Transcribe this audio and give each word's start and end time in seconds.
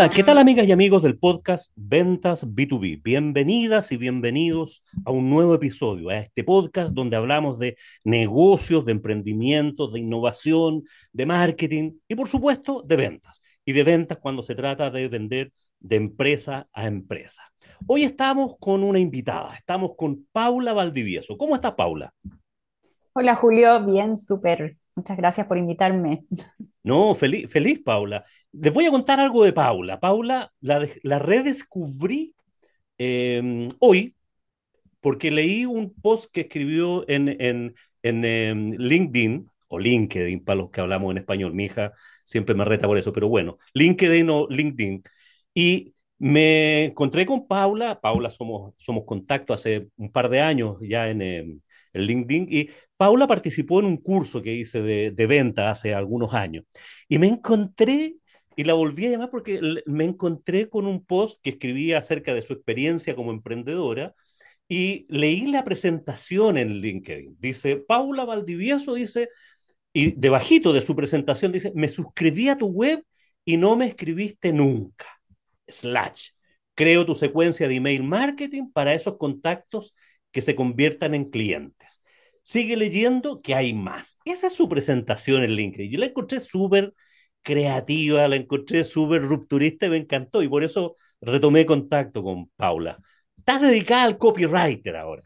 Hola, 0.00 0.08
¿qué 0.08 0.24
tal 0.24 0.38
amigas 0.38 0.66
y 0.66 0.72
amigos 0.72 1.02
del 1.02 1.18
podcast 1.18 1.72
Ventas 1.76 2.46
B2B? 2.46 3.02
Bienvenidas 3.02 3.92
y 3.92 3.98
bienvenidos 3.98 4.82
a 5.04 5.10
un 5.10 5.28
nuevo 5.28 5.54
episodio, 5.54 6.08
a 6.08 6.20
este 6.20 6.42
podcast 6.42 6.94
donde 6.94 7.16
hablamos 7.16 7.58
de 7.58 7.76
negocios, 8.04 8.86
de 8.86 8.92
emprendimientos, 8.92 9.92
de 9.92 10.00
innovación, 10.00 10.84
de 11.12 11.26
marketing 11.26 11.98
y 12.08 12.14
por 12.14 12.28
supuesto 12.28 12.82
de 12.82 12.96
ventas. 12.96 13.42
Y 13.62 13.74
de 13.74 13.84
ventas 13.84 14.16
cuando 14.16 14.42
se 14.42 14.54
trata 14.54 14.90
de 14.90 15.06
vender 15.08 15.52
de 15.78 15.96
empresa 15.96 16.66
a 16.72 16.86
empresa. 16.86 17.42
Hoy 17.86 18.04
estamos 18.04 18.56
con 18.58 18.82
una 18.82 18.98
invitada, 18.98 19.54
estamos 19.54 19.92
con 19.98 20.26
Paula 20.32 20.72
Valdivieso. 20.72 21.36
¿Cómo 21.36 21.56
estás, 21.56 21.74
Paula? 21.74 22.10
Hola, 23.12 23.34
Julio, 23.34 23.84
bien, 23.84 24.16
súper. 24.16 24.79
Muchas 25.00 25.16
gracias 25.16 25.46
por 25.46 25.56
invitarme. 25.56 26.24
No, 26.82 27.14
feliz, 27.14 27.50
feliz, 27.50 27.78
Paula. 27.84 28.24
Les 28.52 28.72
voy 28.72 28.86
a 28.86 28.90
contar 28.90 29.20
algo 29.20 29.44
de 29.44 29.52
Paula. 29.52 30.00
Paula 30.00 30.50
la, 30.62 30.88
la 31.02 31.18
redescubrí 31.18 32.34
eh, 32.96 33.68
hoy 33.80 34.16
porque 35.02 35.30
leí 35.30 35.66
un 35.66 35.92
post 35.92 36.32
que 36.32 36.42
escribió 36.42 37.06
en, 37.06 37.28
en, 37.28 37.74
en 38.02 38.24
em, 38.24 38.70
LinkedIn, 38.78 39.46
o 39.68 39.78
LinkedIn 39.78 40.42
para 40.42 40.56
los 40.56 40.70
que 40.70 40.80
hablamos 40.80 41.10
en 41.10 41.18
español. 41.18 41.52
Mi 41.52 41.64
hija 41.64 41.92
siempre 42.24 42.54
me 42.54 42.64
reta 42.64 42.86
por 42.86 42.96
eso, 42.96 43.12
pero 43.12 43.28
bueno, 43.28 43.58
LinkedIn 43.74 44.30
o 44.30 44.46
LinkedIn. 44.48 45.02
Y 45.54 45.94
me 46.18 46.86
encontré 46.86 47.26
con 47.26 47.46
Paula. 47.46 48.00
Paula 48.00 48.30
somos, 48.30 48.72
somos 48.78 49.04
contacto 49.04 49.52
hace 49.52 49.88
un 49.98 50.10
par 50.10 50.30
de 50.30 50.40
años 50.40 50.78
ya 50.80 51.10
en, 51.10 51.62
en 51.92 52.02
LinkedIn. 52.02 52.46
Y 52.50 52.70
Paula 52.96 53.26
participó 53.26 53.80
en 53.80 53.86
un 53.86 53.96
curso 53.96 54.42
que 54.42 54.54
hice 54.54 54.82
de, 54.82 55.10
de 55.10 55.26
venta 55.26 55.70
hace 55.70 55.94
algunos 55.94 56.34
años. 56.34 56.64
Y 57.08 57.18
me 57.18 57.28
encontré 57.28 58.16
y 58.56 58.64
la 58.64 58.74
volví 58.74 59.06
a 59.06 59.10
llamar 59.10 59.30
porque 59.30 59.60
me 59.86 60.04
encontré 60.04 60.68
con 60.68 60.86
un 60.86 61.04
post 61.04 61.40
que 61.42 61.50
escribía 61.50 61.98
acerca 61.98 62.34
de 62.34 62.42
su 62.42 62.52
experiencia 62.52 63.14
como 63.14 63.30
emprendedora 63.30 64.14
y 64.68 65.06
leí 65.08 65.46
la 65.46 65.64
presentación 65.64 66.58
en 66.58 66.78
LinkedIn. 66.80 67.36
Dice, 67.40 67.76
Paula 67.76 68.24
Valdivieso 68.24 68.94
dice, 68.94 69.28
y 69.92 70.12
debajito 70.12 70.72
de 70.72 70.82
su 70.82 70.94
presentación 70.94 71.52
dice, 71.52 71.72
me 71.74 71.88
suscribí 71.88 72.48
a 72.48 72.56
tu 72.56 72.66
web 72.66 73.04
y 73.44 73.56
no 73.56 73.76
me 73.76 73.86
escribiste 73.86 74.52
nunca. 74.52 75.06
Slash. 75.66 76.30
Creo 76.74 77.04
tu 77.04 77.14
secuencia 77.14 77.66
de 77.66 77.76
email 77.76 78.02
marketing 78.02 78.70
para 78.72 78.94
esos 78.94 79.16
contactos 79.18 79.94
que 80.32 80.42
se 80.42 80.54
conviertan 80.54 81.14
en 81.14 81.30
clientes. 81.30 82.02
Sigue 82.42 82.76
leyendo 82.76 83.42
que 83.42 83.54
hay 83.54 83.74
más. 83.74 84.18
Esa 84.24 84.46
es 84.46 84.54
su 84.54 84.68
presentación 84.68 85.42
en 85.42 85.52
LinkedIn. 85.52 85.90
Yo 85.90 85.98
la 85.98 86.06
encontré 86.06 86.40
súper 86.40 86.94
creativa, 87.42 88.26
la 88.28 88.36
encontré 88.36 88.84
súper 88.84 89.22
rupturista 89.22 89.86
y 89.86 89.90
me 89.90 89.96
encantó. 89.98 90.42
Y 90.42 90.48
por 90.48 90.64
eso 90.64 90.96
retomé 91.20 91.66
contacto 91.66 92.22
con 92.22 92.48
Paula. 92.56 92.98
Estás 93.36 93.60
dedicada 93.60 94.04
al 94.04 94.18
copywriter 94.18 94.96
ahora. 94.96 95.24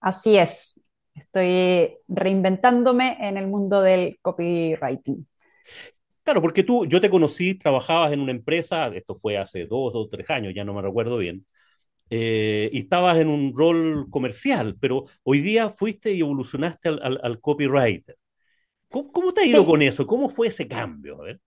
Así 0.00 0.36
es. 0.36 0.88
Estoy 1.14 1.96
reinventándome 2.08 3.16
en 3.20 3.38
el 3.38 3.46
mundo 3.46 3.80
del 3.80 4.18
copywriting. 4.20 5.26
Claro, 6.22 6.42
porque 6.42 6.64
tú, 6.64 6.86
yo 6.86 7.00
te 7.00 7.08
conocí, 7.08 7.54
trabajabas 7.54 8.12
en 8.12 8.20
una 8.20 8.32
empresa, 8.32 8.88
esto 8.88 9.14
fue 9.14 9.38
hace 9.38 9.64
dos 9.66 9.92
o 9.94 10.08
tres 10.08 10.28
años, 10.28 10.52
ya 10.54 10.64
no 10.64 10.74
me 10.74 10.82
recuerdo 10.82 11.18
bien, 11.18 11.46
eh, 12.10 12.70
y 12.72 12.80
estabas 12.80 13.18
en 13.18 13.28
un 13.28 13.54
rol 13.56 14.08
comercial, 14.10 14.76
pero 14.80 15.04
hoy 15.24 15.40
día 15.40 15.70
fuiste 15.70 16.12
y 16.12 16.20
evolucionaste 16.20 16.88
al, 16.88 17.00
al, 17.02 17.20
al 17.22 17.40
copywriter. 17.40 18.16
¿Cómo, 18.90 19.12
¿Cómo, 19.12 19.34
te 19.34 19.42
ha 19.42 19.46
ido 19.46 19.64
Sí, 19.64 19.66
con 19.66 19.82
eso? 19.82 20.06
¿Cómo 20.06 20.28
fue 20.28 20.48
ese 20.48 20.68
cambio? 20.68 21.20
A 21.20 21.24
ver. 21.24 21.40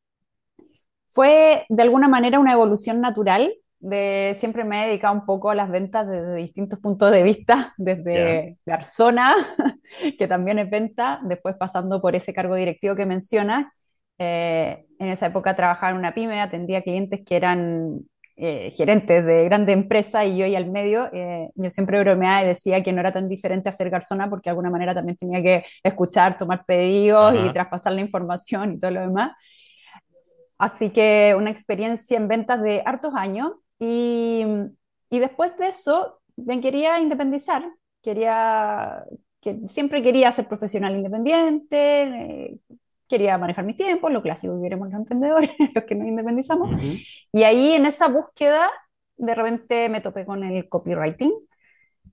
fue 1.09 1.65
de 1.69 1.83
alguna 1.83 2.07
manera 2.07 2.39
una 2.39 2.53
evolución 2.53 3.01
natural. 3.01 3.53
De, 3.79 4.35
siempre 4.37 4.65
me 4.65 4.83
he 4.83 4.87
dedicado 4.87 5.13
un 5.15 5.25
poco 5.25 5.49
a 5.49 5.55
las 5.55 5.71
ventas 5.71 6.07
desde 6.07 6.35
distintos 6.35 6.79
puntos 6.79 7.11
de 7.11 7.23
vista, 7.23 7.73
desde 7.77 8.57
persona, 8.63 9.33
que 10.17 10.27
también 10.27 10.59
es 10.59 10.69
venta, 10.69 11.21
después 11.23 11.55
pasando 11.57 12.01
por 12.01 12.15
ese 12.15 12.33
cargo 12.33 12.55
directivo 12.55 12.95
que 12.95 13.05
mencionas. 13.05 13.71
Eh, 14.17 14.85
en 14.99 15.07
esa 15.07 15.27
época 15.27 15.55
trabajaba 15.55 15.91
en 15.91 15.97
una 15.97 16.13
pyme, 16.13 16.41
atendía 16.41 16.81
clientes 16.81 17.21
que 17.25 17.37
eran 17.37 18.01
eh, 18.41 18.71
gerentes 18.71 19.25
de 19.25 19.43
grandes 19.45 19.73
empresas 19.75 20.25
y 20.25 20.37
yo 20.37 20.45
ahí 20.45 20.55
al 20.55 20.71
medio, 20.71 21.09
eh, 21.11 21.49
yo 21.55 21.69
siempre 21.69 21.99
bromeaba 21.99 22.43
y 22.43 22.47
decía 22.47 22.81
que 22.81 22.93
no 22.93 23.01
era 23.01 23.11
tan 23.11 23.27
diferente 23.27 23.67
a 23.67 23.73
ser 23.73 23.89
garzona 23.89 24.29
porque 24.29 24.49
de 24.49 24.51
alguna 24.51 24.69
manera 24.69 24.95
también 24.95 25.17
tenía 25.17 25.41
que 25.43 25.65
escuchar, 25.83 26.37
tomar 26.37 26.65
pedidos 26.65 27.35
y 27.35 27.51
traspasar 27.51 27.93
la 27.93 28.01
información 28.01 28.73
y 28.73 28.79
todo 28.79 28.91
lo 28.91 29.01
demás. 29.01 29.31
Así 30.57 30.89
que 30.89 31.35
una 31.37 31.49
experiencia 31.51 32.17
en 32.17 32.27
ventas 32.27 32.61
de 32.61 32.81
hartos 32.85 33.13
años 33.15 33.51
y, 33.77 34.45
y 35.09 35.19
después 35.19 35.57
de 35.57 35.67
eso 35.67 36.21
me 36.37 36.61
quería 36.61 36.99
independizar, 36.99 37.69
quería, 38.01 39.03
que, 39.41 39.59
siempre 39.67 40.01
quería 40.01 40.31
ser 40.31 40.47
profesional 40.47 40.95
independiente, 40.95 42.03
eh, 42.03 42.59
quería 43.09 43.37
manejar 43.37 43.65
mis 43.65 43.75
tiempos, 43.75 44.11
lo 44.11 44.21
clásico 44.21 44.55
que 44.55 44.63
queremos 44.63 44.89
los 44.89 44.99
emprendedores, 44.99 45.51
los 45.75 45.83
que 45.83 45.95
nos 45.95 46.07
independizamos. 46.07 46.73
Ujú. 46.73 46.93
Y 47.33 47.43
ahí 47.43 47.73
en 47.73 47.85
esa 47.85 48.07
búsqueda 48.07 48.69
de 49.17 49.35
repente 49.35 49.89
me 49.89 49.99
topé 49.99 50.25
con 50.25 50.43
el 50.43 50.69
copywriting 50.69 51.33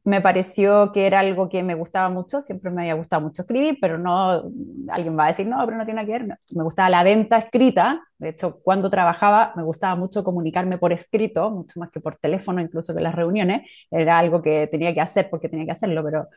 me 0.06 0.20
pareció 0.20 0.92
que 0.92 1.06
era 1.08 1.18
algo 1.18 1.48
que 1.48 1.64
me 1.64 1.74
gustaba 1.74 2.08
mucho, 2.08 2.40
siempre 2.40 2.70
me 2.70 2.82
había 2.82 2.94
gustado 2.94 3.22
mucho 3.22 3.42
escribir, 3.42 3.78
pero 3.80 3.98
no, 3.98 4.44
alguien 4.88 5.18
va 5.18 5.24
a 5.24 5.28
decir, 5.28 5.48
no, 5.48 5.58
pero 5.66 5.76
no 5.76 5.84
tiene 5.84 5.96
nada 5.96 6.06
que 6.06 6.12
ver, 6.12 6.28
no. 6.28 6.36
me 6.52 6.62
gustaba 6.62 6.88
la 6.88 7.02
venta 7.02 7.38
escrita, 7.38 8.00
de 8.16 8.28
hecho, 8.28 8.60
cuando 8.62 8.88
trabajaba 8.88 9.52
me 9.56 9.64
gustaba 9.64 9.96
mucho 9.96 10.22
comunicarme 10.22 10.78
por 10.78 10.92
escrito, 10.92 11.50
mucho 11.50 11.80
más 11.80 11.90
que 11.90 11.98
por 11.98 12.14
teléfono, 12.16 12.60
incluso 12.60 12.94
que 12.94 13.00
las 13.00 13.16
reuniones, 13.16 13.68
era 13.90 14.16
algo 14.18 14.40
que 14.42 14.68
tenía 14.70 14.94
que 14.94 15.00
hacer 15.00 15.28
porque 15.28 15.48
tenía 15.48 15.66
que 15.66 15.72
hacerlo, 15.72 16.04
pero, 16.04 16.28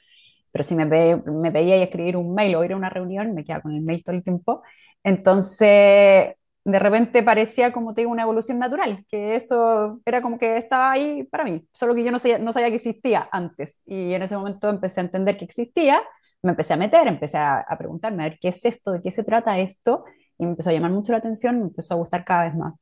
pero 0.51 0.63
si 0.63 0.75
me, 0.75 0.85
pe 0.87 1.17
me 1.31 1.51
pedía 1.51 1.75
escribir 1.83 2.17
un 2.17 2.33
mail 2.35 2.55
o 2.55 2.63
ir 2.63 2.73
a 2.73 2.77
una 2.77 2.89
reunión, 2.89 3.33
me 3.33 3.43
quedaba 3.43 3.61
con 3.63 3.73
el 3.73 3.81
mail 3.81 4.03
todo 4.03 4.15
el 4.15 4.23
tiempo. 4.23 4.63
Entonces, 5.03 6.35
de 6.65 6.79
repente 6.79 7.23
parecía 7.23 7.71
como 7.71 7.93
te 7.93 8.01
digo 8.01 8.11
una 8.11 8.23
evolución 8.23 8.59
natural, 8.59 9.05
que 9.09 9.35
eso 9.35 9.99
era 10.05 10.21
como 10.21 10.37
que 10.37 10.57
estaba 10.57 10.91
ahí 10.91 11.23
para 11.23 11.45
mí, 11.45 11.65
solo 11.73 11.95
que 11.95 12.03
yo 12.03 12.11
no 12.11 12.19
sabía, 12.19 12.37
no 12.39 12.53
sabía 12.53 12.69
que 12.69 12.75
existía 12.75 13.27
antes 13.31 13.81
y 13.85 14.13
en 14.13 14.21
ese 14.23 14.35
momento 14.37 14.69
empecé 14.69 14.99
a 14.99 15.03
entender 15.05 15.37
que 15.37 15.45
existía, 15.45 16.01
me 16.43 16.51
empecé 16.51 16.73
a 16.73 16.77
meter, 16.77 17.07
empecé 17.07 17.37
a, 17.37 17.59
a 17.61 17.77
preguntarme 17.77 18.23
a 18.23 18.29
ver 18.29 18.39
qué 18.39 18.49
es 18.49 18.63
esto, 18.65 18.91
de 18.91 19.01
qué 19.01 19.11
se 19.11 19.23
trata 19.23 19.59
esto 19.59 20.03
y 20.37 20.43
me 20.45 20.51
empezó 20.51 20.69
a 20.69 20.73
llamar 20.73 20.91
mucho 20.91 21.11
la 21.11 21.17
atención, 21.19 21.57
me 21.59 21.63
empezó 21.65 21.93
a 21.95 21.97
gustar 21.97 22.23
cada 22.25 22.45
vez 22.45 22.55
más. 22.55 22.73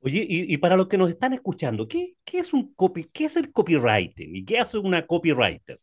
Oye, 0.00 0.24
y, 0.28 0.52
y 0.54 0.58
para 0.58 0.76
los 0.76 0.88
que 0.88 0.98
nos 0.98 1.10
están 1.10 1.32
escuchando, 1.34 1.86
¿qué, 1.88 2.14
qué 2.24 2.38
es 2.38 2.52
un 2.52 2.72
copy, 2.74 3.04
qué 3.12 3.24
es 3.26 3.36
el 3.36 3.52
copywriting 3.52 4.34
y 4.36 4.44
qué 4.44 4.58
hace 4.58 4.78
una 4.78 5.06
copywriter? 5.06 5.80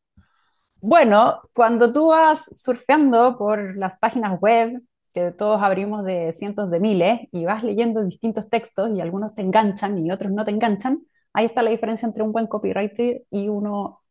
Bueno, 0.87 1.41
cuando 1.53 1.91
tú 1.91 2.09
vas 2.09 2.45
surfeando 2.61 3.39
por 3.39 3.75
las 3.75 3.97
páginas 3.97 4.39
web, 4.39 4.83
que 5.15 5.31
todos 5.31 5.59
abrimos 5.63 6.05
de 6.05 6.31
cientos 6.31 6.69
de 6.69 6.79
miles, 6.79 7.21
y 7.31 7.43
vas 7.43 7.63
leyendo 7.63 8.03
distintos 8.03 8.51
textos 8.51 8.91
y 8.95 9.01
algunos 9.01 9.33
te 9.33 9.41
enganchan 9.41 10.05
y 10.05 10.11
otros 10.11 10.31
no 10.31 10.45
te 10.45 10.51
enganchan, 10.51 10.99
ahí 11.33 11.45
está 11.45 11.63
la 11.63 11.71
diferencia 11.71 12.05
entre 12.05 12.21
un 12.21 12.31
buen 12.31 12.45
copywriter 12.45 13.23
y 13.31 13.47
uno 13.47 14.03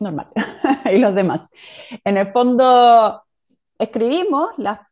normal 0.00 0.30
y 0.92 0.98
los 0.98 1.14
demás. 1.14 1.52
En 2.04 2.16
el 2.16 2.32
fondo, 2.32 3.22
escribimos 3.78 4.50
la, 4.58 4.88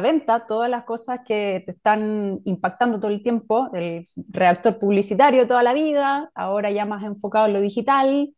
venta, 0.00 0.46
todas 0.46 0.70
las 0.70 0.84
cosas 0.84 1.20
que 1.26 1.62
te 1.66 1.72
están 1.72 2.40
impactando 2.46 2.98
todo 2.98 3.10
el 3.10 3.22
tiempo, 3.22 3.68
el 3.74 4.06
redactor 4.16 4.78
publicitario 4.78 5.46
toda 5.46 5.62
la 5.62 5.74
vida, 5.74 6.30
ahora 6.34 6.70
ya 6.70 6.86
más 6.86 7.04
enfocado 7.04 7.46
en 7.46 7.52
lo 7.52 7.60
digital. 7.60 8.34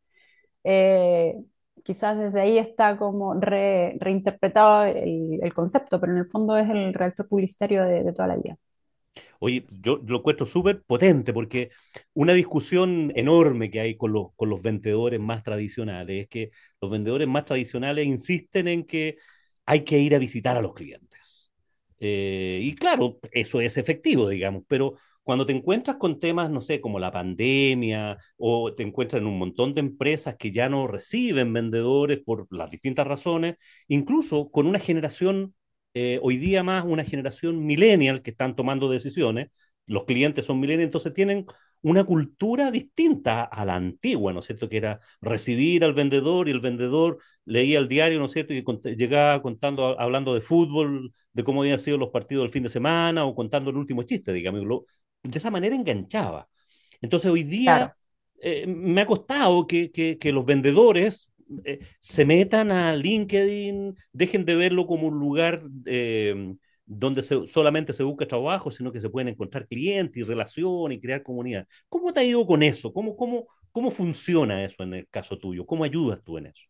Eh, 0.64 1.36
quizás 1.84 2.18
desde 2.18 2.40
ahí 2.40 2.58
está 2.58 2.96
como 2.96 3.34
re, 3.34 3.96
reinterpretado 4.00 4.86
el, 4.86 5.38
el, 5.40 5.54
concepto, 5.54 6.00
pero 6.00 6.12
en 6.12 6.18
el 6.18 6.26
fondo 6.26 6.56
es 6.56 6.68
el 6.68 6.92
redactor 6.92 7.28
publicitario 7.28 7.84
de, 7.84 8.02
de 8.02 8.12
toda 8.12 8.28
la 8.28 8.36
vida. 8.36 8.56
Oye, 9.38 9.64
yo 9.70 10.00
lo 10.04 10.18
encuentro 10.18 10.46
súper 10.46 10.82
potente 10.82 11.32
porque 11.32 11.70
una 12.14 12.32
discusión 12.32 13.12
enorme 13.14 13.70
que 13.70 13.80
hay 13.80 13.96
con 13.96 14.12
los, 14.12 14.28
con 14.34 14.48
los 14.48 14.62
vendedores 14.62 15.20
más 15.20 15.42
tradicionales 15.42 16.22
es 16.22 16.28
que 16.28 16.50
los 16.80 16.90
vendedores 16.90 17.28
más 17.28 17.44
tradicionales 17.44 18.06
insisten 18.06 18.66
en 18.66 18.84
que 18.84 19.18
hay 19.66 19.82
que 19.84 19.98
ir 19.98 20.14
a 20.14 20.18
visitar 20.18 20.56
a 20.56 20.62
los 20.62 20.74
clientes. 20.74 21.52
Eh, 22.00 22.60
y 22.62 22.74
claro, 22.74 23.18
eso 23.30 23.60
es 23.60 23.78
efectivo, 23.78 24.28
digamos, 24.28 24.64
pero 24.66 24.94
cuando 25.24 25.46
te 25.46 25.52
encuentras 25.52 25.96
con 25.96 26.20
temas, 26.20 26.50
no 26.50 26.62
sé, 26.62 26.80
como 26.80 26.98
la 27.00 27.10
pandemia, 27.10 28.18
o 28.36 28.74
te 28.74 28.82
encuentras 28.84 29.20
en 29.22 29.26
un 29.26 29.38
montón 29.38 29.74
de 29.74 29.80
empresas 29.80 30.36
que 30.38 30.52
ya 30.52 30.68
no 30.68 30.86
reciben 30.86 31.52
vendedores 31.52 32.20
por 32.24 32.46
las 32.50 32.70
distintas 32.70 33.06
razones, 33.06 33.56
incluso 33.88 34.50
con 34.50 34.66
una 34.66 34.78
generación, 34.78 35.54
eh, 35.94 36.18
hoy 36.22 36.36
día 36.36 36.62
más 36.62 36.84
una 36.86 37.04
generación 37.04 37.64
millennial 37.66 38.22
que 38.22 38.30
están 38.32 38.54
tomando 38.56 38.90
decisiones, 38.90 39.48
los 39.86 40.04
clientes 40.04 40.44
son 40.46 40.60
millennials, 40.60 40.86
entonces 40.88 41.12
tienen 41.12 41.46
una 41.82 42.04
cultura 42.04 42.70
distinta 42.70 43.44
a 43.44 43.64
la 43.64 43.76
antigua, 43.76 44.32
¿no 44.32 44.40
es 44.40 44.46
cierto? 44.46 44.68
Que 44.68 44.78
era 44.78 45.00
recibir 45.20 45.84
al 45.84 45.92
vendedor 45.94 46.48
y 46.48 46.52
el 46.52 46.60
vendedor 46.60 47.18
leía 47.44 47.78
el 47.78 47.88
diario, 47.88 48.18
¿no 48.18 48.24
es 48.24 48.30
cierto? 48.32 48.54
Y 48.54 48.64
llegaba 48.96 49.42
contando, 49.42 49.98
hablando 50.00 50.34
de 50.34 50.40
fútbol, 50.40 51.12
de 51.32 51.44
cómo 51.44 51.60
habían 51.62 51.78
sido 51.78 51.98
los 51.98 52.08
partidos 52.10 52.44
del 52.44 52.52
fin 52.52 52.62
de 52.62 52.68
semana 52.70 53.24
o 53.26 53.34
contando 53.34 53.70
el 53.70 53.76
último 53.76 54.02
chiste, 54.04 54.32
digamos. 54.32 54.62
De 55.24 55.38
esa 55.38 55.50
manera 55.50 55.74
enganchaba. 55.74 56.48
Entonces 57.00 57.30
hoy 57.30 57.42
día 57.42 57.96
eh, 58.40 58.66
me 58.66 59.00
ha 59.00 59.06
costado 59.06 59.66
que, 59.66 59.90
que, 59.90 60.32
los 60.32 60.44
vendedores 60.44 61.32
eh, 61.64 61.80
se 61.98 62.24
metan 62.24 62.70
a 62.70 62.94
LinkedIn, 62.94 63.96
dejen 64.12 64.44
de 64.44 64.54
verlo 64.54 64.86
como 64.86 65.08
un 65.08 65.18
lugar 65.18 65.62
eh, 65.86 66.54
donde 66.86 67.22
solamente 67.22 67.92
se 67.92 68.02
busca 68.02 68.26
trabajo, 68.26 68.70
sino 68.70 68.92
que 68.92 69.00
se 69.00 69.08
pueden 69.08 69.28
encontrar 69.28 69.66
clientes 69.66 70.16
y 70.16 70.22
relaciones 70.22 70.98
y 70.98 71.00
crear 71.00 71.22
comunidad. 71.22 71.66
¿Cómo 71.88 72.12
te 72.12 72.20
ha 72.20 72.24
ido 72.24 72.46
con 72.46 72.62
eso? 72.62 72.92
¿Cómo, 72.92 73.16
cómo, 73.16 73.46
cómo 73.72 73.90
funciona 73.90 74.62
eso 74.62 74.82
en 74.82 74.94
el 74.94 75.08
caso 75.08 75.38
tuyo? 75.38 75.64
¿Cómo 75.64 75.84
ayudas 75.84 76.22
tú 76.22 76.36
en 76.36 76.46
eso? 76.46 76.66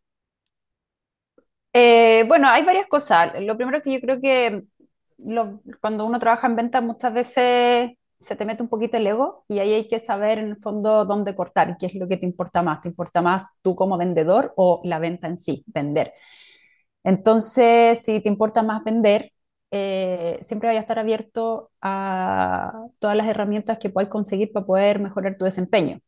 Eh, 1.72 2.24
bueno, 2.28 2.48
hay 2.48 2.64
varias 2.64 2.86
cosas. 2.86 3.32
Lo 3.40 3.56
primero 3.56 3.82
que 3.82 3.92
yo 3.92 4.00
creo 4.00 4.20
que 4.20 4.62
cuando 5.80 6.06
uno 6.06 6.18
trabaja 6.20 6.46
en 6.46 6.56
venta 6.56 6.80
muchas 6.80 7.12
veces 7.12 7.90
se 8.24 8.36
te 8.36 8.44
mete 8.46 8.62
un 8.62 8.68
poquito 8.68 8.96
el 8.96 9.06
ego 9.06 9.44
y 9.48 9.58
ahí 9.60 9.72
hay 9.74 9.88
que 9.88 10.00
saber 10.00 10.38
en 10.38 10.48
el 10.50 10.56
fondo 10.58 11.04
dónde 11.04 11.34
cortar 11.36 11.70
y 11.70 11.76
qué 11.78 11.86
es 11.86 11.94
lo 11.94 12.08
que 12.08 12.16
te 12.16 12.26
importa 12.26 12.62
más. 12.62 12.82
¿Te 12.82 12.88
importa 12.88 13.22
más 13.22 13.58
tú 13.62 13.76
como 13.76 13.98
vendedor 13.98 14.52
o 14.56 14.80
la 14.84 14.98
venta 14.98 15.28
en 15.28 15.38
sí, 15.38 15.64
vender? 15.68 16.14
Entonces, 17.04 18.00
si 18.02 18.20
te 18.20 18.28
importa 18.28 18.62
más 18.62 18.82
vender, 18.84 19.32
eh, 19.70 20.38
siempre 20.42 20.68
vaya 20.68 20.80
a 20.80 20.82
estar 20.82 20.98
abierto 20.98 21.70
a 21.82 22.72
todas 22.98 23.16
las 23.16 23.26
herramientas 23.28 23.78
que 23.78 23.90
puedas 23.90 24.10
conseguir 24.10 24.52
para 24.52 24.66
poder 24.66 25.00
mejorar 25.00 25.36
tu 25.38 25.44
desempeño. 25.44 26.00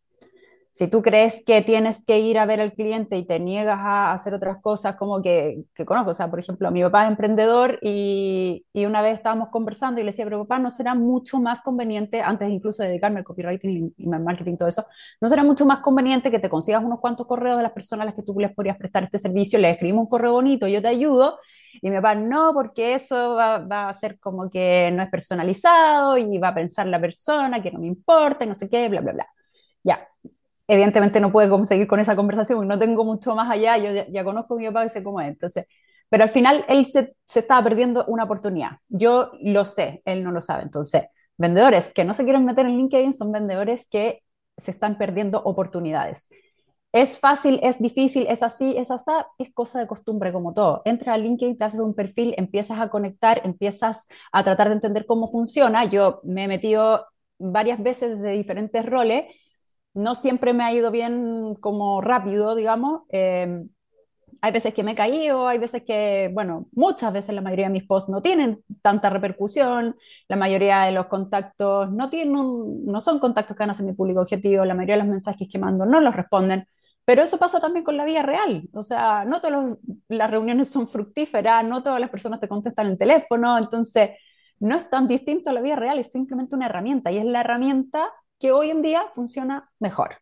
Si 0.76 0.88
tú 0.88 1.00
crees 1.00 1.42
que 1.42 1.62
tienes 1.62 2.04
que 2.04 2.18
ir 2.18 2.38
a 2.38 2.44
ver 2.44 2.60
al 2.60 2.74
cliente 2.74 3.16
y 3.16 3.24
te 3.24 3.40
niegas 3.40 3.78
a 3.80 4.12
hacer 4.12 4.34
otras 4.34 4.60
cosas 4.60 4.94
como 4.96 5.22
que, 5.22 5.64
que 5.74 5.86
conozco, 5.86 6.10
o 6.10 6.14
sea, 6.14 6.28
por 6.28 6.38
ejemplo, 6.38 6.70
mi 6.70 6.82
papá 6.82 7.04
es 7.04 7.10
emprendedor 7.12 7.78
y, 7.80 8.66
y, 8.74 8.84
una 8.84 9.00
vez 9.00 9.14
estábamos 9.14 9.48
conversando 9.48 10.02
y 10.02 10.04
le 10.04 10.10
decía, 10.10 10.26
pero 10.26 10.40
papá, 10.40 10.58
¿no 10.58 10.70
será 10.70 10.94
mucho 10.94 11.40
más 11.40 11.62
conveniente, 11.62 12.20
antes 12.20 12.50
incluso 12.50 12.82
de 12.82 12.90
dedicarme 12.90 13.20
al 13.20 13.24
copywriting 13.24 13.94
y, 13.96 14.06
marketing 14.06 14.58
todo 14.58 14.68
eso, 14.68 14.84
¿no 15.18 15.30
será 15.30 15.44
mucho 15.44 15.64
más 15.64 15.78
conveniente 15.78 16.30
que 16.30 16.40
te 16.40 16.50
consigas 16.50 16.84
unos 16.84 17.00
cuantos 17.00 17.26
correos 17.26 17.56
de 17.56 17.62
las 17.62 17.72
personas 17.72 18.02
a 18.02 18.06
las 18.08 18.14
que 18.14 18.22
tú 18.22 18.38
les 18.38 18.52
podrías 18.52 18.76
prestar 18.76 19.02
este 19.02 19.18
servicio, 19.18 19.58
le 19.58 19.70
escribimos 19.70 20.02
un 20.02 20.10
correo 20.10 20.32
bonito, 20.32 20.68
yo 20.68 20.82
te 20.82 20.88
ayudo 20.88 21.38
y 21.80 21.88
mi 21.88 21.96
papá, 21.96 22.16
no, 22.16 22.52
porque 22.52 22.92
eso 22.94 23.34
va, 23.34 23.60
va, 23.60 23.88
a 23.88 23.94
ser 23.94 24.18
como 24.20 24.50
que 24.50 24.90
no 24.92 25.02
es 25.02 25.08
personalizado 25.08 26.18
y 26.18 26.36
va 26.36 26.48
a 26.48 26.54
pensar 26.54 26.86
la 26.86 27.00
persona 27.00 27.62
que 27.62 27.70
no 27.70 27.78
me 27.78 27.86
importa 27.86 28.44
y 28.44 28.48
no 28.48 28.54
sé 28.54 28.68
qué, 28.68 28.90
bla, 28.90 29.00
bla, 29.00 29.12
bla. 29.12 29.26
Ya, 30.68 30.74
evidentemente 30.74 31.20
no 31.20 31.32
puede 31.32 31.64
seguir 31.64 31.86
con 31.86 32.00
esa 32.00 32.16
conversación 32.16 32.66
no 32.66 32.78
tengo 32.78 33.04
mucho 33.04 33.34
más 33.34 33.50
allá, 33.50 33.78
yo 33.78 33.90
ya, 34.10 34.24
conozco 34.24 34.54
a 34.54 34.56
mi 34.58 34.66
papá 34.66 34.84
y 34.86 34.90
sé 34.90 35.02
cómo 35.02 35.20
es. 35.20 35.28
Entonces, 35.28 35.66
pero 36.08 36.24
al 36.24 36.30
final 36.30 36.64
él 36.68 36.86
se, 36.86 37.14
se 37.24 37.40
estaba 37.40 37.62
perdiendo 37.64 38.04
una 38.06 38.24
oportunidad. 38.24 38.78
Yo 38.88 39.30
lo 39.42 39.64
sé, 39.64 40.00
él 40.04 40.22
no 40.24 40.32
lo 40.32 40.40
sabe. 40.40 40.62
Entonces, 40.64 41.04
vendedores 41.36 41.92
que 41.92 42.04
no 42.04 42.14
se 42.14 42.24
quieren 42.24 42.44
meter 42.44 42.66
en 42.66 42.76
LinkedIn 42.76 43.12
son 43.12 43.32
vendedores 43.32 43.88
que 43.88 44.22
se 44.56 44.70
están 44.70 44.98
perdiendo 44.98 45.42
oportunidades. 45.42 46.28
Es 46.92 47.18
fácil, 47.20 47.60
es 47.62 47.78
difícil, 47.78 48.26
es 48.28 48.42
así, 48.42 48.74
es 48.78 48.90
así, 48.90 49.10
es 49.38 49.52
cosa 49.52 49.78
de 49.80 49.86
costumbre 49.86 50.32
como 50.32 50.54
todo. 50.54 50.80
Entra 50.86 51.12
a 51.14 51.18
LinkedIn, 51.18 51.58
te 51.58 51.64
haces 51.64 51.80
un 51.80 51.94
perfil, 51.94 52.34
empiezas 52.38 52.80
a 52.80 52.88
conectar, 52.88 53.42
empiezas 53.44 54.06
a 54.32 54.44
tratar 54.44 54.68
de 54.68 54.74
entender 54.76 55.04
cómo 55.04 55.30
funciona. 55.30 55.84
Yo 55.84 56.20
me 56.24 56.44
he 56.44 56.48
metido 56.48 57.06
varias 57.38 57.82
veces 57.82 58.18
de 58.22 58.32
diferentes 58.32 58.86
roles, 58.86 59.26
no 59.96 60.14
siempre 60.14 60.52
me 60.52 60.64
ha 60.64 60.72
ido 60.72 60.90
bien 60.90 61.54
como 61.60 62.00
rápido, 62.00 62.54
digamos. 62.54 63.02
Em, 63.08 63.68
hay 64.42 64.52
veces 64.52 64.74
que 64.74 64.82
me 64.84 64.92
he 64.92 64.94
caído, 64.94 65.48
hay 65.48 65.58
veces 65.58 65.82
que, 65.84 66.30
bueno, 66.34 66.68
muchas 66.72 67.12
veces 67.12 67.34
la 67.34 67.40
mayoría 67.40 67.66
de 67.66 67.72
mis 67.72 67.86
posts 67.86 68.10
no 68.10 68.22
tienen 68.22 68.62
tanta 68.82 69.10
repercusión, 69.10 69.96
la 70.28 70.36
mayoría 70.36 70.82
de 70.82 70.92
los 70.92 71.06
contactos 71.06 71.90
no, 71.90 72.10
tienen 72.10 72.84
no 72.84 73.00
son 73.00 73.18
contactos 73.18 73.56
que 73.56 73.62
van 73.62 73.70
a 73.70 73.74
ser 73.74 73.86
mi 73.86 73.94
público 73.94 74.20
objetivo, 74.20 74.64
la 74.64 74.74
mayoría 74.74 74.96
de 74.96 75.02
los 75.02 75.10
mensajes 75.10 75.48
que 75.50 75.58
mando 75.58 75.86
no 75.86 76.00
los 76.00 76.14
responden. 76.14 76.68
Pero 77.04 77.22
eso 77.22 77.38
pasa 77.38 77.60
también 77.60 77.84
con 77.84 77.96
la 77.96 78.04
vida 78.04 78.22
real. 78.22 78.68
O 78.74 78.82
sea, 78.82 79.24
no 79.24 79.40
todas 79.40 79.78
las 80.08 80.30
reuniones 80.30 80.68
son 80.68 80.88
fructíferas, 80.88 81.64
no 81.66 81.82
todas 81.82 82.00
las 82.00 82.10
personas 82.10 82.40
te 82.40 82.48
contestan 82.48 82.88
el 82.88 82.98
teléfono. 82.98 83.56
Entonces, 83.58 84.10
no 84.58 84.76
es 84.76 84.90
tan 84.90 85.06
distinto 85.08 85.50
a 85.50 85.52
la 85.52 85.60
vida 85.60 85.76
real, 85.76 85.98
es 85.98 86.10
simplemente 86.10 86.56
una 86.56 86.66
herramienta. 86.66 87.12
Y 87.12 87.18
es 87.18 87.24
la 87.24 87.40
herramienta 87.40 88.10
que 88.38 88.52
hoy 88.52 88.70
en 88.70 88.82
día 88.82 89.06
funciona 89.14 89.70
mejor. 89.78 90.16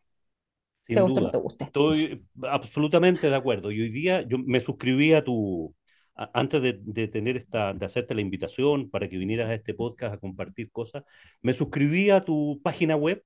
Sin 0.83 0.97
te 0.97 1.03
guste 1.03 1.21
o 1.21 1.23
no 1.23 1.31
te 1.31 1.39
guste. 1.39 1.65
Estoy 1.65 2.25
absolutamente 2.43 3.29
de 3.29 3.37
acuerdo. 3.37 3.71
Y 3.71 3.81
hoy 3.81 3.91
día 3.91 4.23
yo 4.23 4.39
me 4.39 4.61
suscribí 4.61 5.15
a 5.15 5.25
tu, 5.25 5.75
antes 6.15 6.61
de, 6.63 6.79
de, 6.83 7.09
tener 7.09 7.37
esta, 7.37 7.73
de 7.73 7.87
hacerte 7.87 8.15
la 8.15 8.21
invitación 8.21 8.91
para 8.91 9.09
que 9.09 9.17
vinieras 9.17 9.49
a 9.49 9.55
este 9.55 9.75
podcast 9.75 10.15
a 10.15 10.19
compartir 10.19 10.71
cosas, 10.71 11.05
me 11.41 11.55
suscribí 11.55 12.11
a 12.11 12.21
tu 12.21 12.61
página 12.63 12.97
web 12.97 13.25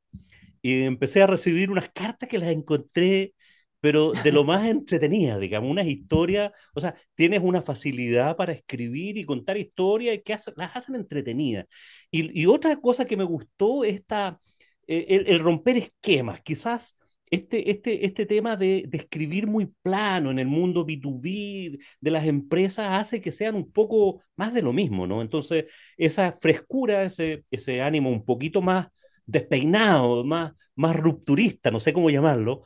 y 0.62 0.82
empecé 0.82 1.22
a 1.22 1.26
recibir 1.26 1.70
unas 1.70 1.90
cartas 1.90 2.28
que 2.28 2.38
las 2.38 2.50
encontré 2.50 3.34
pero 3.80 4.12
de 4.12 4.32
lo 4.32 4.44
más 4.44 4.66
entretenida, 4.68 5.38
digamos, 5.38 5.70
unas 5.70 5.86
historias, 5.86 6.52
o 6.74 6.80
sea, 6.80 6.94
tienes 7.14 7.40
una 7.42 7.62
facilidad 7.62 8.36
para 8.36 8.52
escribir 8.52 9.16
y 9.18 9.24
contar 9.24 9.56
historias 9.56 10.18
que 10.24 10.36
las 10.56 10.76
hacen 10.76 10.94
entretenidas. 10.96 11.66
Y, 12.10 12.40
y, 12.40 12.46
otra 12.46 12.76
cosa 12.76 13.04
que 13.04 13.16
me 13.16 13.24
gustó, 13.24 13.84
esta, 13.84 14.40
eh, 14.88 15.24
el, 15.28 15.40
romper 15.40 15.76
esquemas, 15.76 16.40
quizás 16.40 16.96
este, 17.30 17.70
este, 17.70 18.06
este 18.06 18.24
tema 18.24 18.56
de, 18.56 18.84
de, 18.88 18.98
escribir 18.98 19.46
muy 19.46 19.66
plano 19.82 20.30
en 20.30 20.38
el 20.38 20.46
mundo 20.46 20.86
B2B 20.86 21.78
de 22.00 22.10
las 22.10 22.26
empresas 22.26 22.88
hace 22.90 23.20
que 23.20 23.30
sean 23.30 23.54
un 23.54 23.70
poco 23.70 24.22
más 24.34 24.54
de 24.54 24.62
lo 24.62 24.72
mismo, 24.72 25.06
¿no? 25.06 25.20
Entonces, 25.20 25.66
esa 25.98 26.36
frescura, 26.40 27.04
ese, 27.04 27.44
ese 27.50 27.82
ánimo 27.82 28.10
un 28.10 28.24
poquito 28.24 28.62
más 28.62 28.88
despeinado, 29.26 30.24
más, 30.24 30.54
más 30.74 30.96
rupturista, 30.96 31.70
no 31.70 31.80
sé 31.80 31.92
cómo 31.92 32.08
llamarlo, 32.08 32.62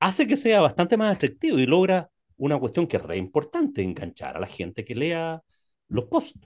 hace 0.00 0.26
que 0.26 0.36
sea 0.36 0.62
bastante 0.62 0.96
más 0.96 1.14
atractivo 1.14 1.58
y 1.58 1.66
logra 1.66 2.08
una 2.38 2.58
cuestión 2.58 2.86
que 2.86 2.96
es 2.96 3.02
re 3.02 3.18
importante, 3.18 3.82
enganchar 3.82 4.36
a 4.36 4.40
la 4.40 4.46
gente 4.46 4.84
que 4.84 4.94
lea 4.94 5.42
los 5.88 6.06
posts. 6.06 6.40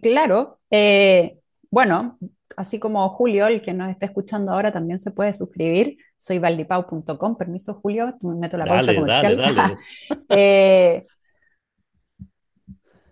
Claro, 0.00 0.60
eh, 0.70 1.38
bueno, 1.70 2.18
así 2.56 2.78
como 2.78 3.08
Julio, 3.08 3.46
el 3.46 3.62
que 3.62 3.72
nos 3.72 3.90
está 3.90 4.06
escuchando 4.06 4.52
ahora, 4.52 4.72
también 4.72 4.98
se 4.98 5.10
puede 5.10 5.32
suscribir. 5.34 5.96
Soy 6.16 6.38
valdipau.com, 6.38 7.36
permiso 7.36 7.74
Julio, 7.74 8.16
me 8.20 8.34
meto 8.34 8.56
la 8.56 8.66
pausa 8.66 8.94
comercial. 8.94 9.36
Dale, 9.36 9.54
dale. 9.54 9.76
eh, 10.28 11.06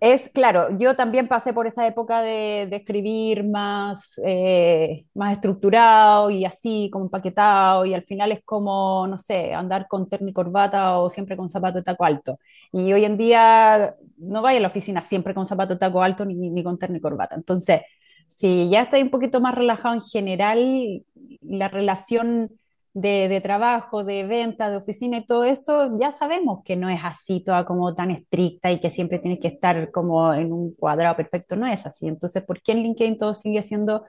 es 0.04 0.28
claro, 0.30 0.76
yo 0.78 0.96
también 0.96 1.28
pasé 1.28 1.52
por 1.52 1.68
esa 1.68 1.86
época 1.86 2.22
de, 2.22 2.62
escribir 2.72 3.44
más, 3.44 4.20
eh, 4.26 5.06
más 5.14 5.34
estructurado 5.34 6.28
y 6.28 6.44
así, 6.44 6.90
como 6.92 7.04
empaquetado, 7.04 7.86
y 7.86 7.94
al 7.94 8.02
final 8.02 8.32
es 8.32 8.42
como, 8.44 9.06
no 9.06 9.16
sé, 9.16 9.54
andar 9.54 9.86
con 9.86 10.08
terno 10.08 10.28
y 10.28 10.32
corbata 10.32 10.98
o 10.98 11.08
siempre 11.08 11.36
con 11.36 11.48
zapato 11.48 11.78
de 11.78 11.84
taco 11.84 12.04
alto. 12.04 12.40
Y 12.72 12.92
hoy 12.92 13.04
en 13.04 13.16
día 13.16 13.94
no 14.16 14.42
vaya 14.42 14.58
a 14.58 14.62
la 14.62 14.68
oficina 14.68 15.02
siempre 15.02 15.34
con 15.34 15.46
zapato 15.46 15.74
de 15.74 15.78
taco 15.78 16.02
alto 16.02 16.24
ni, 16.24 16.34
ni 16.34 16.64
con 16.64 16.78
terno 16.78 16.96
y 16.96 17.00
corbata. 17.00 17.36
Entonces, 17.36 17.82
si 18.26 18.68
ya 18.70 18.82
estoy 18.82 19.02
un 19.02 19.10
poquito 19.10 19.40
más 19.40 19.54
relajado 19.54 19.94
en 19.94 20.00
general, 20.00 21.04
la 21.42 21.68
relación 21.68 22.50
de, 22.94 23.40
trabajo, 23.42 24.04
de 24.04 24.24
venta, 24.24 24.70
de 24.70 24.76
oficina 24.76 25.18
y 25.18 25.26
todo 25.26 25.44
eso, 25.44 25.98
ya 25.98 26.12
sabemos 26.12 26.60
que 26.64 26.76
no 26.76 26.88
es 26.90 27.00
así 27.04 27.40
toda 27.40 27.64
como 27.64 27.94
tan 27.94 28.10
estricta 28.10 28.70
y 28.70 28.80
que 28.80 28.90
siempre 28.90 29.18
tienes 29.18 29.40
que 29.40 29.48
estar 29.48 29.90
como 29.90 30.34
en 30.34 30.52
un 30.52 30.74
cuadrado 30.74 31.16
perfecto, 31.16 31.56
no 31.56 31.66
es 31.66 31.86
así. 31.86 32.08
Entonces, 32.08 32.44
¿por 32.44 32.62
qué 32.62 32.72
en 32.72 32.82
LinkedIn 32.82 33.18
todo 33.18 33.34
sigue 33.34 33.62
siendo 33.62 34.04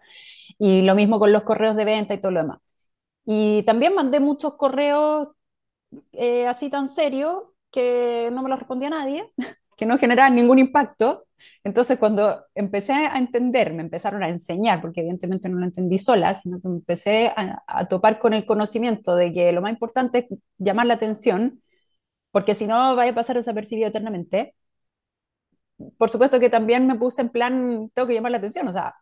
y 0.60 0.82
lo 0.82 0.96
mismo 0.96 1.20
con 1.20 1.32
los 1.32 1.44
correos 1.44 1.76
de 1.76 1.86
venta 1.86 2.14
y 2.14 2.20
todo 2.22 2.32
lo 2.32 2.42
demás? 2.42 2.60
Y 3.26 3.64
también 3.64 3.96
mandé 3.96 4.20
muchos 4.20 4.56
correos 4.56 5.30
eh, 6.14 6.48
así 6.48 6.70
tan 6.70 6.90
serios 6.90 7.44
que 7.72 8.30
no 8.34 8.44
me 8.44 8.50
los 8.50 8.60
respondía 8.60 8.90
nadie, 8.90 9.32
que 9.78 9.86
no 9.86 9.98
generaban 9.98 10.36
ningún 10.36 10.60
impacto. 10.60 11.26
Entonces, 11.64 11.98
cuando 12.00 12.46
empecé 12.56 12.94
a 12.94 13.18
entender, 13.18 13.74
me 13.74 13.84
empezaron 13.84 14.24
a 14.24 14.30
enseñar, 14.30 14.82
porque 14.82 15.02
evidentemente 15.02 15.50
no 15.50 15.60
lo 15.60 15.66
entendí 15.66 15.98
sola, 15.98 16.36
sino 16.36 16.62
que 16.62 16.68
empecé 16.68 17.34
a, 17.36 17.88
topar 17.88 18.20
con 18.20 18.34
el 18.34 18.46
conocimiento 18.46 19.16
de 19.16 19.34
que 19.34 19.52
lo 19.52 19.62
más 19.62 19.72
importante 19.72 20.20
es 20.30 20.40
llamar 20.58 20.88
la 20.88 20.96
atención, 20.96 21.62
porque 22.32 22.56
si 22.56 22.68
no, 22.68 22.96
vaya 22.96 23.12
a 23.12 23.16
pasar 23.16 23.38
desapercibido 23.38 23.90
eternamente. 23.90 24.56
Por 25.98 26.10
supuesto 26.10 26.40
que 26.40 26.50
también 26.50 26.88
me 26.88 26.96
puse 26.96 27.22
en 27.22 27.30
plan, 27.30 27.90
tengo 27.94 28.08
que 28.08 28.14
llamar 28.14 28.32
la 28.32 28.38
atención, 28.38 28.68
o 28.68 28.74
sea, 28.74 28.96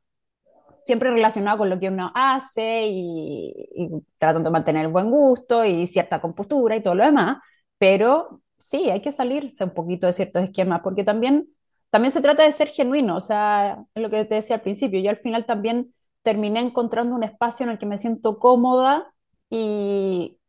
siempre 0.83 1.11
relacionado 1.11 1.59
con 1.59 1.69
lo 1.69 1.79
que 1.79 1.89
uno 1.89 2.11
hace 2.15 2.87
y, 2.87 3.53
y 3.75 3.89
tratando 4.17 4.49
de 4.49 4.53
mantener 4.53 4.85
el 4.85 4.91
buen 4.91 5.11
gusto 5.11 5.65
y 5.65 5.87
cierta 5.87 6.21
compostura 6.21 6.75
y 6.75 6.83
todo 6.83 6.95
lo 6.95 7.05
demás, 7.05 7.37
pero 7.77 8.41
sí, 8.61 8.89
hay 8.89 9.01
que 9.01 9.11
salirse 9.11 9.63
un 9.63 9.73
poquito 9.73 10.07
de 10.07 10.13
ciertos 10.13 10.43
esquemas, 10.43 10.81
porque 10.83 11.03
también 11.03 11.47
también 11.91 12.11
se 12.13 12.21
trata 12.21 12.43
de 12.43 12.51
ser 12.53 12.69
genuino, 12.69 13.17
o 13.17 13.21
sea, 13.21 13.85
es 13.95 14.03
lo 14.03 14.09
que 14.09 14.25
te 14.25 14.35
decía 14.35 14.57
al 14.57 14.63
principio, 14.63 14.99
yo 15.01 15.09
al 15.11 15.17
final 15.17 15.45
también 15.45 15.93
terminé 16.23 16.61
encontrando 16.61 17.15
un 17.15 17.23
espacio 17.23 17.65
en 17.65 17.71
el 17.71 17.79
que 17.79 17.85
me 17.87 17.99
siento 17.99 18.39
cómoda 18.39 19.13
y, 19.49 20.39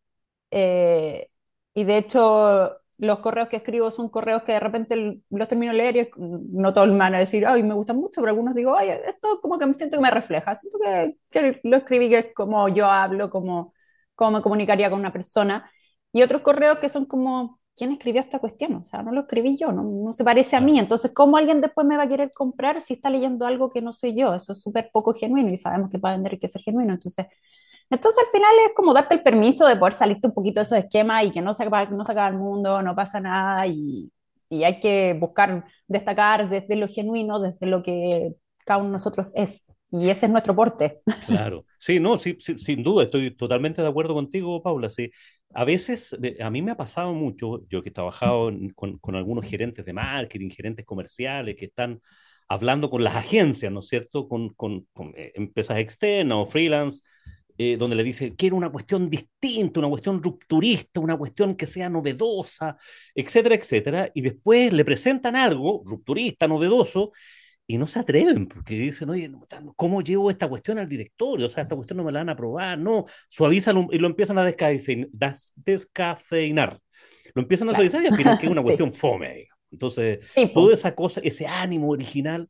eh, 0.51 1.29
y 1.75 1.85
de 1.85 1.99
hecho 1.99 2.79
los 2.99 3.19
correos 3.21 3.49
que 3.49 3.57
escribo 3.57 3.91
son 3.91 4.09
correos 4.11 4.43
que 4.45 4.53
de 4.53 4.61
repente 4.61 5.23
los 5.31 5.49
termino 5.49 5.73
de 5.73 5.79
leer 5.79 5.97
y 5.97 6.11
no 6.17 6.73
todo 6.73 6.85
el 6.85 6.91
mundo 6.93 7.05
a 7.07 7.11
decir, 7.19 7.45
ay, 7.47 7.63
me 7.65 7.75
gustan 7.75 7.97
mucho, 7.97 8.21
pero 8.21 8.31
algunos 8.31 8.55
digo, 8.55 8.77
ay, 8.77 8.91
esto 9.07 9.41
como 9.41 9.59
que 9.59 9.67
me 9.67 9.75
siento 9.75 9.97
que 9.97 10.03
me 10.03 10.11
refleja, 10.11 10.55
siento 10.55 10.79
que, 10.81 11.17
que 11.31 11.61
lo 11.65 11.77
escribí 11.79 12.09
que 12.11 12.19
es 12.19 12.35
como 12.35 12.69
yo 12.69 12.87
hablo, 12.87 13.31
como, 13.31 13.75
como 14.15 14.33
me 14.39 14.43
comunicaría 14.43 14.91
con 14.91 15.01
una 15.01 15.13
persona. 15.13 15.69
Y 16.13 16.23
otros 16.23 16.43
correos 16.43 16.79
que 16.79 16.89
son 16.89 17.07
como, 17.07 17.59
¿quién 17.77 17.93
escribió 17.93 18.21
esta 18.21 18.39
cuestión? 18.39 18.75
O 18.77 18.85
sea, 18.85 19.03
no 19.03 19.13
lo 19.13 19.23
escribí 19.23 19.57
yo, 19.59 19.73
no, 19.73 19.83
no 19.85 20.13
se 20.13 20.25
parece 20.25 20.57
a 20.57 20.61
mí. 20.61 20.79
Entonces, 20.79 21.13
¿cómo 21.15 21.37
alguien 21.37 21.61
después 21.61 21.87
me 21.87 21.97
va 21.97 22.05
a 22.05 22.09
querer 22.09 22.31
comprar 22.33 22.81
si 22.83 22.95
está 22.95 23.11
leyendo 23.11 23.47
algo 23.47 23.71
que 23.71 23.83
no 23.83 23.93
soy 23.93 24.15
yo? 24.17 24.35
Eso 24.35 24.53
es 24.53 24.63
súper 24.63 24.91
poco 24.93 25.15
genuino 25.15 25.51
y 25.51 25.57
sabemos 25.57 25.91
que 25.91 25.99
para 25.99 26.15
vender 26.17 26.33
hay 26.33 26.39
que 26.39 26.49
ser 26.49 26.63
genuino. 26.63 26.93
Entonces, 26.95 27.27
entonces 27.91 28.25
al 28.27 28.31
final 28.33 28.51
es 28.67 28.75
como 28.75 28.95
darte 28.95 29.15
el 29.15 29.23
permiso 29.23 29.67
de 29.67 29.77
poder 29.77 29.95
salirte 29.95 30.29
un 30.29 30.35
poquito 30.35 30.61
de 30.61 30.65
esos 30.65 30.79
esquemas 30.79 31.25
y 31.27 31.31
que 31.31 31.43
no 31.43 31.53
se 31.55 31.63
acaba, 31.65 31.85
no 31.87 32.05
se 32.05 32.13
acaba 32.13 32.29
el 32.29 32.37
mundo, 32.39 32.83
no 32.83 32.95
pasa 32.97 33.21
nada 33.21 33.67
y, 33.67 34.11
y 34.49 34.65
hay 34.65 34.81
que 34.81 35.15
buscar 35.19 35.65
destacar 35.89 36.49
desde 36.49 36.77
lo 36.77 36.89
genuino, 36.89 37.41
desde 37.41 37.67
lo 37.67 37.83
que 37.83 38.35
cada 38.65 38.79
uno 38.81 38.89
de 38.89 38.93
nosotros 38.93 39.35
es. 39.37 39.73
Y 39.91 40.09
ese 40.11 40.27
es 40.27 40.33
nuestro 40.33 40.55
porte. 40.57 41.03
Claro, 41.25 41.67
sí, 41.79 42.01
no, 42.01 42.17
sí, 42.19 42.37
sí, 42.41 42.59
sin 42.59 42.83
duda, 42.83 43.05
estoy 43.05 43.31
totalmente 43.37 43.81
de 43.81 43.89
acuerdo 43.89 44.13
contigo, 44.15 44.61
Paula. 44.63 44.89
Sí. 44.91 45.11
A 45.55 45.65
veces, 45.65 46.17
a 46.41 46.51
mí 46.51 46.63
me 46.63 46.73
ha 46.73 46.77
pasado 46.77 47.13
mucho, 47.13 47.67
yo 47.69 47.83
que 47.83 47.91
he 47.91 47.93
trabajado 47.93 48.51
con, 48.75 48.99
con 48.99 49.17
algunos 49.17 49.47
gerentes 49.47 49.85
de 49.85 49.93
marketing, 49.93 50.51
gerentes 50.51 50.85
comerciales 50.87 51.57
que 51.57 51.67
están 51.67 52.01
hablando 52.49 52.89
con 52.91 53.05
las 53.05 53.17
agencias, 53.17 53.73
¿no 53.73 53.81
es 53.81 53.89
cierto? 53.89 54.29
Con, 54.29 54.51
con, 54.51 54.87
con 54.93 55.13
eh, 55.17 55.33
empresas 55.35 55.79
externas 55.79 56.39
o 56.39 56.47
freelance, 56.47 57.03
eh, 57.59 57.77
donde 57.77 57.97
le 57.97 58.05
dice, 58.05 58.35
quiero 58.35 58.57
una 58.57 58.71
cuestión 58.71 59.09
distinta, 59.09 59.81
una 59.81 59.89
cuestión 59.89 60.23
rupturista, 60.23 61.01
una 61.01 61.17
cuestión 61.17 61.55
que 61.55 61.67
sea 61.67 61.89
novedosa, 61.91 62.77
etcétera, 63.15 63.55
etcétera, 63.55 64.11
y 64.15 64.23
después 64.23 64.73
le 64.73 64.85
presentan 64.85 65.37
algo 65.37 65.83
rupturista, 65.85 66.49
novedoso, 66.49 67.13
y 67.67 67.79
no 67.79 67.87
se 67.87 68.01
atreven, 68.01 68.47
porque 68.47 68.75
dicen, 68.75 69.11
oye, 69.11 69.31
¿cómo 69.77 70.03
llevo 70.03 70.31
esta 70.31 70.49
cuestión 70.49 70.79
al 70.79 70.89
directorio? 70.89 71.47
O 71.47 71.49
sea, 71.49 71.63
esta 71.63 71.77
cuestión 71.77 71.99
no 71.99 72.05
me 72.05 72.13
la 72.13 72.21
van 72.21 72.29
a 72.29 72.33
aprobar, 72.33 72.79
no, 72.79 73.07
suavizan 73.29 73.89
y 73.91 73.99
lo 73.99 74.09
empiezan 74.09 74.39
a 74.39 74.45
descafeinar. 74.45 76.81
Lo 77.35 77.43
empiezan 77.43 77.71
a 77.71 77.75
suavizar 77.75 78.03
y 78.03 78.09
al 78.09 78.17
final 78.17 78.39
que 78.39 78.47
es 78.47 78.53
una 78.53 78.63
cuestión 78.83 78.93
fome. 78.93 79.49
Entonces, 79.71 80.35
toda 80.53 80.73
esa 80.73 80.95
cosa, 80.95 81.21
ese 81.25 81.47
ánimo 81.47 81.91
original 81.91 82.49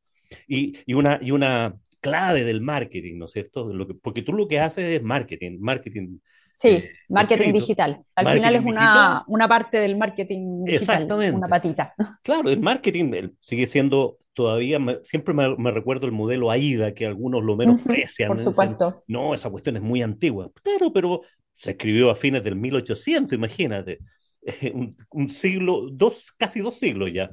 y, 0.49 0.79
y, 0.87 0.95
una, 0.95 1.21
y 1.23 1.31
una 1.31 1.75
clave 2.01 2.45
del 2.45 2.61
marketing, 2.61 3.19
¿no 3.19 3.27
es 3.27 3.33
cierto? 3.33 3.73
Lo 3.73 3.87
que, 3.87 3.95
porque 3.95 4.23
tú 4.23 4.33
lo 4.33 4.49
que 4.49 4.59
haces 4.59 4.99
es 4.99 5.03
marketing, 5.03 5.59
marketing. 5.61 6.19
Sí, 6.51 6.69
eh, 6.69 6.91
marketing 7.09 7.53
digital. 7.53 8.03
Al 8.15 8.35
final 8.35 8.57
es 8.57 8.63
una, 8.63 9.25
una, 9.29 9.49
parte 9.49 9.79
del 9.79 9.97
marketing 9.97 10.65
digital, 10.65 10.97
Exactamente. 10.97 11.37
una 11.37 11.47
patita. 11.47 11.95
Claro, 12.23 12.51
el 12.51 12.61
marketing 12.61 13.31
sigue 13.41 13.67
siendo 13.67 14.19
todavía, 14.33 14.79
siempre 15.03 15.35
me, 15.35 15.71
recuerdo 15.71 16.07
el 16.07 16.13
modelo 16.13 16.51
AIDA, 16.51 16.95
que 16.95 17.07
algunos 17.07 17.43
lo 17.43 17.57
menosprecian. 17.57 18.29
Por 18.29 18.41
supuesto. 18.41 19.05
no, 19.07 19.35
esa 19.35 19.51
cuestión 19.51 19.77
es 19.77 19.83
muy 19.83 20.03
antigua. 20.03 20.51
Claro, 20.63 20.93
pero 20.93 21.21
se 21.53 21.73
escribió 21.73 22.11
a 22.11 22.15
fines 22.15 22.43
del 22.45 22.57
1800, 22.57 23.37
imagínate. 23.37 23.99
Un, 24.75 24.97
un 25.11 25.31
siglo, 25.31 25.89
dos, 25.93 26.33
casi 26.37 26.61
dos 26.61 26.77
siglos 26.77 27.13
ya. 27.13 27.31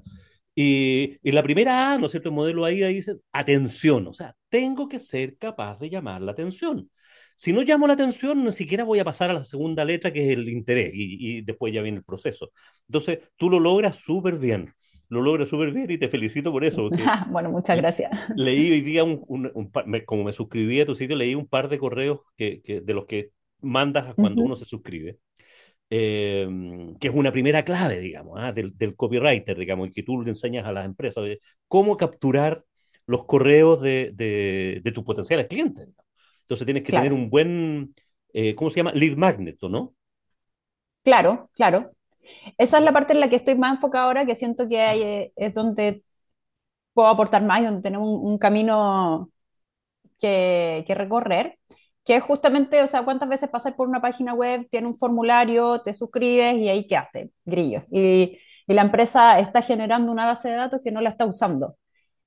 Y, 0.62 1.18
la 1.32 1.42
primera 1.42 1.94
A, 1.94 1.98
¿no 1.98 2.08
es 2.08 2.12
cierto? 2.12 2.28
El 2.28 2.36
modelo 2.36 2.66
ahí 2.66 2.82
dice 2.94 3.16
atención, 3.32 4.08
o 4.08 4.14
sea, 4.14 4.36
tengo 4.50 4.90
que 4.90 5.00
ser 5.00 5.38
capaz 5.38 5.80
de 5.80 5.90
llamar 5.90 6.22
la 6.22 6.34
atención. 6.34 6.90
Si 7.34 7.54
no 7.54 7.62
llamo 7.62 7.88
la 7.88 7.94
atención, 7.94 8.44
ni 8.44 8.52
siquiera 8.52 8.84
voy 8.84 9.00
a 9.00 9.06
pasar 9.06 9.30
a 9.30 9.34
la 9.34 9.44
segunda 9.44 9.86
letra, 9.86 10.12
que 10.12 10.26
es 10.26 10.38
el 10.38 10.50
interés, 10.50 10.92
y, 10.94 11.42
después 11.44 11.74
ya 11.74 11.82
viene 11.82 12.00
el 12.00 12.04
proceso. 12.04 12.52
Entonces, 12.88 13.20
tú 13.38 13.50
lo 13.50 13.58
logras 13.58 13.96
súper 14.04 14.38
bien, 14.38 14.74
lo 15.10 15.22
logras 15.22 15.50
súper 15.50 15.72
bien 15.74 15.90
y 15.90 15.98
te 15.98 16.08
felicito 16.08 16.52
por 16.52 16.64
eso. 16.64 16.90
bueno, 17.30 17.50
muchas 17.52 17.78
gracias. 17.78 18.12
Leí 18.36 18.72
hoy 18.72 18.82
día, 18.82 19.04
un, 19.04 19.24
un, 19.54 19.72
como 20.06 20.24
me 20.24 20.32
suscribí 20.32 20.80
a 20.80 20.86
tu 20.86 20.96
sitio, 20.96 21.16
leí 21.16 21.36
un 21.36 21.48
par 21.48 21.68
de 21.68 21.80
correos 21.80 22.22
que, 22.38 22.62
que 22.62 22.82
de 22.82 22.94
los 22.94 23.06
que 23.06 23.32
mandas 23.62 24.14
cuando 24.16 24.44
uno 24.44 24.56
se 24.56 24.66
suscribe. 24.66 25.18
Em, 25.92 26.96
que 27.00 27.08
es 27.08 27.14
una 27.16 27.32
primera 27.32 27.66
clave, 27.66 28.00
digamos, 28.00 28.38
¿ah? 28.40 28.52
del, 28.52 28.78
del, 28.78 28.96
copywriter, 28.96 29.58
digamos, 29.58 29.88
y 29.88 29.92
que 29.92 30.04
tú 30.04 30.22
le 30.22 30.30
enseñas 30.30 30.68
a 30.68 30.72
las 30.72 30.86
empresas 30.86 31.24
de 31.24 31.40
cómo 31.68 31.98
capturar 31.98 32.64
los 33.08 33.26
correos 33.26 33.82
de, 33.82 34.12
de, 34.14 34.82
de 34.84 34.92
tus 34.92 35.04
potenciales 35.04 35.48
clientes. 35.48 35.90
Entonces 36.44 36.66
tienes 36.66 36.84
que 36.84 36.92
tener 36.92 37.12
un 37.12 37.32
buen, 37.32 37.96
eh, 38.34 38.54
¿cómo 38.54 38.70
se 38.70 38.78
llama? 38.78 38.92
Lead 38.94 39.18
magnet, 39.18 39.58
¿no? 39.64 39.96
Claro, 41.04 41.50
claro. 41.56 41.92
Esa 42.58 42.78
es 42.80 42.84
la 42.84 42.94
parte 42.94 43.14
en 43.14 43.20
la 43.20 43.30
que 43.30 43.36
estoy 43.38 43.56
más 43.56 43.76
enfocada 43.76 44.06
ahora, 44.06 44.26
que 44.26 44.36
siento 44.36 44.68
que 44.70 44.78
eh, 44.78 45.34
es 45.36 45.54
donde 45.54 46.04
puedo 46.94 47.08
aportar 47.10 47.44
más, 47.44 47.64
donde 47.64 47.82
tenemos 47.82 48.08
un, 48.10 48.32
un 48.34 48.38
camino 48.38 49.32
que, 50.20 50.84
que 50.88 50.96
recorrer 50.96 51.58
que 52.06 52.16
es 52.16 52.24
justamente, 52.24 52.82
o 52.82 52.88
sea, 52.88 53.04
cuántas 53.04 53.30
veces 53.30 53.50
pasas 53.50 53.74
por 53.74 53.88
una 53.88 54.02
página 54.02 54.34
web, 54.34 54.68
tiene 54.72 54.88
un 54.88 54.98
formulario, 54.98 55.82
te 55.82 55.94
suscribes 55.94 56.56
y 56.58 56.70
ahí 56.70 56.88
quedaste, 56.88 57.32
grillo. 57.46 57.84
Y, 57.92 58.40
y 58.68 58.74
la 58.74 58.82
empresa 58.82 59.40
está 59.40 59.62
generando 59.62 60.12
una 60.12 60.26
base 60.26 60.50
de 60.50 60.56
datos 60.56 60.82
que 60.84 60.92
no 60.92 61.02
la 61.02 61.10
está 61.12 61.26
usando. 61.26 61.78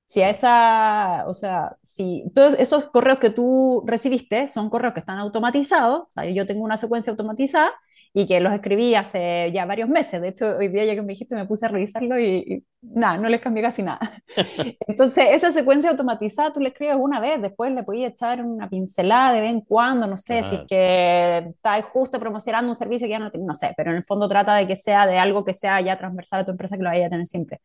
Si 0.07 0.23
a 0.23 0.31
esa, 0.31 1.25
o 1.27 1.35
sea, 1.35 1.77
si 1.83 2.25
todos 2.35 2.55
esos 2.59 2.87
correos 2.91 3.19
que 3.19 3.31
tú 3.31 3.83
recibiste 3.87 4.49
son 4.49 4.71
correos 4.71 4.95
que 4.95 5.01
están 5.01 5.19
automatizados, 5.19 6.03
o 6.03 6.09
sea, 6.11 6.27
yo 6.31 6.47
tengo 6.47 6.65
una 6.65 6.79
secuencia 6.79 7.11
automatizada, 7.13 7.73
y 8.15 8.27
que 8.27 8.41
los 8.41 8.53
escribí 8.53 8.95
hace 8.95 9.51
ya 9.53 9.65
varios 9.65 9.89
meses. 9.89 10.21
De 10.21 10.29
hecho, 10.29 10.57
hoy 10.59 10.69
día 10.69 10.85
ya 10.85 10.95
que 10.95 11.01
me 11.03 11.09
dijiste 11.09 11.35
me 11.35 11.47
puse 11.47 11.65
a 11.65 11.71
revisarlo 11.71 12.19
y, 12.19 12.65
nada, 12.83 13.17
no 13.17 13.29
les 13.29 13.41
cambié 13.41 13.63
casi 13.63 13.83
nada. 13.83 14.01
Entonces, 14.87 15.29
esa 15.31 15.51
secuencia 15.51 15.91
automatizada 15.91 16.53
tú 16.53 16.61
le 16.61 16.69
escribes 16.69 16.97
una 16.99 17.21
vez, 17.21 17.41
después 17.41 17.73
le 17.73 17.83
podías 17.83 18.13
echar 18.13 18.45
una 18.45 18.69
pincelada 18.69 19.33
de 19.33 19.41
vez 19.41 19.51
en 19.51 19.63
cuando, 19.63 20.07
no 20.07 20.19
sé, 20.19 20.45
si 20.45 20.57
es 20.57 20.63
que 20.69 21.39
estás 21.39 21.85
justo 21.87 22.21
promocionando 22.21 22.69
un 22.69 22.75
servicio 22.75 23.07
que 23.07 23.13
ya 23.13 23.19
no 23.19 23.31
tienes, 23.31 23.47
no 23.47 23.55
sé, 23.55 23.73
pero 23.77 23.91
en 23.91 23.97
el 23.97 24.05
fondo 24.05 24.29
trata 24.29 24.57
de 24.57 24.67
que 24.67 24.77
sea 24.77 25.07
de 25.07 25.19
algo 25.19 25.45
que 25.45 25.55
sea 25.55 25.81
ya 25.81 25.97
transversal 25.97 26.41
a 26.41 26.45
tu 26.45 26.51
empresa 26.51 26.77
que 26.77 26.83
lo 26.83 26.91
vaya 26.91 27.07
a 27.07 27.11
tener 27.11 27.27
siempre. 27.27 27.61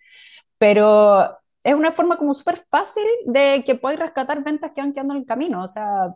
Pero 0.58 1.38
es 1.63 1.74
una 1.75 1.92
forma 1.92 2.18
como 2.18 2.34
súper 2.34 2.58
fácil 2.70 3.04
de 3.25 3.63
que 3.66 3.75
podáis 3.75 4.00
rescatar 4.00 4.44
ventas 4.44 4.72
que 4.74 4.82
van 4.82 4.94
quedando 4.94 5.13
en 5.13 5.20
el 5.22 5.25
camino. 5.25 5.63
O 5.63 5.68
sea, 5.68 6.13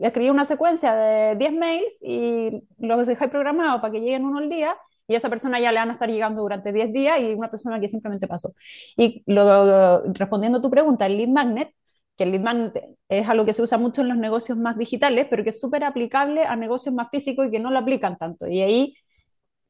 escribí 0.00 0.30
una 0.30 0.44
secuencia 0.44 0.94
de 0.94 1.36
10 1.36 1.52
mails 1.52 2.00
y 2.02 2.62
los 2.78 3.06
dejáis 3.06 3.30
programados 3.30 3.80
para 3.80 3.92
que 3.92 4.00
lleguen 4.00 4.24
uno 4.24 4.38
al 4.38 4.48
día 4.48 4.76
y 5.08 5.14
a 5.14 5.16
esa 5.16 5.30
persona 5.30 5.58
ya 5.58 5.72
le 5.72 5.78
van 5.78 5.90
a 5.90 5.94
estar 5.94 6.08
llegando 6.10 6.42
durante 6.42 6.72
10 6.72 6.92
días 6.92 7.18
y 7.20 7.34
una 7.34 7.50
persona 7.50 7.80
que 7.80 7.88
simplemente 7.88 8.28
pasó. 8.28 8.52
Y 8.96 9.22
lo, 9.26 10.02
respondiendo 10.12 10.58
a 10.58 10.62
tu 10.62 10.70
pregunta, 10.70 11.06
el 11.06 11.16
lead 11.16 11.28
magnet, 11.28 11.74
que 12.16 12.24
el 12.24 12.32
lead 12.32 12.42
magnet 12.42 12.96
es 13.08 13.28
algo 13.28 13.46
que 13.46 13.54
se 13.54 13.62
usa 13.62 13.78
mucho 13.78 14.02
en 14.02 14.08
los 14.08 14.18
negocios 14.18 14.58
más 14.58 14.76
digitales, 14.76 15.26
pero 15.30 15.42
que 15.42 15.50
es 15.50 15.60
súper 15.60 15.84
aplicable 15.84 16.44
a 16.44 16.56
negocios 16.56 16.94
más 16.94 17.08
físicos 17.10 17.46
y 17.46 17.50
que 17.50 17.58
no 17.58 17.70
lo 17.70 17.78
aplican 17.78 18.18
tanto. 18.18 18.46
Y 18.46 18.60
ahí, 18.60 18.94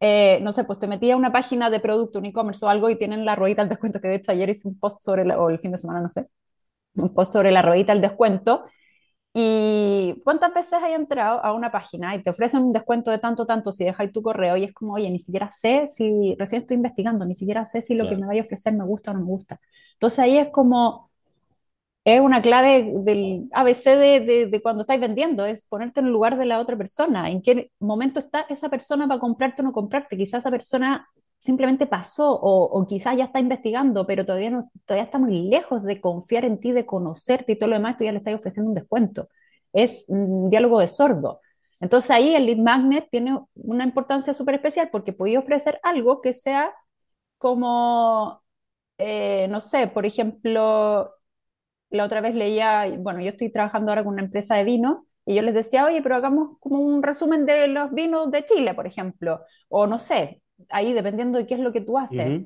eh, 0.00 0.40
no 0.42 0.52
sé, 0.52 0.64
pues 0.64 0.80
te 0.80 0.88
metí 0.88 1.10
a 1.10 1.16
una 1.16 1.32
página 1.32 1.70
de 1.70 1.80
producto, 1.80 2.18
un 2.18 2.26
e-commerce 2.26 2.64
o 2.64 2.68
algo 2.68 2.90
y 2.90 2.96
tienen 2.96 3.24
la 3.24 3.36
ruedita 3.36 3.62
al 3.62 3.68
descuento, 3.68 4.00
que 4.00 4.08
de 4.08 4.16
hecho 4.16 4.32
ayer 4.32 4.50
hice 4.50 4.66
un 4.68 4.78
post 4.78 5.00
sobre, 5.00 5.22
o 5.36 5.50
el 5.50 5.60
fin 5.60 5.72
de 5.72 5.78
semana, 5.78 6.00
no 6.00 6.08
sé, 6.08 6.26
un 6.96 7.14
post 7.14 7.32
sobre 7.32 7.52
la 7.52 7.62
ruedita 7.62 7.92
al 7.92 8.00
descuento 8.00 8.64
¿Y 9.34 10.20
cuántas 10.24 10.52
veces 10.52 10.82
hay 10.82 10.94
entrado 10.94 11.44
a 11.44 11.52
una 11.52 11.70
página 11.70 12.16
y 12.16 12.22
te 12.22 12.30
ofrecen 12.30 12.62
un 12.64 12.72
descuento 12.72 13.10
de 13.10 13.18
tanto, 13.18 13.46
tanto 13.46 13.70
si 13.72 13.84
dejáis 13.84 14.12
tu 14.12 14.22
correo 14.22 14.56
y 14.56 14.64
es 14.64 14.72
como, 14.72 14.94
oye, 14.94 15.10
ni 15.10 15.18
siquiera 15.18 15.50
sé 15.52 15.86
si, 15.86 16.34
recién 16.38 16.62
estoy 16.62 16.76
investigando, 16.76 17.24
ni 17.24 17.34
siquiera 17.34 17.64
sé 17.64 17.82
si 17.82 17.94
lo 17.94 18.08
que 18.08 18.16
me 18.16 18.26
vaya 18.26 18.42
a 18.42 18.44
ofrecer 18.44 18.72
me 18.74 18.84
gusta 18.84 19.10
o 19.12 19.14
no 19.14 19.20
me 19.20 19.26
gusta. 19.26 19.60
Entonces 19.94 20.18
ahí 20.20 20.38
es 20.38 20.48
como, 20.50 21.10
es 22.04 22.20
una 22.20 22.42
clave 22.42 22.90
del 23.04 23.48
ABC 23.52 23.84
de, 23.96 24.48
de, 24.50 24.62
cuando 24.62 24.82
estáis 24.82 25.00
vendiendo, 25.00 25.44
es 25.46 25.64
ponerte 25.64 26.00
en 26.00 26.06
el 26.06 26.12
lugar 26.12 26.38
de 26.38 26.46
la 26.46 26.58
otra 26.58 26.76
persona, 26.76 27.30
en 27.30 27.42
qué 27.42 27.70
momento 27.80 28.18
está 28.18 28.46
esa 28.48 28.68
persona 28.70 29.06
para 29.06 29.20
comprarte 29.20 29.62
o 29.62 29.64
no 29.66 29.72
comprarte. 29.72 30.16
Quizás 30.16 30.40
esa 30.40 30.50
persona 30.50 31.08
simplemente 31.38 31.86
pasó 31.86 32.32
o, 32.34 32.64
o 32.64 32.86
quizás 32.86 33.16
ya 33.16 33.24
está 33.24 33.40
investigando, 33.40 34.06
pero 34.06 34.24
todavía, 34.26 34.50
no, 34.50 34.70
todavía 34.86 35.04
está 35.04 35.18
muy 35.18 35.48
lejos 35.48 35.84
de 35.84 36.00
confiar 36.00 36.44
en 36.44 36.58
ti, 36.60 36.72
de 36.72 36.86
conocerte 36.86 37.52
y 37.52 37.56
todo 37.58 37.70
lo 37.70 37.76
demás, 37.76 37.96
tú 37.98 38.04
ya 38.04 38.12
le 38.12 38.18
estás 38.18 38.34
ofreciendo 38.34 38.70
un 38.70 38.74
descuento. 38.74 39.28
Es 39.72 40.06
un 40.08 40.50
diálogo 40.50 40.80
de 40.80 40.88
sordo. 40.88 41.40
Entonces 41.80 42.10
ahí 42.10 42.34
el 42.34 42.46
lead 42.46 42.58
magnet 42.58 43.08
tiene 43.10 43.38
una 43.54 43.84
importancia 43.84 44.34
súper 44.34 44.56
especial 44.56 44.88
porque 44.90 45.12
podía 45.12 45.38
ofrecer 45.38 45.78
algo 45.84 46.20
que 46.20 46.32
sea 46.32 46.74
como, 47.38 48.42
eh, 48.98 49.48
no 49.50 49.60
sé, 49.60 49.88
por 49.88 50.06
ejemplo, 50.06 51.14
la 51.90 52.04
otra 52.04 52.20
vez 52.20 52.34
leía, 52.34 52.86
bueno, 52.98 53.20
yo 53.20 53.28
estoy 53.30 53.50
trabajando 53.52 53.90
ahora 53.92 54.04
con 54.04 54.12
una 54.14 54.22
empresa 54.22 54.56
de 54.56 54.64
vino 54.64 55.06
y 55.26 55.34
yo 55.36 55.42
les 55.42 55.54
decía, 55.54 55.84
oye, 55.86 56.02
pero 56.02 56.16
hagamos 56.16 56.58
como 56.60 56.80
un 56.80 57.02
resumen 57.02 57.46
de 57.46 57.68
los 57.68 57.92
vinos 57.92 58.30
de 58.30 58.44
Chile, 58.46 58.74
por 58.74 58.86
ejemplo, 58.86 59.42
o 59.68 59.86
no 59.86 59.98
sé, 59.98 60.42
ahí 60.68 60.92
dependiendo 60.92 61.38
de 61.38 61.46
qué 61.46 61.54
es 61.54 61.60
lo 61.60 61.72
que 61.72 61.80
tú 61.80 61.98
haces. 61.98 62.42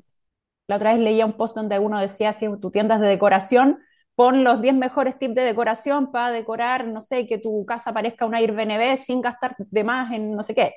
La 0.68 0.76
otra 0.76 0.92
vez 0.92 1.00
leía 1.00 1.26
un 1.26 1.34
post 1.34 1.56
donde 1.56 1.78
uno 1.78 2.00
decía, 2.00 2.32
si 2.32 2.46
tu 2.58 2.70
tienda 2.70 2.94
es 2.94 3.00
de 3.00 3.08
decoración, 3.08 3.80
pon 4.14 4.44
los 4.44 4.60
10 4.60 4.74
mejores 4.74 5.18
tips 5.18 5.34
de 5.34 5.42
decoración 5.42 6.12
para 6.12 6.30
decorar, 6.30 6.86
no 6.86 7.00
sé, 7.00 7.26
que 7.26 7.38
tu 7.38 7.64
casa 7.66 7.92
parezca 7.92 8.26
una 8.26 8.38
Airbnb 8.38 8.96
sin 8.98 9.20
gastar 9.20 9.56
de 9.58 9.84
más 9.84 10.12
en 10.12 10.36
no 10.36 10.44
sé 10.44 10.54
qué. 10.54 10.74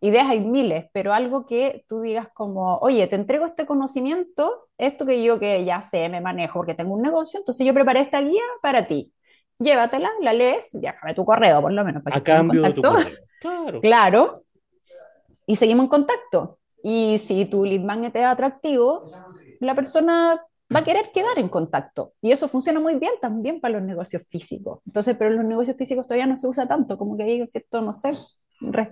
Ideas 0.00 0.28
hay 0.28 0.40
miles, 0.40 0.86
pero 0.92 1.14
algo 1.14 1.46
que 1.46 1.84
tú 1.88 2.02
digas 2.02 2.28
como, 2.34 2.76
oye, 2.78 3.06
te 3.06 3.16
entrego 3.16 3.46
este 3.46 3.64
conocimiento, 3.64 4.68
esto 4.76 5.06
que 5.06 5.22
yo 5.22 5.38
que 5.38 5.64
ya 5.64 5.80
sé, 5.80 6.08
me 6.08 6.20
manejo 6.20 6.58
porque 6.58 6.74
tengo 6.74 6.94
un 6.94 7.02
negocio, 7.02 7.40
entonces 7.40 7.66
yo 7.66 7.72
preparé 7.72 8.00
esta 8.00 8.20
guía 8.20 8.42
para 8.60 8.86
ti. 8.86 9.12
Llévatela, 9.58 10.10
la 10.20 10.34
lees, 10.34 10.68
déjame 10.74 11.14
tu 11.14 11.24
correo 11.24 11.62
por 11.62 11.72
lo 11.72 11.82
menos. 11.82 12.02
Para 12.02 12.16
a 12.16 12.22
cambio 12.22 12.60
de 12.62 12.72
tu 12.74 12.82
correo. 12.82 13.16
Claro. 13.40 13.80
Claro. 13.80 14.42
Y 15.46 15.56
seguimos 15.56 15.84
en 15.84 15.88
contacto. 15.88 16.58
Y 16.82 17.18
si 17.18 17.46
tu 17.46 17.64
lead 17.64 17.80
magnet 17.80 18.14
es 18.16 18.24
atractivo, 18.24 19.04
la 19.60 19.74
persona 19.74 20.40
va 20.74 20.80
a 20.80 20.84
querer 20.84 21.10
quedar 21.12 21.38
en 21.38 21.48
contacto. 21.48 22.14
Y 22.20 22.32
eso 22.32 22.48
funciona 22.48 22.80
muy 22.80 22.96
bien 22.96 23.12
también 23.20 23.60
para 23.60 23.74
los 23.78 23.82
negocios 23.82 24.26
físicos. 24.28 24.80
Entonces, 24.86 25.16
pero 25.16 25.30
en 25.30 25.36
los 25.36 25.46
negocios 25.46 25.76
físicos 25.76 26.06
todavía 26.06 26.26
no 26.26 26.36
se 26.36 26.48
usa 26.48 26.66
tanto, 26.66 26.98
como 26.98 27.16
que 27.16 27.22
hay 27.22 27.46
cierto, 27.46 27.80
no 27.80 27.94
sé, 27.94 28.10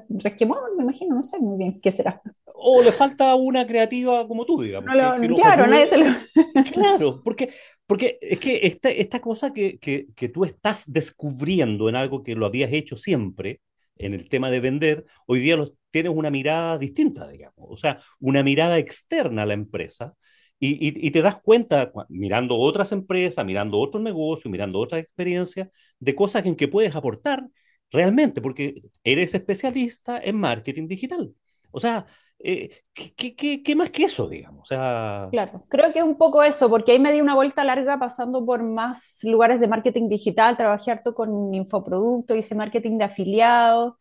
resquemón, 0.08 0.58
me 0.76 0.84
imagino, 0.84 1.16
no 1.16 1.24
sé 1.24 1.38
muy 1.38 1.58
bien 1.58 1.80
qué 1.80 1.90
será. 1.90 2.20
O 2.44 2.82
le 2.82 2.92
falta 2.92 3.34
una 3.34 3.66
creativa 3.66 4.26
como 4.26 4.46
tú, 4.46 4.62
digamos. 4.62 4.90
claro, 4.90 5.66
nadie 5.66 5.86
se 5.86 5.98
lo... 5.98 6.06
claro, 6.72 7.20
porque, 7.22 7.50
porque 7.86 8.18
es 8.20 8.38
que 8.38 8.60
esta, 8.62 8.90
esta 8.90 9.20
cosa 9.20 9.52
que, 9.52 9.78
que, 9.78 10.06
que 10.14 10.28
tú 10.28 10.44
estás 10.44 10.84
descubriendo 10.86 11.88
en 11.88 11.96
algo 11.96 12.22
que 12.22 12.34
lo 12.34 12.46
habías 12.46 12.72
hecho 12.72 12.96
siempre, 12.96 13.60
en 13.96 14.14
el 14.14 14.28
tema 14.28 14.50
de 14.50 14.60
vender, 14.60 15.04
hoy 15.26 15.40
día 15.40 15.56
los, 15.56 15.74
tienes 15.94 16.12
una 16.12 16.28
mirada 16.28 16.76
distinta, 16.76 17.28
digamos, 17.28 17.68
o 17.70 17.76
sea, 17.76 17.98
una 18.18 18.42
mirada 18.42 18.78
externa 18.78 19.42
a 19.42 19.46
la 19.46 19.54
empresa 19.54 20.14
y, 20.58 21.10
te 21.10 21.22
das 21.22 21.36
cuenta, 21.42 21.92
mirando 22.08 22.56
otras 22.56 22.90
empresas, 22.90 23.44
mirando 23.44 23.78
otros 23.78 24.02
negocios, 24.02 24.50
mirando 24.50 24.80
otras 24.80 25.02
experiencias, 25.02 25.68
de 26.00 26.14
cosas 26.14 26.46
en 26.46 26.56
que 26.56 26.68
puedes 26.68 26.96
aportar 26.96 27.46
realmente, 27.92 28.40
porque 28.40 28.82
eres 29.04 29.34
especialista 29.34 30.18
en 30.18 30.36
marketing 30.36 30.88
digital. 30.88 31.32
O 31.70 31.78
sea, 31.78 32.06
eh, 32.38 32.82
¿qué, 32.94 33.34
qué, 33.36 33.62
qué, 33.62 33.76
más 33.76 33.90
que 33.90 34.04
eso, 34.04 34.26
digamos? 34.26 34.62
O 34.62 34.64
sea... 34.64 35.28
Claro, 35.30 35.64
creo 35.68 35.92
que 35.92 35.98
es 35.98 36.04
un 36.04 36.16
poco 36.16 36.42
eso, 36.42 36.70
porque 36.70 36.92
ahí 36.92 36.98
me 36.98 37.12
di 37.12 37.20
una 37.20 37.34
vuelta 37.34 37.62
larga 37.62 37.98
pasando 37.98 38.44
por 38.44 38.62
más 38.62 39.20
lugares 39.22 39.60
de 39.60 39.68
marketing 39.68 40.08
digital, 40.08 40.56
trabajé 40.56 40.90
harto 40.90 41.14
con 41.14 41.54
infoproductos, 41.54 42.36
hice 42.36 42.54
marketing 42.54 42.98
de 42.98 43.04
afiliados, 43.04 43.94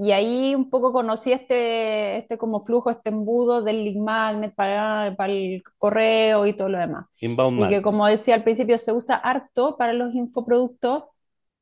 y 0.00 0.12
ahí 0.12 0.54
un 0.54 0.70
poco 0.70 0.92
conocí 0.92 1.32
este, 1.32 2.18
este 2.18 2.38
como 2.38 2.60
flujo, 2.60 2.88
este 2.88 3.08
embudo 3.08 3.62
del 3.62 3.84
link 3.84 3.98
magnet 3.98 4.54
para, 4.54 5.16
para 5.16 5.32
el 5.32 5.64
correo 5.76 6.46
y 6.46 6.52
todo 6.52 6.68
lo 6.68 6.78
demás. 6.78 7.06
Inbound 7.20 7.64
y 7.64 7.68
que 7.68 7.82
como 7.82 8.06
decía 8.06 8.36
al 8.36 8.44
principio, 8.44 8.78
se 8.78 8.92
usa 8.92 9.16
harto 9.16 9.76
para 9.76 9.92
los 9.92 10.14
infoproductos, 10.14 11.02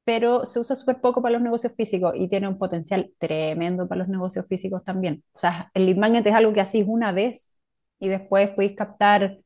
pero 0.05 0.45
se 0.45 0.61
usa 0.61 0.77
súper 0.77 1.01
poco 1.01 1.23
para 1.23 1.33
los 1.33 1.43
negocios 1.43 1.73
físicos 1.75 2.13
y 2.15 2.29
tiene 2.29 2.47
un 2.47 2.59
potencial 2.59 3.11
tremendo 3.19 3.89
para 3.89 4.01
los 4.01 4.09
negocios 4.09 4.45
físicos 4.47 4.85
también. 4.85 5.25
O 5.33 5.39
sea, 5.39 5.71
el 5.73 5.87
lead 5.87 5.97
magnet 5.97 6.27
es 6.27 6.35
algo 6.35 6.53
que 6.53 6.61
hacéis 6.61 6.85
una 6.87 7.13
vez 7.13 7.59
y 7.99 8.09
después 8.09 8.51
podéis 8.51 8.77
captar, 8.77 9.39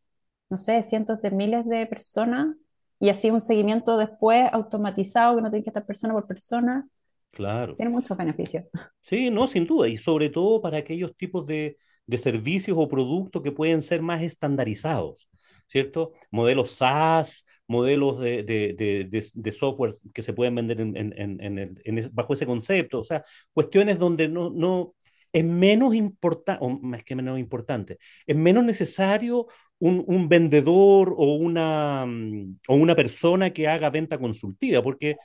no 0.48 0.56
sé, 0.56 0.82
cientos 0.82 1.22
de 1.22 1.30
miles 1.30 1.64
de 1.66 1.86
personas 1.86 2.56
y 2.98 3.08
así 3.10 3.30
un 3.30 3.40
seguimiento 3.40 3.96
después 3.96 4.52
automatizado 4.52 5.36
que 5.36 5.42
no 5.42 5.50
tiene 5.50 5.62
que 5.62 5.70
estar 5.70 5.86
persona 5.86 6.12
por 6.12 6.26
persona 6.26 6.88
Claro. 7.30 7.76
Tiene 7.76 7.90
muchos 7.90 8.16
beneficios. 8.16 8.64
Sí, 9.00 9.30
no, 9.30 9.46
sin 9.46 9.66
duda. 9.66 9.88
Y 9.88 9.96
sobre 9.96 10.28
todo 10.30 10.60
para 10.60 10.78
aquellos 10.78 11.16
tipos 11.16 11.46
de, 11.46 11.76
de 12.06 12.18
servicios 12.18 12.76
o 12.78 12.88
productos 12.88 13.42
que 13.42 13.52
pueden 13.52 13.82
ser 13.82 14.02
más 14.02 14.22
estandarizados, 14.22 15.28
¿cierto? 15.66 16.12
Modelos 16.30 16.72
SaaS, 16.72 17.46
modelos 17.66 18.20
de, 18.20 18.42
de, 18.42 19.30
de, 19.32 19.52
software 19.52 19.94
que 20.12 20.22
se 20.22 20.32
pueden 20.32 20.56
vender 20.56 20.80
en, 20.80 20.96
en, 20.96 21.80
en, 21.84 22.10
bajo 22.12 22.32
ese 22.32 22.46
concepto. 22.46 22.98
O 22.98 23.04
sea, 23.04 23.24
cuestiones 23.52 23.98
donde 23.98 24.28
no, 24.28 24.50
no 24.50 24.94
es 25.32 25.44
menos 25.44 25.94
importante, 25.94 26.64
o 26.64 26.70
más 26.70 27.04
que 27.04 27.14
menos 27.14 27.38
importante, 27.38 27.98
es 28.26 28.36
menos 28.36 28.64
necesario 28.64 29.46
un, 29.78 30.04
un 30.06 30.28
vendedor 30.28 31.14
o 31.16 31.34
una, 31.36 32.04
mm, 32.06 32.58
o 32.68 32.74
una 32.74 32.96
persona 32.96 33.50
que 33.50 33.68
haga 33.68 33.90
venta 33.90 34.18
consultiva, 34.18 34.82
porque 34.82 35.16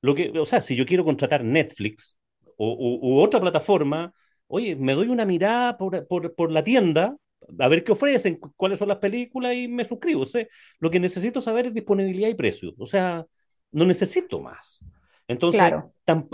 lo 0.00 0.14
que, 0.14 0.30
o 0.38 0.46
sea, 0.46 0.60
si 0.60 0.76
yo 0.76 0.86
quiero 0.86 1.04
contratar 1.04 1.44
Netflix 1.44 2.16
o, 2.56 2.98
u 3.00 3.20
otra 3.20 3.40
plataforma, 3.40 4.12
oye, 4.46 4.76
me 4.76 4.94
doy 4.94 5.08
una 5.08 5.24
mirada 5.24 5.76
por, 5.78 6.06
por, 6.06 6.34
por, 6.34 6.50
la 6.50 6.64
tienda, 6.64 7.16
a 7.58 7.68
ver 7.68 7.84
qué 7.84 7.92
ofrecen, 7.92 8.38
cuáles 8.56 8.78
son 8.78 8.88
las 8.88 8.98
películas 8.98 9.54
y 9.54 9.68
me 9.68 9.84
suscribo. 9.84 10.22
O 10.22 10.26
sea, 10.26 10.46
lo 10.78 10.90
que 10.90 11.00
necesito 11.00 11.40
saber 11.40 11.66
es 11.66 11.74
disponibilidad 11.74 12.28
y 12.28 12.34
precio. 12.34 12.74
O 12.78 12.86
sea, 12.86 13.24
no 13.72 13.84
necesito 13.84 14.40
más. 14.40 14.84
Entonces, 15.28 15.62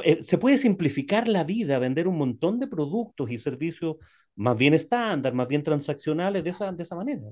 eh, 0.05 0.21
se 0.23 0.39
puede 0.39 0.57
simplificar 0.57 1.29
la 1.29 1.45
vida, 1.45 1.79
vender 1.79 2.09
un 2.09 2.17
montón 2.17 2.59
de 2.59 2.67
productos 2.67 3.31
y 3.31 3.37
servicios 3.37 3.97
más 4.37 4.57
bien 4.57 4.73
estándar, 4.73 5.35
más 5.35 5.49
bien 5.49 5.63
transaccionales 5.63 6.43
de 6.43 6.51
esa, 6.51 6.73
de 6.73 6.83
esa 6.83 6.97
manera. 6.97 7.23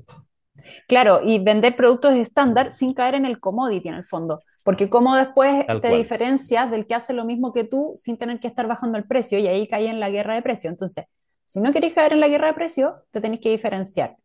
Claro, 0.89 1.21
y 1.25 1.39
vender 1.39 1.77
productos 1.77 2.15
estándar 2.15 2.73
sin 2.73 2.95
caer 2.95 3.15
en 3.15 3.27
el 3.27 3.41
commodity 3.41 3.89
en 3.89 3.95
el 3.95 4.05
fondo, 4.05 4.43
porque 4.65 4.89
como 4.89 5.17
después 5.17 5.67
te 5.81 5.97
diferencias 5.97 6.71
del 6.71 6.87
que 6.87 6.95
hace 6.95 7.13
lo 7.13 7.25
mismo 7.25 7.53
que 7.53 7.65
tú 7.65 7.93
sin 7.97 8.17
tener 8.17 8.41
que 8.41 8.49
estar 8.49 8.67
bajando 8.67 8.99
el 8.99 9.05
precio 9.05 9.39
y 9.39 9.47
ahí 9.47 9.69
cae 9.69 9.89
en 9.89 10.01
la 10.01 10.11
guerra 10.11 10.35
de 10.35 10.43
precio. 10.43 10.71
Entonces, 10.71 11.07
si 11.47 11.61
no 11.61 11.73
queréis 11.73 11.95
caer 11.95 12.13
en 12.13 12.21
la 12.21 12.29
guerra 12.29 12.49
de 12.49 12.55
precio, 12.55 12.97
te 13.11 13.21
tenéis 13.21 13.41
que 13.41 13.51
diferenciar. 13.51 14.17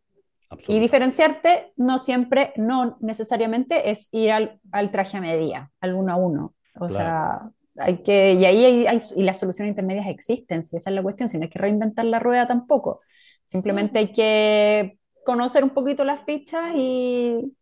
Y 0.67 0.79
diferenciarte 0.79 1.73
no 1.75 1.99
siempre, 1.99 2.53
no 2.55 2.97
necesariamente 3.01 3.91
es 3.91 4.09
ir 4.11 4.31
al, 4.31 4.91
traje 4.91 5.17
a 5.17 5.21
medida, 5.21 5.71
al 5.79 5.93
uno 5.93 6.13
a 6.13 6.15
uno. 6.15 6.55
O 6.79 6.89
sea, 6.89 7.51
hay 7.77 7.97
que, 8.01 8.33
y 8.33 8.45
ahí 8.45 8.65
hay, 8.65 8.99
y 9.15 9.23
las 9.23 9.39
soluciones 9.39 9.71
intermedias 9.71 10.07
existen, 10.07 10.63
si 10.63 10.77
esa 10.77 10.89
es 10.89 10.95
la 10.95 11.03
cuestión, 11.03 11.29
si 11.29 11.37
no 11.37 11.43
hay 11.43 11.49
que 11.49 11.59
reinventar 11.59 12.05
la 12.05 12.19
rueda 12.19 12.47
tampoco. 12.47 13.01
Simplemente 13.45 13.99
hay 13.99 14.11
que 14.11 14.98
conocer 15.25 15.63
un 15.63 15.71
poquito 15.71 16.03
las 16.03 16.23
fichas 16.23 16.71
y, 16.75 17.53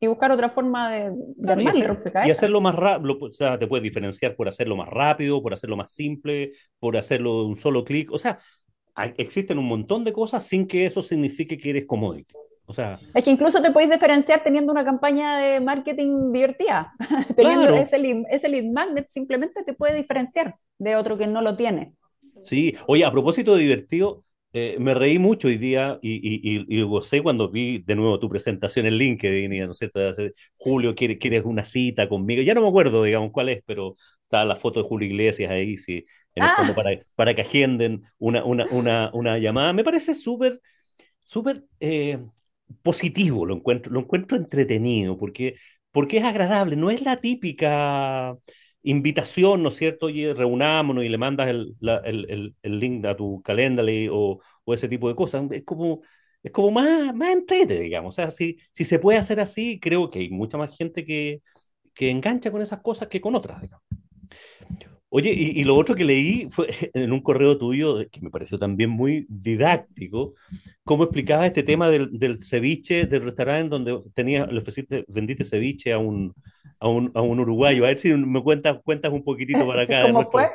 y 0.00 0.06
buscar 0.06 0.30
otra 0.32 0.48
forma 0.48 0.90
de, 0.90 1.10
de 1.14 1.62
y, 1.62 2.28
y, 2.28 2.30
hacerlo 2.30 2.60
más 2.60 2.74
rápido, 2.74 3.18
o 3.20 3.32
sea, 3.32 3.58
te 3.58 3.66
puedes 3.66 3.82
diferenciar 3.82 4.36
por 4.36 4.48
hacerlo 4.48 4.76
más 4.76 4.88
rápido, 4.88 5.42
por 5.42 5.52
hacerlo 5.52 5.76
más 5.76 5.92
simple, 5.92 6.52
por 6.78 6.96
hacerlo 6.96 7.42
de 7.42 7.46
un 7.48 7.56
solo 7.56 7.84
clic, 7.84 8.12
o 8.12 8.18
sea, 8.18 8.38
hay, 8.94 9.14
existen 9.16 9.58
un 9.58 9.66
montón 9.66 10.04
de 10.04 10.12
cosas 10.12 10.46
sin 10.46 10.66
que 10.66 10.86
eso 10.86 11.02
signifique 11.02 11.58
que 11.58 11.70
eres 11.70 11.86
commodity. 11.86 12.34
O 12.66 12.72
sea, 12.72 12.98
es 13.12 13.22
que 13.22 13.30
incluso 13.30 13.60
te 13.60 13.70
puedes 13.70 13.90
diferenciar 13.90 14.42
teniendo 14.42 14.72
una 14.72 14.84
campaña 14.84 15.36
de 15.38 15.60
marketing 15.60 16.32
divertida. 16.32 16.94
teniendo 17.36 17.74
ese, 17.74 17.98
lead, 17.98 18.22
ese 18.30 18.48
lead 18.48 18.64
magnet 18.64 19.08
simplemente 19.08 19.62
te 19.64 19.74
puede 19.74 19.94
diferenciar 19.94 20.56
de 20.78 20.96
otro 20.96 21.18
que 21.18 21.26
no 21.26 21.42
lo 21.42 21.56
tiene. 21.56 21.92
Sí, 22.44 22.74
oye, 22.86 23.04
a 23.04 23.12
propósito 23.12 23.54
de 23.54 23.62
divertido, 23.62 24.24
eh, 24.56 24.76
me 24.78 24.94
reí 24.94 25.18
mucho 25.18 25.48
hoy 25.48 25.58
día 25.58 25.98
y, 26.00 26.12
y, 26.14 26.64
y, 26.68 26.82
gocé 26.82 27.22
cuando 27.22 27.50
vi 27.50 27.78
de 27.78 27.96
nuevo 27.96 28.20
tu 28.20 28.28
presentación 28.28 28.86
en 28.86 28.94
LinkedIn, 28.94 29.50
¿no 29.66 29.72
es 29.72 29.78
cierto? 29.78 30.00
Julio, 30.54 30.94
¿quieres, 30.94 31.18
¿quieres 31.18 31.42
una 31.44 31.64
cita 31.64 32.08
conmigo? 32.08 32.40
Ya 32.40 32.54
no 32.54 32.62
me 32.62 32.68
acuerdo, 32.68 33.02
digamos, 33.02 33.32
cuál 33.32 33.48
es, 33.48 33.64
pero 33.66 33.96
está 34.22 34.44
la 34.44 34.54
foto 34.54 34.80
de 34.80 34.88
Julio 34.88 35.08
Iglesias 35.08 35.50
ahí, 35.50 35.76
sí, 35.76 36.06
en 36.36 36.44
el 36.44 36.50
fondo 36.50 36.72
ah. 36.72 36.76
para, 36.76 36.90
para 37.16 37.34
que 37.34 37.42
agenden 37.42 38.04
una, 38.18 38.44
una, 38.44 38.66
una, 38.70 39.10
una 39.12 39.38
llamada. 39.38 39.72
Me 39.72 39.82
parece 39.82 40.14
súper, 40.14 40.60
súper 41.20 41.64
eh, 41.80 42.24
positivo, 42.82 43.46
lo 43.46 43.56
encuentro, 43.56 43.92
lo 43.92 44.00
encuentro 44.00 44.36
entretenido, 44.36 45.18
porque, 45.18 45.56
porque 45.90 46.18
es 46.18 46.24
agradable, 46.24 46.76
no 46.76 46.90
es 46.90 47.02
la 47.02 47.16
típica 47.16 48.36
invitación, 48.84 49.62
¿no 49.62 49.70
es 49.70 49.76
cierto? 49.76 50.06
Oye, 50.06 50.34
reunámonos 50.34 51.04
y 51.04 51.08
le 51.08 51.18
mandas 51.18 51.48
el, 51.48 51.76
el, 52.04 52.54
el, 52.62 52.78
link 52.78 53.04
a 53.06 53.16
tu 53.16 53.42
Calendly 53.42 54.08
o, 54.12 54.40
o, 54.64 54.74
ese 54.74 54.88
tipo 54.88 55.08
de 55.08 55.16
cosas. 55.16 55.44
Es 55.50 55.64
como, 55.64 56.02
es 56.42 56.52
como 56.52 56.70
más, 56.70 57.14
más 57.14 57.30
entrete, 57.32 57.80
digamos. 57.80 58.14
O 58.14 58.16
sea, 58.16 58.30
si, 58.30 58.58
si 58.72 58.84
se 58.84 58.98
puede 58.98 59.18
hacer 59.18 59.40
así, 59.40 59.80
creo 59.80 60.10
que 60.10 60.20
hay 60.20 60.30
mucha 60.30 60.58
más 60.58 60.76
gente 60.76 61.04
que, 61.04 61.42
que 61.94 62.10
engancha 62.10 62.50
con 62.52 62.62
esas 62.62 62.80
cosas 62.82 63.08
que 63.08 63.20
con 63.20 63.34
otras, 63.34 63.60
digamos. 63.62 63.84
Oye, 65.16 65.32
y, 65.32 65.60
y, 65.60 65.62
lo 65.62 65.76
otro 65.76 65.94
que 65.94 66.04
leí 66.04 66.48
fue 66.50 66.66
en 66.92 67.12
un 67.12 67.20
correo 67.20 67.56
tuyo, 67.56 67.98
que 68.10 68.20
me 68.20 68.30
pareció 68.30 68.58
también 68.58 68.90
muy 68.90 69.26
didáctico, 69.28 70.34
cómo 70.82 71.04
explicabas 71.04 71.46
este 71.46 71.62
tema 71.62 71.88
del, 71.88 72.18
del 72.18 72.42
ceviche 72.42 73.06
del 73.06 73.22
restaurante 73.22 73.68
donde 73.68 74.00
tenías, 74.12 74.50
le 74.50 74.58
ofreciste, 74.58 75.04
vendiste 75.06 75.44
ceviche 75.44 75.92
a 75.92 75.98
un, 75.98 76.34
a 76.80 76.88
un, 76.88 77.12
a 77.14 77.20
un 77.20 77.38
uruguayo. 77.38 77.84
A 77.84 77.88
ver 77.88 77.98
si 78.00 78.12
me 78.12 78.42
cuentas, 78.42 78.80
cuentas 78.82 79.12
un 79.12 79.22
poquitito 79.22 79.64
para 79.68 79.82
acá. 79.82 80.02
¿Cómo 80.02 80.28
fue? 80.28 80.50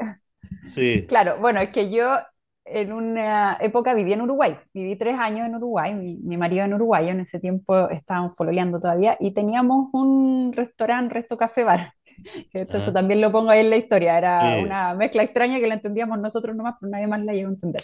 Sí. 0.66 1.06
Claro, 1.08 1.38
bueno, 1.40 1.62
es 1.62 1.70
que 1.70 1.90
yo 1.90 2.18
en 2.66 2.92
una 2.92 3.58
época 3.62 3.94
viví 3.94 4.12
en 4.12 4.24
Uruguay, 4.24 4.58
viví 4.74 4.98
tres 4.98 5.18
años 5.18 5.48
en 5.48 5.56
Uruguay, 5.56 5.94
mi, 5.94 6.18
mi 6.18 6.36
marido 6.36 6.66
en 6.66 6.74
Uruguay, 6.74 7.08
en 7.08 7.22
ese 7.22 7.40
tiempo 7.40 7.90
estábamos 7.90 8.36
pololeando 8.36 8.78
todavía, 8.78 9.16
y 9.22 9.34
teníamos 9.34 9.88
un 9.94 10.52
restaurante, 10.52 11.14
Resto 11.14 11.38
Café 11.38 11.64
Bar, 11.64 11.94
Hecho, 12.54 12.78
eso 12.78 12.92
Ah, 12.92 12.94
también 12.94 13.22
lo 13.22 13.32
pongo 13.32 13.50
ahí 13.52 13.62
en 13.62 13.70
la 13.70 13.78
historia. 13.78 14.18
Era 14.18 14.58
sí, 14.58 14.64
una 14.64 14.94
mezcla 14.94 15.24
extraña 15.24 15.60
que 15.60 15.68
la 15.68 15.76
entendíamos 15.76 16.20
nosotros 16.20 16.56
nomás, 16.56 16.76
pero 16.80 16.92
nadie 16.92 17.08
más 17.08 17.22
la 17.24 17.34
llegó 17.34 17.50
a 17.50 17.54
entender. 17.54 17.84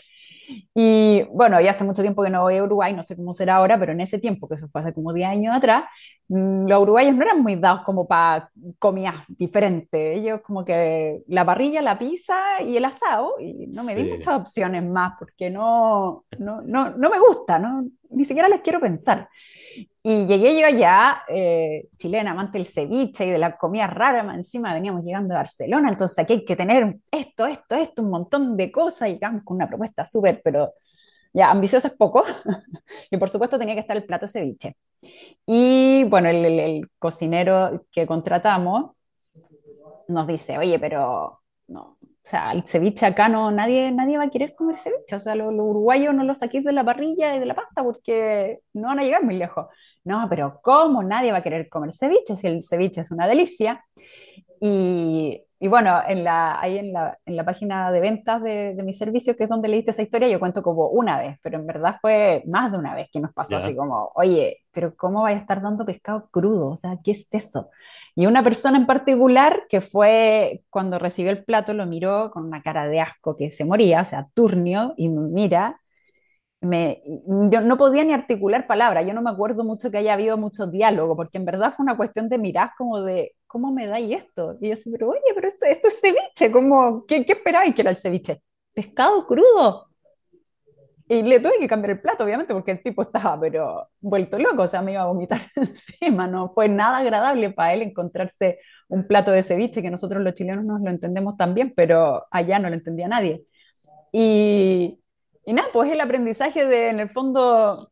Y 0.73 1.23
bueno, 1.31 1.59
ya 1.61 1.71
hace 1.71 1.83
mucho 1.83 2.01
tiempo 2.03 2.23
que 2.23 2.29
no 2.29 2.41
voy 2.43 2.57
a 2.57 2.63
Uruguay, 2.63 2.93
no 2.93 3.03
sé 3.03 3.15
cómo 3.15 3.33
será 3.33 3.55
ahora, 3.55 3.79
pero 3.79 3.93
en 3.93 4.01
ese 4.01 4.19
tiempo, 4.19 4.47
que 4.47 4.55
eso 4.55 4.67
fue 4.69 4.81
hace 4.81 4.93
como 4.93 5.11
10 5.13 5.27
años 5.29 5.55
atrás, 5.55 5.85
mm, 6.27 6.67
los 6.67 6.81
uruguayos 6.81 7.15
no 7.15 7.23
eran 7.23 7.41
muy 7.41 7.55
dados 7.55 7.81
como 7.83 8.07
para 8.07 8.51
comidas 8.79 9.15
diferentes. 9.27 10.17
Ellos 10.17 10.41
como 10.41 10.63
que 10.65 11.23
la 11.27 11.45
parrilla, 11.45 11.81
la 11.81 11.97
pizza 11.97 12.61
y 12.61 12.77
el 12.77 12.85
asado, 12.85 13.35
y 13.39 13.67
no 13.67 13.83
me 13.83 13.95
di 13.95 14.03
sí. 14.03 14.09
muchas 14.09 14.35
opciones 14.35 14.83
más 14.83 15.13
porque 15.17 15.49
no, 15.49 16.25
no, 16.37 16.61
no, 16.61 16.91
no 16.91 17.09
me 17.09 17.19
gusta, 17.19 17.57
no, 17.59 17.87
ni 18.11 18.25
siquiera 18.25 18.47
les 18.49 18.61
quiero 18.61 18.79
pensar. 18.79 19.29
Y 20.07 20.27
llegué 20.27 20.59
yo 20.59 20.67
allá, 20.67 21.23
eh, 21.27 21.87
chilena, 21.97 22.31
amante 22.31 22.59
del 22.59 22.67
ceviche 22.67 23.25
y 23.25 23.31
de 23.31 23.39
la 23.39 23.57
comida 23.57 23.87
rara, 23.87 24.19
encima 24.35 24.71
veníamos 24.71 25.03
llegando 25.03 25.33
a 25.33 25.37
Barcelona, 25.37 25.89
entonces 25.89 26.19
aquí 26.19 26.33
hay 26.33 26.45
que 26.45 26.55
tener 26.55 26.97
esto, 27.11 27.47
esto, 27.47 27.73
esto, 27.75 28.03
un 28.03 28.11
montón 28.11 28.55
de 28.55 28.71
cosas, 28.71 29.09
y 29.09 29.19
con 29.19 29.41
una 29.57 29.67
propuesta 29.67 30.05
súper, 30.05 30.41
pero 30.43 30.73
ya, 31.33 31.51
ambiciosa 31.51 31.89
es 31.89 31.95
poco, 31.95 32.23
y 33.11 33.17
por 33.17 33.29
supuesto 33.29 33.59
tenía 33.59 33.75
que 33.75 33.81
estar 33.81 33.97
el 33.97 34.05
plato 34.05 34.27
ceviche. 34.27 34.75
Y 35.45 36.05
bueno, 36.05 36.29
el, 36.29 36.45
el- 36.45 36.59
el 36.59 36.91
cocinero 36.99 37.85
que 37.91 38.07
contratamos 38.07 38.91
nos 40.07 40.27
dice, 40.27 40.57
oye, 40.57 40.79
pero 40.79 41.41
no, 41.67 41.94
o 42.25 42.27
sea, 42.27 42.51
el 42.53 42.63
ceviche 42.65 43.05
acá 43.05 43.29
no, 43.29 43.51
nadie, 43.51 43.91
nadie 43.91 44.17
va 44.17 44.23
a 44.23 44.29
querer 44.31 44.55
comer 44.55 44.79
ceviche, 44.79 45.15
o 45.15 45.19
sea, 45.19 45.35
los, 45.35 45.53
los 45.53 45.63
uruguayos 45.67 46.15
no 46.15 46.23
lo 46.23 46.33
saquéis 46.33 46.63
de 46.63 46.71
la 46.73 46.83
parrilla 46.83 47.35
y 47.35 47.39
de 47.39 47.45
la 47.45 47.53
pasta 47.53 47.83
porque 47.83 48.61
no 48.73 48.87
van 48.87 48.99
a 48.99 49.03
llegar 49.03 49.23
muy 49.23 49.35
lejos. 49.35 49.67
No, 50.03 50.25
pero 50.27 50.59
¿cómo 50.63 51.03
nadie 51.03 51.31
va 51.31 51.37
a 51.39 51.43
querer 51.43 51.69
comer 51.69 51.93
ceviche 51.93 52.35
si 52.35 52.47
el 52.47 52.63
ceviche 52.63 53.01
es 53.01 53.11
una 53.11 53.27
delicia? 53.27 53.85
Y, 54.59 55.44
y 55.59 55.67
bueno, 55.67 56.01
en 56.07 56.23
la, 56.23 56.59
ahí 56.59 56.77
en 56.77 56.93
la, 56.93 57.17
en 57.25 57.35
la 57.35 57.45
página 57.45 57.91
de 57.91 57.99
ventas 58.01 58.41
de, 58.43 58.75
de 58.75 58.83
mi 58.83 58.93
servicio, 58.93 59.35
que 59.37 59.43
es 59.45 59.49
donde 59.49 59.69
leíste 59.69 59.91
esa 59.91 60.01
historia, 60.01 60.27
yo 60.29 60.39
cuento 60.39 60.61
como 60.63 60.89
una 60.89 61.17
vez, 61.17 61.37
pero 61.41 61.57
en 61.57 61.65
verdad 61.67 61.97
fue 62.01 62.43
más 62.47 62.71
de 62.71 62.77
una 62.77 62.93
vez 62.95 63.09
que 63.11 63.19
nos 63.19 63.33
pasó 63.33 63.57
así 63.57 63.73
Ya, 63.73 63.75
como, 63.75 64.11
oye, 64.15 64.59
pero 64.71 64.95
¿cómo 64.95 65.23
vais 65.23 65.37
a 65.37 65.41
estar 65.41 65.61
dando 65.61 65.85
pescado 65.85 66.29
crudo? 66.31 66.69
O 66.71 66.77
sea, 66.77 66.97
¿qué 67.03 67.11
es 67.11 67.33
eso? 67.33 67.69
Y 68.15 68.25
una 68.27 68.43
persona 68.43 68.77
en 68.77 68.85
particular 68.85 69.63
que 69.69 69.81
fue, 69.81 70.63
cuando 70.69 70.99
recibió 70.99 71.31
el 71.31 71.43
plato, 71.43 71.73
lo 71.73 71.85
miró 71.85 72.31
con 72.31 72.45
una 72.45 72.61
cara 72.61 72.87
de 72.87 72.99
asco 73.01 73.35
que 73.35 73.49
se 73.49 73.65
moría, 73.65 74.01
o 74.01 74.05
sea, 74.05 74.27
turnio, 74.33 74.93
y 74.97 75.09
mira 75.09 75.81
me, 76.65 77.01
yo 77.51 77.61
no 77.61 77.77
podía 77.77 78.03
ni 78.03 78.13
articular 78.13 78.67
palabras, 78.67 79.05
yo 79.05 79.13
no 79.13 79.21
me 79.21 79.29
acuerdo 79.29 79.63
mucho 79.63 79.91
que 79.91 79.97
haya 79.97 80.13
habido 80.13 80.37
mucho 80.37 80.67
diálogo, 80.67 81.15
porque 81.15 81.37
en 81.37 81.45
verdad 81.45 81.73
fue 81.75 81.83
una 81.83 81.97
cuestión 81.97 82.29
de 82.29 82.37
mirar 82.37 82.71
como 82.77 83.01
de, 83.01 83.35
¿cómo 83.47 83.71
me 83.71 83.87
dais 83.87 84.11
esto? 84.11 84.57
Y 84.61 84.67
yo 84.67 84.73
así, 84.73 84.91
pero 84.91 85.09
oye, 85.09 85.21
pero 85.33 85.47
esto, 85.47 85.65
esto 85.65 85.87
es 85.87 86.01
ceviche, 86.01 86.51
¿cómo, 86.51 87.05
qué, 87.05 87.25
qué 87.25 87.33
esperáis 87.33 87.73
que 87.75 87.81
era 87.81 87.91
el 87.91 87.97
ceviche? 87.97 88.41
Pescado 88.73 89.25
crudo. 89.27 89.87
Y 91.07 91.21
le 91.21 91.39
tuve 91.39 91.59
que 91.59 91.67
cambiar 91.67 91.91
el 91.91 92.01
plato, 92.01 92.23
obviamente, 92.23 92.53
porque 92.53 92.71
el 92.71 92.81
tipo 92.81 93.03
estaba, 93.03 93.39
pero 93.39 93.89
vuelto 94.01 94.39
loco, 94.39 94.63
o 94.63 94.67
sea, 94.67 94.81
me 94.81 94.93
iba 94.93 95.03
a 95.03 95.05
vomitar 95.05 95.39
encima, 95.55 96.27
no 96.27 96.51
fue 96.53 96.67
nada 96.67 96.97
agradable 96.97 97.51
para 97.51 97.73
él 97.73 97.83
encontrarse 97.83 98.59
un 98.87 99.07
plato 99.07 99.31
de 99.31 99.43
ceviche, 99.43 99.83
que 99.83 99.91
nosotros 99.91 100.23
los 100.23 100.33
chilenos 100.33 100.65
nos 100.65 100.81
lo 100.81 100.89
entendemos 100.89 101.37
también, 101.37 101.73
pero 101.75 102.25
allá 102.31 102.57
no 102.59 102.69
lo 102.69 102.75
entendía 102.75 103.07
nadie. 103.07 103.45
Y, 104.11 104.99
y 105.45 105.53
nada, 105.53 105.67
pues 105.73 105.91
el 105.91 106.01
aprendizaje 106.01 106.65
de, 106.65 106.89
en 106.89 106.99
el 106.99 107.09
fondo, 107.09 107.91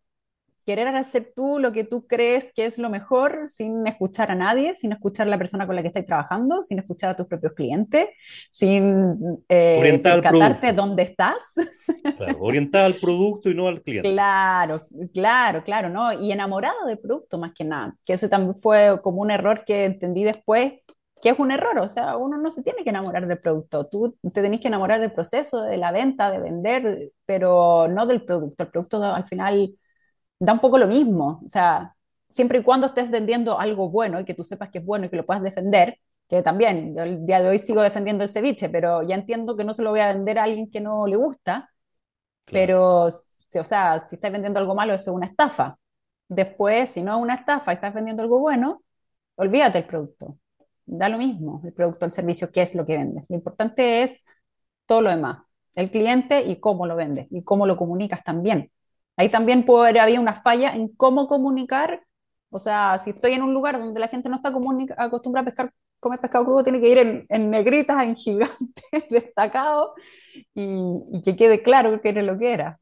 querer 0.66 0.88
hacer 0.88 1.34
tú 1.36 1.60
lo 1.60 1.72
que 1.72 1.84
tú 1.84 2.08
crees 2.08 2.52
que 2.54 2.66
es 2.66 2.78
lo 2.78 2.89
mejor 2.89 3.50
sin 3.50 3.86
escuchar 3.88 4.32
a 4.32 4.36
nadie, 4.36 4.76
sin 4.76 4.92
escuchar 4.92 5.28
a 5.28 5.30
la 5.30 5.38
persona 5.38 5.66
con 5.66 5.76
la 5.76 5.82
que 5.82 5.89
estás 5.89 6.06
trabajando, 6.06 6.63
sin 6.63 6.80
escuchar 6.80 7.12
a 7.12 7.18
tus 7.18 7.28
propios 7.28 7.54
clientes, 7.54 8.08
sin 8.50 9.44
eh, 9.50 10.00
percatarte 10.02 10.74
dónde 10.74 11.04
estás. 11.04 11.56
claro, 12.18 12.38
orientada 12.39 12.86
al 12.86 12.96
producto 12.96 13.50
y 13.50 13.56
no 13.56 13.68
al 13.68 13.82
cliente. 13.82 14.10
Claro, 14.10 14.88
claro, 15.13 15.63
claro, 15.63 15.89
¿no? 15.89 16.13
Y 16.13 16.32
enamorado 16.32 16.86
del 16.86 17.00
producto 17.00 17.38
más 17.38 17.54
que 17.54 17.66
nada, 17.66 17.96
que 18.06 18.13
ese 18.13 18.30
también 18.30 18.56
fue 18.56 19.00
como 19.02 19.22
un 19.22 19.32
error 19.32 19.63
que 19.66 19.86
entendí 19.86 20.24
después, 20.24 20.74
que 21.24 21.32
es 21.32 21.40
un 21.40 21.52
error, 21.52 21.80
o 21.80 21.90
sea, 21.90 22.18
uno 22.18 22.38
no 22.38 22.52
se 22.52 22.64
tiene 22.64 22.84
que 22.86 22.92
enamorar 22.92 23.28
del 23.28 23.40
producto, 23.40 23.88
tú 23.88 24.18
te 24.24 24.44
tenés 24.44 24.62
que 24.62 24.70
enamorar 24.70 25.02
del 25.02 25.14
proceso, 25.14 25.64
de 25.64 25.78
la 25.78 25.92
venta, 25.94 26.32
de 26.32 26.40
vender, 26.40 27.14
pero 27.26 27.88
no 27.90 28.08
del 28.08 28.26
producto. 28.26 28.64
El 28.66 28.72
producto 28.72 29.04
al 29.04 29.28
final 29.28 29.76
da 30.40 30.54
un 30.54 30.60
poco 30.62 30.78
lo 30.78 30.88
mismo, 30.88 31.42
o 31.46 31.50
sea, 31.50 31.96
siempre 32.30 32.60
y 32.60 32.64
cuando 32.64 32.88
estés 32.88 33.12
vendiendo 33.12 33.60
algo 33.60 33.90
bueno 33.90 34.20
y 34.20 34.26
que 34.26 34.34
tú 34.34 34.44
sepas 34.44 34.70
que 34.72 34.80
es 34.80 34.86
bueno 34.86 35.06
y 35.06 35.10
que 35.10 35.18
lo 35.18 35.26
puedas 35.26 35.44
defender, 35.44 35.98
que 36.30 36.42
también, 36.44 36.96
yo 36.96 37.04
el 37.04 37.26
día 37.26 37.42
de 37.42 37.50
hoy 37.50 37.60
sigo 37.60 37.82
defendiendo 37.82 38.24
el 38.24 38.30
ceviche, 38.30 38.70
pero 38.70 39.04
ya 39.04 39.16
entiendo 39.16 39.56
que 39.58 39.64
no 39.66 39.74
se 39.74 39.84
lo 39.84 39.92
voy 39.92 40.00
a 40.02 40.08
vender 40.14 40.40
a 40.40 40.44
alguien 40.44 40.70
que 40.72 40.82
no 40.82 41.08
le 41.08 41.16
gusta 41.18 41.70
Claro. 42.46 42.66
pero, 42.68 43.10
si- 43.12 43.60
o 43.60 43.64
sea, 43.64 44.00
si 44.02 44.16
estás 44.16 44.32
vendiendo 44.32 44.60
algo 44.60 44.76
malo, 44.76 44.94
eso 44.94 45.12
es 45.12 45.16
una 45.18 45.28
estafa. 45.28 45.78
Después, 46.28 46.92
si 46.92 47.02
no 47.04 47.16
es 47.18 47.22
una 47.22 47.36
estafa 47.36 47.72
y 47.74 47.76
estás 47.76 47.94
vendiendo 47.94 48.24
algo 48.24 48.40
bueno, 48.40 48.84
olvídate 49.36 49.80
del 49.80 49.88
producto. 49.88 50.38
Da 50.86 51.10
lo 51.10 51.17
mismo, 51.17 51.62
el 51.65 51.74
producto, 51.74 52.06
el 52.06 52.12
servicio, 52.12 52.52
qué 52.52 52.62
es 52.62 52.76
lo 52.76 52.86
que 52.86 52.98
vendes. 52.98 53.24
Lo 53.30 53.36
importante 53.36 54.04
es 54.04 54.26
todo 54.86 55.02
lo 55.02 55.10
demás, 55.10 55.43
el 55.76 55.91
cliente 55.91 56.41
y 56.43 56.60
cómo 56.60 56.86
lo 56.88 56.96
vendes 56.96 57.28
y 57.32 57.43
cómo 57.43 57.65
lo 57.67 57.78
comunicas 57.78 58.24
también. 58.24 58.72
Ahí 59.15 59.30
también 59.30 59.65
puede 59.65 60.00
haber 60.00 60.19
una 60.19 60.41
falla 60.41 60.76
en 60.76 60.89
cómo 60.96 61.28
comunicar. 61.28 62.04
O 62.50 62.60
sea, 62.60 63.00
si 63.00 63.12
estoy 63.12 63.34
en 63.34 63.43
un 63.43 63.54
lugar 63.54 63.80
donde 63.80 64.00
la 64.00 64.08
gente 64.10 64.30
no 64.30 64.36
está 64.38 64.50
acostumbrada 64.98 65.43
a 65.43 65.46
pescar, 65.46 65.74
comer 66.00 66.19
pescado 66.19 66.46
crudo, 66.46 66.63
tiene 66.63 66.82
que 66.82 66.89
ir 66.89 66.98
en, 66.98 67.26
en 67.30 67.50
negritas, 67.50 68.04
en 68.04 68.15
gigantes, 68.15 68.84
destacado 69.10 69.93
y, 70.54 70.63
y 71.13 71.22
que 71.24 71.36
quede 71.36 71.63
claro 71.63 72.02
que 72.02 72.10
era 72.10 72.24
lo 72.24 72.38
que 72.39 72.54
era 72.54 72.78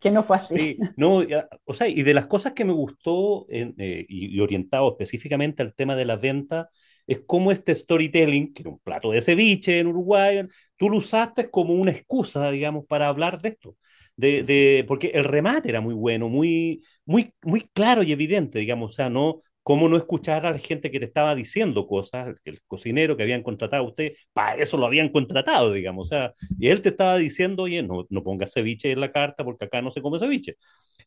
que 0.00 0.10
no 0.10 0.22
fue 0.24 0.36
así. 0.36 0.56
Sí, 0.56 0.90
no, 0.96 1.22
ya, 1.24 1.48
o 1.64 1.74
sea, 1.74 1.88
y 1.88 2.02
de 2.02 2.14
las 2.14 2.26
cosas 2.26 2.52
que 2.52 2.64
me 2.64 2.72
gustó 2.72 3.46
eh, 3.50 3.74
y, 4.08 4.36
y 4.36 4.40
orientado 4.40 4.90
específicamente 4.92 5.62
al 5.62 5.74
tema 5.74 5.96
de 5.96 6.04
la 6.04 6.16
venta, 6.16 6.70
es 7.06 7.20
cómo 7.26 7.52
este 7.52 7.74
storytelling, 7.74 8.52
que 8.52 8.62
era 8.62 8.70
un 8.70 8.78
plato 8.80 9.10
de 9.10 9.20
ceviche 9.20 9.78
en 9.78 9.88
Uruguay, 9.88 10.46
tú 10.76 10.90
lo 10.90 10.98
usaste 10.98 11.50
como 11.50 11.74
una 11.74 11.92
excusa, 11.92 12.50
digamos, 12.50 12.84
para 12.86 13.08
hablar 13.08 13.40
de 13.40 13.50
esto. 13.50 13.76
De, 14.16 14.42
de, 14.42 14.84
porque 14.88 15.08
el 15.08 15.24
remate 15.24 15.68
era 15.68 15.80
muy 15.82 15.94
bueno, 15.94 16.28
muy, 16.28 16.82
muy, 17.04 17.34
muy 17.42 17.62
claro 17.74 18.02
y 18.02 18.12
evidente, 18.12 18.58
digamos, 18.58 18.92
o 18.92 18.96
sea, 18.96 19.10
no, 19.10 19.42
cómo 19.62 19.88
no 19.88 19.96
escuchar 19.96 20.46
a 20.46 20.52
la 20.52 20.58
gente 20.58 20.90
que 20.92 21.00
te 21.00 21.06
estaba 21.06 21.34
diciendo 21.34 21.86
cosas, 21.88 22.36
el 22.44 22.60
cocinero 22.68 23.16
que 23.16 23.24
habían 23.24 23.42
contratado 23.42 23.84
a 23.84 23.88
usted, 23.88 24.12
para 24.32 24.54
eso 24.62 24.76
lo 24.76 24.86
habían 24.86 25.08
contratado, 25.10 25.72
digamos, 25.72 26.06
o 26.06 26.10
sea, 26.10 26.32
y 26.58 26.68
él 26.68 26.82
te 26.82 26.90
estaba 26.90 27.18
diciendo, 27.18 27.64
oye, 27.64 27.82
no, 27.82 28.06
no 28.08 28.22
pongas 28.22 28.52
ceviche 28.54 28.92
en 28.92 29.00
la 29.00 29.12
carta 29.12 29.44
porque 29.44 29.64
acá 29.66 29.82
no 29.82 29.90
se 29.90 30.00
come 30.00 30.18
ceviche. 30.18 30.54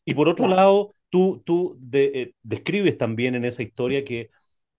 Y 0.04 0.14
por 0.14 0.28
otro 0.28 0.46
lado, 0.46 0.92
tú, 1.08 1.42
tú 1.44 1.76
de, 1.80 2.04
eh, 2.14 2.34
describes 2.42 2.98
también 2.98 3.34
en 3.34 3.44
esa 3.44 3.62
historia 3.62 4.04
que 4.04 4.30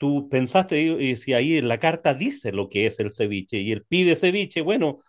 tú 0.02 0.30
pensaste, 0.30 0.82
y 0.82 1.16
si 1.18 1.34
ahí 1.36 1.60
en 1.60 1.70
la 1.70 1.80
carta 1.80 2.16
dice 2.16 2.52
lo 2.54 2.70
que 2.70 2.88
es 2.88 3.00
el 3.00 3.14
ceviche 3.14 3.60
y 3.60 3.72
él 3.72 3.86
pide 3.88 4.18
ceviche, 4.18 4.62
bueno, 4.62 5.00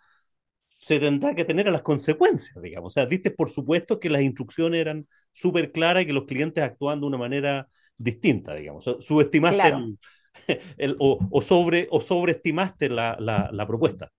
se 0.69 0.99
tendrá 0.99 1.35
que 1.35 1.45
tener 1.45 1.67
a 1.67 1.71
las 1.71 1.81
consecuencias, 1.83 2.61
digamos. 2.61 2.93
O 2.93 2.95
sea, 2.95 3.05
diste 3.05 3.31
por 3.31 3.49
supuesto 3.49 3.99
que 3.99 4.09
las 4.09 4.21
instrucciones 4.21 4.81
eran 4.81 5.07
súper 5.31 5.71
claras 5.71 6.03
y 6.03 6.07
que 6.07 6.13
los 6.13 6.25
clientes 6.25 6.63
actúan 6.63 6.99
de 7.01 7.07
una 7.07 7.17
manera 7.17 7.67
distinta, 7.97 8.55
digamos. 8.55 8.85
Subestimaste 8.99 9.67
claro. 9.67 9.69
el, 9.69 9.99
el 10.77 10.95
o, 10.99 11.19
o, 11.31 11.41
sobre, 11.41 11.87
o 11.91 12.01
sobreestimaste 12.01 12.89
la, 12.89 13.17
la, 13.19 13.49
la 13.53 13.67
propuesta. 13.67 14.11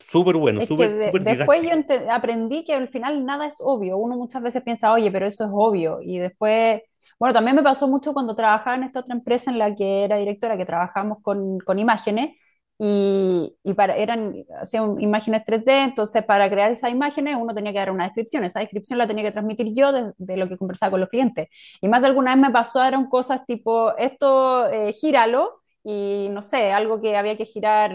Súper 0.00 0.36
bueno, 0.36 0.60
súper 0.62 0.96
de- 0.96 1.16
después 1.18 1.62
yo 1.62 1.70
aprendí 2.12 2.64
que 2.64 2.74
al 2.74 2.88
final 2.88 3.24
nada 3.24 3.46
es 3.46 3.56
obvio. 3.60 3.96
Uno 3.98 4.16
muchas 4.16 4.42
veces 4.42 4.62
piensa, 4.62 4.92
oye, 4.92 5.10
pero 5.10 5.26
eso 5.26 5.44
es 5.44 5.50
obvio. 5.52 6.00
Y 6.02 6.18
después, 6.18 6.82
bueno, 7.20 7.34
también 7.34 7.56
me 7.56 7.62
pasó 7.62 7.88
mucho 7.88 8.14
cuando 8.14 8.34
trabajaba 8.34 8.76
en 8.76 8.84
esta 8.84 9.00
otra 9.00 9.14
empresa 9.14 9.50
en 9.52 9.58
la 9.60 9.74
que 9.76 10.04
era 10.04 10.16
directora, 10.18 10.56
que 10.58 10.66
trabajamos 10.66 11.18
con, 11.22 11.58
con 11.60 11.78
imágenes 11.78 12.30
y, 12.78 13.54
y 13.62 13.74
para, 13.74 13.96
eran, 13.96 14.34
hacían 14.60 15.00
imágenes 15.00 15.44
3D, 15.44 15.84
entonces 15.84 16.24
para 16.24 16.48
crear 16.50 16.72
esas 16.72 16.90
imágenes 16.92 17.36
uno 17.38 17.54
tenía 17.54 17.72
que 17.72 17.78
dar 17.78 17.90
una 17.90 18.04
descripción. 18.04 18.44
Esa 18.44 18.60
descripción 18.60 18.98
la 18.98 19.06
tenía 19.06 19.24
que 19.24 19.32
transmitir 19.32 19.74
yo 19.74 19.92
de, 19.92 20.12
de 20.18 20.36
lo 20.38 20.48
que 20.48 20.56
conversaba 20.56 20.92
con 20.92 21.00
los 21.00 21.10
clientes. 21.10 21.48
Y 21.82 21.88
más 21.88 22.00
de 22.00 22.08
alguna 22.08 22.34
vez 22.34 22.40
me 22.42 22.50
pasó, 22.50 22.80
cosas 23.10 23.44
tipo, 23.46 23.96
esto, 23.98 24.68
eh, 24.70 24.92
gíralo 24.94 25.60
y 25.84 26.28
no 26.30 26.42
sé, 26.42 26.72
algo 26.72 27.00
que 27.02 27.16
había 27.16 27.36
que 27.36 27.44
girar 27.46 27.92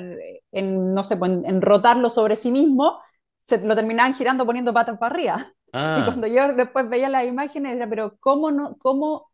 en, 0.51 0.93
no 0.93 1.03
sé, 1.03 1.17
pues, 1.17 1.31
en, 1.31 1.45
en 1.45 1.61
rotarlo 1.61 2.09
sobre 2.09 2.35
sí 2.35 2.51
mismo, 2.51 2.99
se 3.41 3.59
lo 3.59 3.75
terminaban 3.75 4.13
girando 4.13 4.45
poniendo 4.45 4.73
patas 4.73 4.97
para 4.99 5.13
arriba. 5.15 5.54
Y 5.93 6.03
Ah, 6.03 6.05
cuando 6.05 6.27
yo 6.27 6.53
después 6.53 6.89
veía 6.89 7.09
las 7.09 7.25
imágenes, 7.25 7.75
era, 7.75 7.89
pero 7.89 8.17
¿cómo 8.19 8.51
no, 8.51 8.77
cómo, 8.79 9.31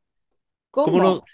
¿cómo 0.82 1.00
no? 1.02 1.12
cómo, 1.12 1.32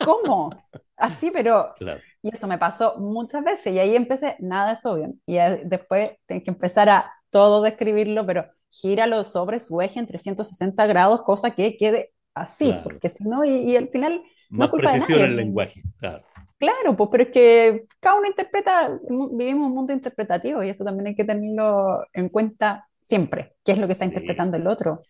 cómo? 0.00 0.64
Así, 0.96 1.30
pero, 1.32 1.74
Claro, 1.74 2.02
y 2.22 2.30
eso 2.34 2.46
me 2.48 2.58
pasó 2.58 2.96
muchas 2.98 3.44
veces, 3.44 3.74
y 3.74 3.78
ahí 3.78 3.96
empecé, 3.96 4.36
nada 4.40 4.72
es 4.72 4.86
obvio. 4.86 5.14
Y 5.26 5.36
después 5.66 6.12
tenés 6.26 6.44
que 6.44 6.50
empezar 6.50 6.88
a 6.90 7.12
todo 7.30 7.62
describirlo, 7.62 8.26
pero 8.26 8.46
gíralo 8.70 9.24
sobre 9.24 9.60
su 9.60 9.80
eje 9.82 10.00
en 10.00 10.06
360 10.06 10.86
grados, 10.86 11.22
cosa 11.22 11.52
que 11.52 11.76
quede 11.76 12.14
así, 12.34 12.80
claro. 12.80 12.84
porque 12.84 13.08
si 13.10 13.24
no, 13.24 13.44
y, 13.44 13.50
y 13.72 13.76
al 13.76 13.88
final 13.90 14.22
no 14.56 14.64
es 14.66 14.70
Más 14.70 14.72
culpa 14.72 14.92
de 14.92 14.98
precisión 14.98 15.20
en 15.20 15.30
el 15.30 15.36
nadie. 15.36 15.36
lenguaje, 15.36 15.84
claro. 15.98 16.26
Claro, 16.58 16.96
pues, 16.96 17.10
pero 17.12 17.22
es 17.24 17.30
que 17.30 17.86
cada 18.00 18.16
uno 18.18 18.28
interpreta, 18.28 18.98
vivimos 19.32 19.66
un 19.68 19.74
mundo 19.74 19.92
interpretativo 19.92 20.62
y 20.62 20.70
eso 20.70 20.84
también 20.84 21.08
hay 21.08 21.14
que 21.14 21.24
tenerlo 21.24 22.02
en 22.14 22.30
cuenta 22.30 22.88
siempre, 23.06 23.56
qué 23.64 23.72
es 23.72 23.78
lo 23.78 23.86
que 23.86 23.92
está 23.94 24.04
Sí. 24.06 24.06
interpretando 24.06 24.56
el 24.56 24.66
otro. 24.66 25.02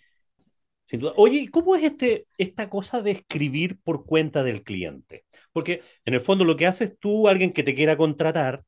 Sin 0.84 1.00
duda. 1.00 1.14
Oye, 1.16 1.38
¿y 1.38 1.48
¿cómo 1.48 1.74
es 1.74 1.82
este, 1.82 2.26
esta 2.38 2.70
cosa 2.70 3.02
de 3.02 3.10
escribir 3.10 3.80
por 3.82 4.04
cuenta 4.06 4.44
del 4.44 4.62
cliente? 4.62 5.24
Porque 5.52 5.82
en 6.04 6.14
el 6.14 6.20
fondo 6.20 6.44
lo 6.44 6.56
que 6.56 6.66
haces 6.66 6.96
tú, 6.98 7.26
alguien 7.28 7.52
que 7.52 7.64
te 7.64 7.74
quiera 7.74 7.96
contratar, 7.96 8.64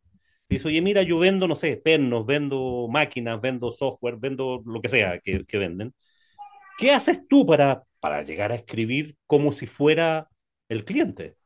dice, 0.49 0.67
oye, 0.69 0.83
mira, 0.83 1.03
yo 1.03 1.19
vendo, 1.21 1.47
no 1.47 1.55
sé, 1.57 1.77
pernos, 1.77 2.27
vendo 2.27 2.89
máquinas, 2.91 3.41
vendo 3.41 3.71
software, 3.71 4.17
vendo 4.19 4.63
lo 4.67 4.81
que 4.83 4.89
sea 4.89 5.21
que, 5.21 5.45
que 5.45 5.59
venden. 5.59 5.95
¿Qué 6.79 6.93
haces 6.93 7.27
tú 7.29 7.47
para, 7.47 7.85
para 8.01 8.23
llegar 8.25 8.53
a 8.53 8.57
escribir 8.57 9.17
como 9.27 9.53
si 9.53 9.67
fuera 9.67 10.29
el 10.69 10.85
cliente? 10.85 11.37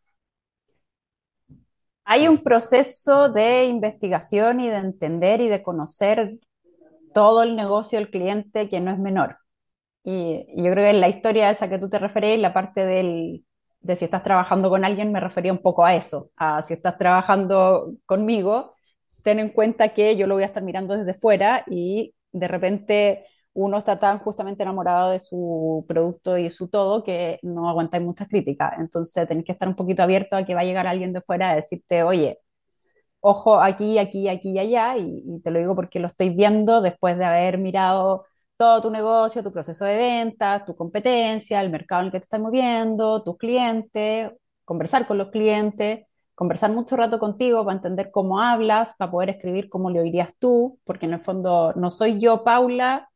Hay 2.04 2.28
un 2.28 2.42
proceso 2.42 3.28
de 3.30 3.64
investigación 3.66 4.60
y 4.60 4.68
de 4.70 4.76
entender 4.76 5.40
y 5.40 5.48
de 5.48 5.62
conocer 5.62 6.38
todo 7.12 7.42
el 7.42 7.56
negocio 7.56 7.98
del 7.98 8.10
cliente 8.10 8.68
que 8.68 8.80
no 8.80 8.90
es 8.92 8.98
menor. 8.98 9.38
Y, 10.04 10.46
yo 10.56 10.72
creo 10.72 10.84
que 10.84 10.90
en 10.90 11.00
la 11.00 11.08
historia 11.08 11.50
esa 11.50 11.68
que 11.68 11.78
tú 11.78 11.88
te 11.88 11.98
referís, 11.98 12.40
la 12.40 12.52
parte 12.54 12.84
del, 12.86 13.44
de 13.80 13.96
si 13.96 14.04
estás 14.04 14.22
trabajando 14.22 14.70
con 14.70 14.84
alguien, 14.84 15.12
me 15.12 15.20
refería 15.20 15.52
un 15.52 15.62
poco 15.62 15.84
a 15.84 15.94
eso, 15.94 16.30
a 16.36 16.62
si 16.62 16.74
estás 16.74 16.98
trabajando 16.98 17.94
conmigo, 18.06 18.74
ten 19.22 19.38
en 19.38 19.50
cuenta 19.50 19.90
que 19.90 20.16
yo 20.16 20.26
lo 20.26 20.34
voy 20.34 20.44
a 20.44 20.46
estar 20.46 20.62
mirando 20.62 20.96
desde 20.96 21.14
fuera 21.14 21.64
y 21.68 22.14
de 22.32 22.48
repente 22.48 23.26
uno 23.54 23.78
está 23.78 23.98
tan 23.98 24.18
justamente 24.18 24.62
enamorado 24.62 25.10
de 25.10 25.20
su 25.20 25.84
producto 25.88 26.38
y 26.38 26.50
su 26.50 26.68
todo 26.68 27.02
que 27.04 27.38
no 27.42 27.68
aguantáis 27.68 28.02
muchas 28.04 28.28
críticas. 28.28 28.74
Entonces 28.78 29.28
tenéis 29.28 29.46
que 29.46 29.52
estar 29.52 29.68
un 29.68 29.76
poquito 29.76 30.02
abierto 30.02 30.36
a 30.36 30.44
que 30.44 30.54
va 30.54 30.62
a 30.62 30.64
llegar 30.64 30.86
alguien 30.86 31.12
de 31.12 31.20
fuera 31.20 31.50
a 31.50 31.56
decirte, 31.56 32.02
oye, 32.02 32.40
ojo 33.22 33.60
aquí, 33.60 33.98
aquí, 33.98 34.28
aquí 34.28 34.52
y 34.52 34.58
allá, 34.58 34.96
y, 34.98 35.22
y, 35.24 35.40
te 35.42 35.50
lo 35.50 35.58
digo 35.60 35.74
porque 35.76 36.00
lo 36.00 36.08
estoy 36.08 36.30
viendo 36.30 36.80
después 36.82 37.18
de 37.18 37.24
haber 37.24 37.58
mirado 37.58 38.26
todo 38.56 38.82
tu 38.82 38.90
negocio, 38.90 39.42
tu 39.42 39.52
proceso 39.52 39.84
de 39.84 39.96
ventas, 39.96 40.64
tu 40.66 40.76
competencia, 40.76 41.60
el 41.62 41.70
mercado 41.70 42.02
en 42.02 42.06
el 42.06 42.12
que 42.12 42.20
te 42.20 42.24
estás 42.24 42.40
moviendo, 42.40 43.22
tus 43.24 43.38
clientes, 43.38 44.32
conversar 44.64 45.06
con 45.06 45.18
los 45.18 45.30
clientes, 45.30 46.06
conversar 46.34 46.72
mucho 46.72 46.96
rato 46.96 47.18
contigo 47.18 47.64
para 47.64 47.76
entender 47.76 48.10
cómo 48.10 48.40
hablas, 48.40 48.94
para 48.96 49.10
poder 49.10 49.30
escribir 49.30 49.68
cómo 49.68 49.90
lo 49.90 50.00
oirías 50.00 50.36
tú, 50.38 50.78
porque 50.84 51.06
en 51.06 51.14
el 51.14 51.20
fondo 51.20 51.72
no 51.74 51.90
soy 51.90 52.20
yo, 52.20 52.44
Paula, 52.44 53.10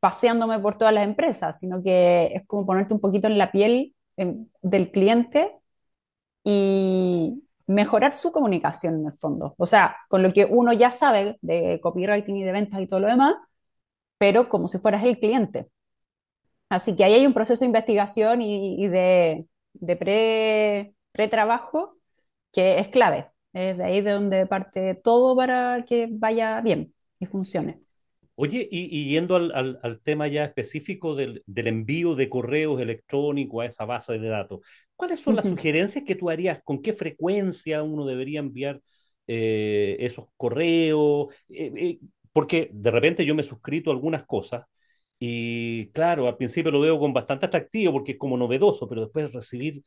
paseándome 0.00 0.58
por 0.58 0.76
todas 0.76 0.92
las 0.94 1.04
empresas, 1.04 1.58
sino 1.58 1.82
que 1.82 2.26
es 2.34 2.46
como 2.46 2.66
ponerte 2.66 2.94
un 2.94 3.00
poquito 3.00 3.26
en 3.26 3.38
la 3.38 3.50
piel 3.52 3.94
en, 4.16 4.50
del 4.62 4.90
cliente 4.90 5.56
y 6.44 7.43
mejorar 7.66 8.14
su 8.14 8.32
comunicación 8.32 9.00
en 9.00 9.06
el 9.06 9.12
fondo. 9.14 9.54
O 9.58 9.66
sea, 9.66 9.96
con 10.08 10.22
lo 10.22 10.32
que 10.32 10.44
uno 10.44 10.72
ya 10.72 10.92
sabe 10.92 11.38
de 11.42 11.80
copywriting 11.80 12.36
y 12.36 12.44
de 12.44 12.52
ventas 12.52 12.80
y 12.80 12.86
todo 12.86 13.00
lo 13.00 13.08
demás, 13.08 13.34
pero 14.18 14.48
como 14.48 14.68
si 14.68 14.78
fueras 14.78 15.04
el 15.04 15.18
cliente. 15.18 15.68
Así 16.68 16.96
que 16.96 17.04
ahí 17.04 17.14
hay 17.14 17.26
un 17.26 17.34
proceso 17.34 17.60
de 17.60 17.66
investigación 17.66 18.42
y, 18.42 18.82
y 18.84 18.88
de, 18.88 19.46
de 19.74 19.96
pre, 19.96 20.94
pre-trabajo 21.12 21.96
que 22.52 22.78
es 22.78 22.88
clave. 22.88 23.28
Es 23.52 23.78
de 23.78 23.84
ahí 23.84 24.00
de 24.00 24.12
donde 24.12 24.46
parte 24.46 24.94
todo 24.96 25.36
para 25.36 25.84
que 25.86 26.08
vaya 26.10 26.60
bien 26.60 26.94
y 27.20 27.26
funcione. 27.26 27.80
Oye, 28.36 28.68
y, 28.68 28.86
y 28.90 29.10
yendo 29.10 29.36
al, 29.36 29.52
al, 29.54 29.78
al, 29.84 30.00
tema 30.00 30.26
ya 30.26 30.44
específico 30.44 31.14
del, 31.14 31.44
del, 31.46 31.68
envío 31.68 32.16
de 32.16 32.28
correos 32.28 32.80
electrónicos 32.80 33.62
a 33.62 33.66
esa 33.66 33.84
base 33.84 34.18
de 34.18 34.28
datos, 34.28 34.66
¿cuáles 34.96 35.20
son 35.20 35.34
Uh 35.34 35.36
las 35.36 35.48
-huh. 35.48 35.48
sugerencias 35.48 36.04
que 36.04 36.14
tú 36.14 36.30
harías? 36.30 36.60
¿Con 36.64 36.82
qué 36.82 36.92
frecuencia 36.92 37.82
uno 37.82 38.06
debería 38.06 38.40
enviar 38.40 38.80
eh, 39.26 39.96
esos 40.00 40.26
correos? 40.36 41.28
Eh, 41.48 41.72
eh, 41.76 41.98
porque 42.32 42.70
de 42.72 42.90
repente 42.90 43.24
yo 43.24 43.34
me 43.34 43.42
suscrito 43.42 43.90
a 43.90 43.94
algunas 43.94 44.24
cosas 44.24 44.66
y 45.18 45.88
claro, 45.92 46.26
al 46.28 46.36
principio 46.36 46.70
lo 46.72 46.80
veo 46.80 46.98
con 46.98 47.12
bastante 47.12 47.46
atractivo 47.46 47.92
porque 47.92 48.12
es 48.12 48.18
como 48.18 48.36
novedoso, 48.36 48.88
pero 48.88 49.02
después 49.02 49.32
recibir 49.32 49.84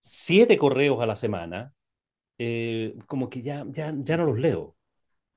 siete 0.00 0.58
correos 0.58 1.00
a 1.02 1.06
la 1.06 1.16
semana, 1.16 1.72
eh, 2.38 2.96
como 3.06 3.28
que 3.30 3.42
ya, 3.42 3.64
ya, 3.70 3.94
ya 3.98 4.16
no 4.18 4.26
los 4.26 4.38
leo. 4.40 4.76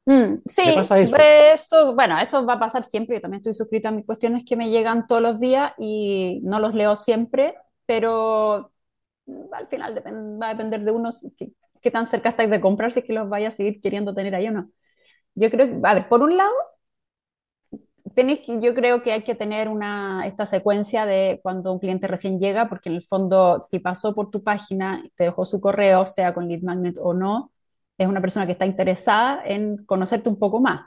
Mm, 0.05 0.39
sí, 0.45 0.61
pasa 0.73 0.99
eso. 0.99 1.29
eso, 1.53 1.95
bueno, 1.95 2.19
eso 2.19 2.45
va 2.45 2.53
a 2.55 2.59
pasar 2.59 2.83
siempre. 2.85 3.15
Yo 3.17 3.21
también 3.21 3.39
estoy 3.39 3.53
suscrita 3.53 3.89
a 3.89 3.91
mis 3.91 4.05
cuestiones 4.05 4.43
que 4.45 4.55
me 4.57 4.69
llegan 4.69 5.07
todos 5.07 5.21
los 5.21 5.39
días 5.39 5.73
y 5.77 6.41
no 6.43 6.59
los 6.59 6.73
leo 6.75 6.95
siempre, 6.97 7.55
pero 7.85 8.72
al 9.51 9.67
final 9.67 9.95
va 10.41 10.47
a 10.47 10.53
depender 10.53 10.81
de 10.83 10.91
uno 10.91 11.11
qué, 11.37 11.51
qué 11.81 11.91
tan 11.91 12.07
cerca 12.07 12.29
estáis 12.29 12.49
de 12.49 12.61
comprar, 12.61 12.91
si 12.91 12.99
es 12.99 13.05
que 13.05 13.13
los 13.13 13.29
vaya 13.29 13.49
a 13.49 13.51
seguir 13.51 13.81
queriendo 13.81 14.13
tener 14.13 14.35
ahí 14.35 14.47
o 14.47 14.51
no. 14.51 14.69
Yo 15.35 15.49
creo 15.51 15.67
que, 15.67 15.87
a 15.87 15.93
ver, 15.95 16.09
por 16.09 16.21
un 16.23 16.37
lado, 16.37 16.53
tenéis 18.15 18.39
que, 18.41 18.59
yo 18.61 18.73
creo 18.73 19.01
que 19.03 19.11
hay 19.11 19.23
que 19.23 19.35
tener 19.35 19.67
una, 19.69 20.25
esta 20.25 20.45
secuencia 20.45 21.05
de 21.05 21.39
cuando 21.41 21.71
un 21.73 21.79
cliente 21.79 22.07
recién 22.07 22.39
llega, 22.39 22.69
porque 22.69 22.89
en 22.89 22.95
el 22.95 23.03
fondo, 23.03 23.59
si 23.59 23.79
pasó 23.79 24.13
por 24.13 24.29
tu 24.29 24.43
página, 24.43 25.03
te 25.15 25.25
dejó 25.25 25.45
su 25.45 25.59
correo, 25.61 26.05
sea 26.07 26.33
con 26.33 26.47
lead 26.47 26.61
magnet 26.61 26.97
o 26.99 27.13
no, 27.13 27.51
es 27.97 28.07
una 28.07 28.21
persona 28.21 28.45
que 28.45 28.53
está 28.53 28.65
interesada 28.65 29.41
en 29.45 29.77
conocerte 29.85 30.29
un 30.29 30.39
poco 30.39 30.59
más. 30.59 30.81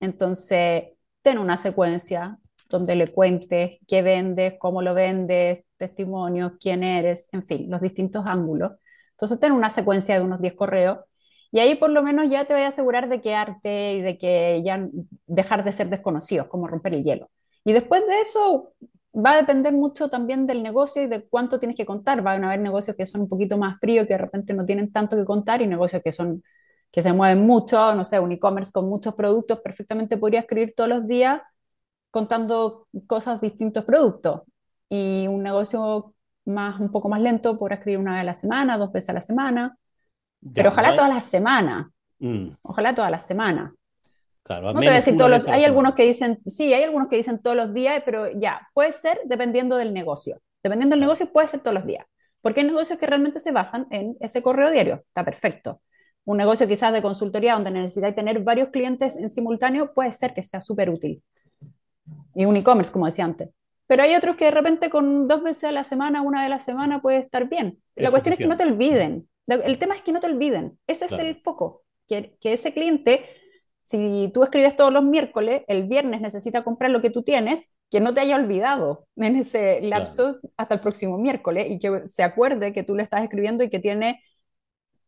Entonces, 0.00 0.84
ten 1.22 1.38
una 1.38 1.56
secuencia 1.56 2.38
donde 2.68 2.96
le 2.96 3.08
cuentes 3.08 3.78
qué 3.86 4.02
vendes, 4.02 4.54
cómo 4.58 4.82
lo 4.82 4.94
vendes, 4.94 5.64
testimonios, 5.76 6.52
quién 6.60 6.82
eres, 6.82 7.28
en 7.32 7.46
fin, 7.46 7.70
los 7.70 7.80
distintos 7.80 8.24
ángulos. 8.26 8.72
Entonces, 9.12 9.40
ten 9.40 9.52
una 9.52 9.70
secuencia 9.70 10.14
de 10.16 10.20
unos 10.24 10.40
10 10.40 10.54
correos 10.54 10.98
y 11.52 11.60
ahí 11.60 11.74
por 11.76 11.90
lo 11.90 12.02
menos 12.02 12.28
ya 12.30 12.44
te 12.44 12.54
voy 12.54 12.62
a 12.64 12.68
asegurar 12.68 13.08
de 13.08 13.20
quedarte 13.20 13.94
y 13.94 14.02
de 14.02 14.18
que 14.18 14.62
ya 14.64 14.88
dejar 15.26 15.64
de 15.64 15.72
ser 15.72 15.88
desconocidos, 15.88 16.48
como 16.48 16.66
romper 16.66 16.94
el 16.94 17.04
hielo. 17.04 17.30
Y 17.64 17.72
después 17.72 18.06
de 18.06 18.20
eso 18.20 18.74
va 19.14 19.32
a 19.32 19.36
depender 19.36 19.72
mucho 19.72 20.08
también 20.10 20.46
del 20.46 20.62
negocio 20.62 21.02
y 21.02 21.06
de 21.06 21.26
cuánto 21.28 21.58
tienes 21.58 21.76
que 21.76 21.86
contar. 21.86 22.22
Van 22.22 22.44
a 22.44 22.48
haber 22.48 22.60
negocios 22.60 22.96
que 22.96 23.06
son 23.06 23.22
un 23.22 23.28
poquito 23.28 23.56
más 23.58 23.78
fríos, 23.80 24.06
que 24.06 24.14
de 24.14 24.18
repente 24.18 24.54
no 24.54 24.66
tienen 24.66 24.92
tanto 24.92 25.16
que 25.16 25.24
contar 25.24 25.62
y 25.62 25.66
negocios 25.66 26.02
que 26.02 26.12
son 26.12 26.42
que 26.92 27.02
se 27.02 27.12
mueven 27.12 27.46
mucho, 27.46 27.94
no 27.94 28.04
sé, 28.04 28.18
un 28.20 28.32
e-commerce 28.32 28.72
con 28.72 28.88
muchos 28.88 29.14
productos, 29.14 29.60
perfectamente 29.60 30.16
podría 30.16 30.40
escribir 30.40 30.74
todos 30.74 30.88
los 30.88 31.06
días 31.06 31.42
contando 32.16 32.88
cosas 33.06 33.42
distintos 33.42 33.84
productos. 33.84 34.40
Y 34.88 35.26
un 35.28 35.42
negocio 35.42 36.14
más, 36.46 36.80
un 36.80 36.90
poco 36.90 37.10
más 37.10 37.20
lento 37.20 37.58
podrá 37.58 37.74
escribir 37.76 37.98
una 37.98 38.12
vez 38.12 38.22
a 38.22 38.24
la 38.24 38.34
semana, 38.34 38.78
dos 38.78 38.90
veces 38.90 39.10
a 39.10 39.12
la 39.12 39.20
semana, 39.20 39.76
pero 40.54 40.70
Ya, 40.70 40.72
ojalá 40.72 40.94
todas 40.94 41.10
las 41.12 41.24
semanas, 41.24 41.88
Mm, 42.18 42.56
ojalá 42.62 42.94
todas 42.94 43.10
las 43.10 43.26
semanas. 43.26 43.72
claro, 44.42 44.72
No 44.72 44.80
te 44.80 44.86
voy 44.86 44.86
a 44.86 44.92
decir 44.94 45.18
todos 45.18 45.30
los, 45.30 45.46
hay 45.48 45.64
algunos 45.64 45.94
que 45.94 46.04
dicen, 46.04 46.38
sí, 46.46 46.72
hay 46.72 46.84
algunos 46.84 47.08
que 47.08 47.16
dicen 47.16 47.42
todos 47.42 47.54
los 47.56 47.74
días, 47.74 48.02
pero 48.06 48.30
ya, 48.32 48.66
puede 48.72 48.92
ser 48.92 49.20
dependiendo 49.26 49.76
del 49.76 49.92
negocio. 49.92 50.40
Dependiendo 50.62 50.94
del 50.94 51.00
negocio, 51.00 51.30
puede 51.30 51.48
ser 51.48 51.60
todos 51.60 51.74
los 51.74 51.84
días. 51.84 52.06
Porque 52.40 52.60
hay 52.62 52.66
negocios 52.66 52.98
que 52.98 53.06
realmente 53.06 53.40
se 53.40 53.52
basan 53.52 53.86
en 53.90 54.16
ese 54.20 54.40
correo 54.42 54.70
diario. 54.70 55.02
Está 55.08 55.22
perfecto. 55.24 55.82
Un 56.24 56.38
negocio 56.38 56.66
quizás 56.66 56.94
de 56.94 57.02
consultoría 57.02 57.54
donde 57.54 57.70
necesitáis 57.72 58.14
tener 58.14 58.40
varios 58.40 58.70
clientes 58.70 59.16
en 59.16 59.28
simultáneo, 59.28 59.92
puede 59.92 60.12
ser 60.12 60.32
que 60.32 60.42
sea 60.42 60.62
súper 60.62 60.88
útil. 60.88 61.22
Y 62.36 62.44
un 62.44 62.56
e-commerce, 62.56 62.92
como 62.92 63.06
decía 63.06 63.24
antes. 63.24 63.48
Pero 63.88 64.02
hay 64.02 64.14
otros 64.14 64.36
que 64.36 64.44
de 64.44 64.50
repente 64.52 64.90
con 64.90 65.26
dos 65.26 65.42
veces 65.42 65.64
a 65.64 65.72
la 65.72 65.84
semana, 65.84 66.22
una 66.22 66.40
vez 66.40 66.46
a 66.46 66.50
la 66.50 66.60
semana 66.60 67.02
puede 67.02 67.18
estar 67.18 67.48
bien. 67.48 67.82
La 67.96 68.06
es 68.06 68.10
cuestión 68.10 68.34
es 68.34 68.38
que 68.38 68.46
no 68.46 68.56
te 68.56 68.64
olviden. 68.64 69.28
El 69.46 69.78
tema 69.78 69.94
es 69.94 70.02
que 70.02 70.12
no 70.12 70.20
te 70.20 70.26
olviden. 70.26 70.78
Ese 70.86 71.06
es 71.06 71.12
el 71.12 71.34
foco. 71.34 71.82
Que, 72.06 72.36
que 72.40 72.52
ese 72.52 72.72
cliente 72.72 73.24
si 73.86 74.32
tú 74.34 74.42
escribes 74.42 74.76
todos 74.76 74.92
los 74.92 75.04
miércoles, 75.04 75.62
el 75.68 75.84
viernes 75.84 76.20
necesita 76.20 76.64
comprar 76.64 76.90
lo 76.90 77.00
que 77.00 77.10
tú 77.10 77.22
tienes, 77.22 77.76
que 77.88 78.00
no 78.00 78.12
te 78.12 78.20
haya 78.20 78.34
olvidado 78.34 79.06
en 79.14 79.36
ese 79.36 79.78
claro, 79.78 80.04
lapso 80.04 80.40
hasta 80.56 80.74
el 80.74 80.80
próximo 80.80 81.18
miércoles 81.18 81.68
y 81.70 81.78
que 81.78 82.02
se 82.08 82.24
acuerde 82.24 82.72
que 82.72 82.82
tú 82.82 82.96
le 82.96 83.04
estás 83.04 83.22
escribiendo 83.22 83.62
y 83.62 83.70
que 83.70 83.78
tiene 83.78 84.20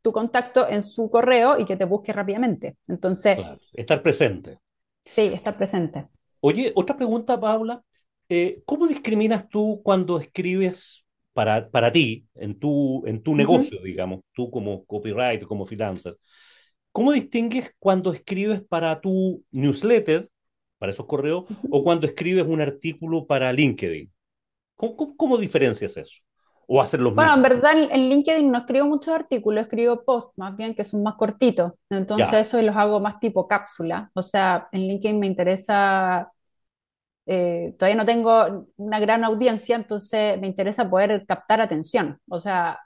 tu 0.00 0.12
contacto 0.12 0.68
en 0.68 0.82
su 0.82 1.10
correo 1.10 1.58
y 1.58 1.64
que 1.64 1.76
te 1.76 1.86
busque 1.86 2.12
rápidamente. 2.12 2.76
Entonces, 2.86 3.34
claro. 3.34 3.58
Estar 3.72 4.00
presente. 4.00 4.60
sí, 5.06 5.22
estar 5.34 5.56
presente. 5.56 6.06
Oye, 6.40 6.72
otra 6.74 6.96
pregunta, 6.96 7.38
Paula. 7.40 7.82
Eh, 8.28 8.62
¿cómo 8.66 8.86
discriminas 8.86 9.48
tú 9.48 9.80
cuando 9.82 10.18
escribes 10.20 11.04
para, 11.32 11.70
para 11.70 11.92
ti, 11.92 12.26
en 12.34 12.58
tu, 12.58 13.04
en 13.06 13.22
tu 13.22 13.34
Uh 13.38 13.44
-huh. 13.48 13.70
negocio, 13.70 13.80
digamos, 13.82 14.20
tú 14.32 14.50
como 14.50 14.84
copywriter, 14.84 15.46
como 15.46 15.66
freelancer? 15.66 16.16
¿Cómo 16.92 17.12
distingues 17.12 17.72
cuando 17.78 18.12
escribes 18.12 18.62
para 18.62 19.00
tu 19.00 19.44
newsletter, 19.52 20.30
para 20.78 20.92
esos 20.92 21.06
correos, 21.06 21.44
Uh 21.50 21.54
-huh. 21.54 21.70
o 21.70 21.84
cuando 21.84 22.06
escribes 22.06 22.46
un 22.46 22.60
artículo 22.60 23.26
para 23.26 23.52
LinkedIn? 23.52 24.12
¿Cómo, 24.76 24.96
cómo, 24.96 25.16
cómo 25.16 25.38
diferencias 25.38 25.96
eso? 25.98 26.22
¿O 26.68 26.80
hacer 26.80 27.00
los 27.00 27.14
Bueno, 27.14 27.34
en 27.34 27.42
verdad 27.42 27.72
en 27.90 28.08
LinkedIn 28.08 28.50
no 28.50 28.58
escribo 28.58 28.86
muchos 28.86 29.14
artículos, 29.14 29.62
escribo 29.62 30.04
posts 30.04 30.32
más 30.36 30.56
bien 30.56 30.74
que 30.74 30.84
son 30.84 31.02
más 31.02 31.14
cortitos. 31.14 31.72
Entonces 31.90 32.32
Ya, 32.32 32.40
eso 32.40 32.62
los 32.62 32.76
hago 32.76 33.00
más 33.00 33.18
tipo 33.18 33.48
cápsula. 33.48 34.10
O 34.14 34.22
sea, 34.22 34.68
en 34.72 34.82
LinkedIn 34.82 35.18
me 35.18 35.26
interesa 35.26 36.30
eh, 37.26 37.74
todavía 37.78 37.96
no 37.96 38.06
tengo 38.06 38.66
una 38.76 39.00
gran 39.00 39.24
audiencia, 39.24 39.76
entonces 39.76 40.40
me 40.40 40.46
interesa 40.46 40.88
poder 40.88 41.26
captar 41.26 41.60
atención. 41.60 42.18
O 42.28 42.40
sea, 42.40 42.78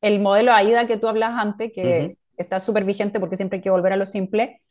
el 0.00 0.20
modelo 0.20 0.52
AIDA 0.52 0.86
que 0.86 0.98
tú 0.98 1.08
hablas 1.08 1.32
antes, 1.36 1.72
que 1.74 2.16
está 2.36 2.60
súper 2.60 2.84
vigente 2.84 3.20
porque 3.20 3.36
siempre 3.36 3.58
hay 3.58 3.62
que 3.62 3.70
volver 3.70 3.92
a 3.94 3.96
lo 3.96 4.06
simple, 4.06 4.62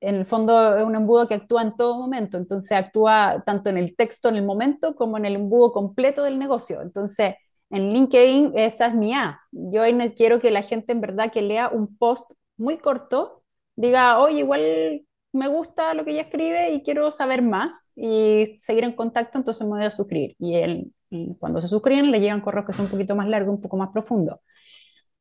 en 0.00 0.14
el 0.16 0.26
fondo 0.26 0.76
es 0.78 0.84
un 0.84 0.94
embudo 0.94 1.28
que 1.28 1.34
actúa 1.34 1.62
en 1.62 1.76
todo 1.76 1.98
momento, 1.98 2.38
entonces 2.38 2.72
actúa 2.72 3.42
tanto 3.46 3.70
en 3.70 3.78
el 3.78 3.96
texto 3.96 4.28
en 4.28 4.36
el 4.36 4.44
momento 4.44 4.94
como 4.94 5.18
en 5.18 5.26
el 5.26 5.36
embudo 5.36 5.72
completo 5.72 6.22
del 6.22 6.38
negocio. 6.38 6.82
Entonces, 6.82 7.34
en 7.70 7.92
LinkedIn 7.92 8.52
esa 8.56 8.86
es 8.86 8.94
mi 8.94 9.14
A. 9.14 9.40
Yo 9.52 9.82
quiero 10.16 10.40
que 10.40 10.50
la 10.50 10.62
gente 10.62 10.92
en 10.92 11.00
verdad 11.00 11.32
que 11.32 11.42
lea 11.42 11.68
un 11.68 11.96
post 11.96 12.32
muy 12.56 12.78
corto, 12.78 13.42
diga, 13.76 14.18
oye, 14.18 14.40
igual 14.40 15.04
me 15.32 15.48
gusta 15.48 15.94
lo 15.94 16.04
que 16.04 16.12
ella 16.12 16.22
escribe 16.22 16.72
y 16.72 16.82
quiero 16.82 17.12
saber 17.12 17.42
más 17.42 17.92
y 17.96 18.56
seguir 18.58 18.84
en 18.84 18.94
contacto, 18.94 19.38
entonces 19.38 19.66
me 19.66 19.76
voy 19.76 19.84
a 19.84 19.90
suscribir. 19.90 20.34
Y, 20.38 20.54
él, 20.56 20.92
cuando 21.38 21.60
se 21.60 21.68
suscriben 21.68 22.10
le 22.10 22.20
llegan 22.20 22.40
correos 22.40 22.66
que 22.66 22.72
son 22.72 22.86
un 22.86 22.90
poquito 22.90 23.14
más 23.16 23.28
largos, 23.28 23.54
un 23.54 23.60
poco 23.62 23.76
más 23.76 23.90
profundos. 23.92 24.38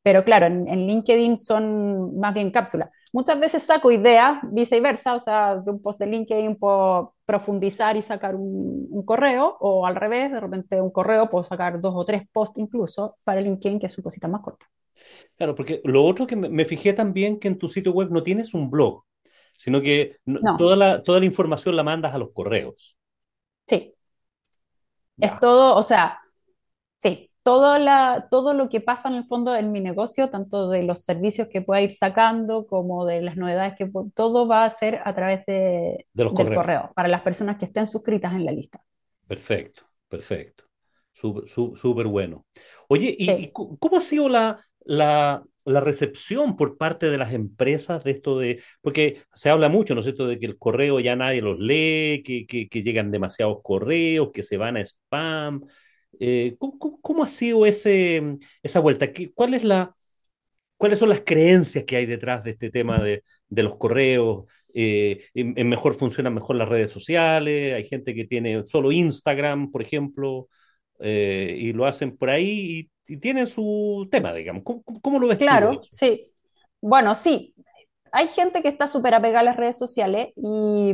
Pero 0.04 0.24
claro, 0.24 0.48
en, 0.48 0.88
LinkedIn 0.88 1.38
son 1.38 2.18
más 2.18 2.34
bien 2.34 2.52
cápsulas. 2.52 2.90
Muchas 3.14 3.40
veces 3.40 3.64
saco 3.64 3.92
ideas 3.92 4.40
viceversa, 4.44 5.16
o 5.16 5.20
sea, 5.20 5.56
de 5.56 5.72
un 5.72 5.82
post 5.82 6.00
de 6.00 6.08
LinkedIn 6.08 6.56
puedo 6.56 7.16
profundizar 7.26 7.96
y 7.98 8.02
sacar 8.02 8.36
un, 8.36 9.04
correo, 9.06 9.58
o 9.60 9.86
al 9.86 9.96
revés, 9.96 10.32
de 10.32 10.40
repente 10.40 10.82
un 10.82 10.92
correo 10.92 11.30
puedo 11.30 11.44
sacar 11.44 11.80
dos 11.80 11.94
o 11.96 12.06
tres 12.06 12.24
posts 12.32 12.60
incluso 12.60 13.18
para 13.24 13.42
LinkedIn, 13.42 13.80
que 13.80 13.86
es 13.86 13.94
su 13.94 14.04
cosita 14.04 14.28
más 14.28 14.42
corta. 14.42 14.66
Claro, 15.36 15.56
porque 15.56 15.82
lo 15.84 16.04
otro 16.04 16.28
que 16.28 16.36
me, 16.36 16.66
fijé 16.66 16.94
también 16.94 17.40
que 17.40 17.48
en 17.48 17.58
tu 17.58 17.70
sitio 17.70 17.92
web 17.94 18.10
no 18.12 18.24
tienes 18.24 18.54
un 18.54 18.70
blog, 18.70 19.04
sino 19.58 19.82
que 19.82 20.18
Toda, 20.58 20.76
la, 20.76 21.04
toda 21.04 21.20
la 21.20 21.26
información 21.26 21.76
la 21.76 21.84
mandas 21.84 22.14
a 22.14 22.18
los 22.18 22.32
correos. 22.32 22.98
Sí. 23.68 23.94
Es 25.20 25.40
todo, 25.40 25.76
o 25.76 25.84
sea, 25.84 26.20
sí, 26.98 27.27
todo, 27.48 27.80
la, 27.80 28.28
todo 28.30 28.54
lo 28.54 28.68
que 28.68 28.82
pasa 28.82 29.08
en 29.08 29.16
el 29.16 29.24
fondo 29.24 29.56
en 29.56 29.72
mi 29.72 29.80
negocio, 29.80 30.30
tanto 30.30 30.68
de 30.68 30.84
los 30.84 31.06
servicios 31.06 31.48
que 31.48 31.62
pueda 31.62 31.82
ir 31.82 31.94
sacando 31.94 32.68
como 32.68 33.06
de 33.06 33.22
las 33.22 33.38
novedades 33.38 33.74
que 33.78 33.90
todo 34.14 34.50
va 34.50 34.66
a 34.66 34.70
ser 34.70 35.00
a 35.06 35.16
través 35.16 35.46
de, 35.46 36.08
del 36.12 36.34
correo 36.34 36.92
para 36.94 37.08
las 37.08 37.22
personas 37.22 37.58
que 37.58 37.64
estén 37.64 37.88
suscritas 37.88 38.34
en 38.34 38.44
la 38.44 38.52
lista. 38.52 38.84
Perfecto, 39.26 39.84
perfecto. 40.10 40.66
Súper 41.14 42.08
bueno. 42.08 42.46
Oye, 42.90 43.16
¿y, 43.18 43.50
cómo 43.54 43.96
ha 43.96 44.02
sido 44.02 44.28
la, 44.28 44.62
la, 44.84 45.42
la, 45.64 45.80
recepción 45.80 46.58
por 46.58 46.78
parte 46.78 47.10
de 47.10 47.18
las 47.18 47.32
empresas 47.32 48.04
de 48.04 48.12
esto 48.12 48.40
de, 48.40 48.62
porque 48.82 49.22
se 49.34 49.50
habla 49.50 49.70
mucho, 49.70 49.94
¿no 49.94 50.02
es 50.02 50.04
cierto?, 50.04 50.28
de 50.28 50.38
que 50.38 50.48
el 50.48 50.58
correo 50.58 51.00
ya 51.00 51.16
nadie 51.16 51.42
los 51.42 51.60
lee, 51.60 52.24
que, 52.26 52.46
que, 52.46 52.68
que 52.68 52.84
llegan 52.84 53.10
demasiados 53.10 53.60
correos, 53.64 54.32
que 54.34 54.44
se 54.44 54.58
van 54.58 54.76
a 54.76 54.82
spam. 54.82 55.62
Eh, 56.20 56.58
¿cómo, 56.60 57.24
ha 57.24 57.28
sido 57.28 57.66
ese, 57.66 58.38
esa 58.64 58.80
vuelta? 58.80 59.08
¿Cuál 59.36 59.54
es 59.54 59.64
la, 59.64 59.96
¿Cuáles 60.78 61.00
son 61.00 61.10
las 61.10 61.22
creencias 61.22 61.86
que 61.86 61.98
hay 61.98 62.06
detrás 62.06 62.44
de 62.44 62.52
este 62.52 62.70
tema 62.70 63.02
de, 63.02 63.24
los 63.50 63.78
correos? 63.78 64.46
Eh, 64.74 65.24
en, 65.34 65.68
mejor 65.68 65.96
funcionan 65.96 66.36
mejor 66.36 66.56
las 66.56 66.70
redes 66.70 66.92
sociales, 66.92 67.74
hay 67.74 67.88
gente 67.88 68.14
que 68.14 68.26
tiene 68.26 68.66
solo 68.66 68.92
Instagram, 68.92 69.72
por 69.72 69.82
ejemplo, 69.82 70.48
eh, 71.00 71.56
y 71.58 71.74
lo 71.74 71.86
hacen 71.86 72.16
por 72.16 72.30
ahí 72.30 72.90
y, 73.08 73.18
tienen 73.20 73.48
su 73.48 74.06
tema, 74.12 74.34
digamos. 74.34 74.64
¿Cómo, 74.66 75.18
lo 75.18 75.28
ves? 75.28 75.38
Claro, 75.38 75.80
sí. 75.92 76.30
Bueno, 76.82 77.16
sí. 77.16 77.56
Hay 78.12 78.28
gente 78.28 78.62
que 78.62 78.68
está 78.68 78.90
súper 78.90 79.14
apegada 79.14 79.40
a 79.40 79.44
las 79.44 79.56
redes 79.56 79.78
sociales 79.78 80.34
y 80.36 80.94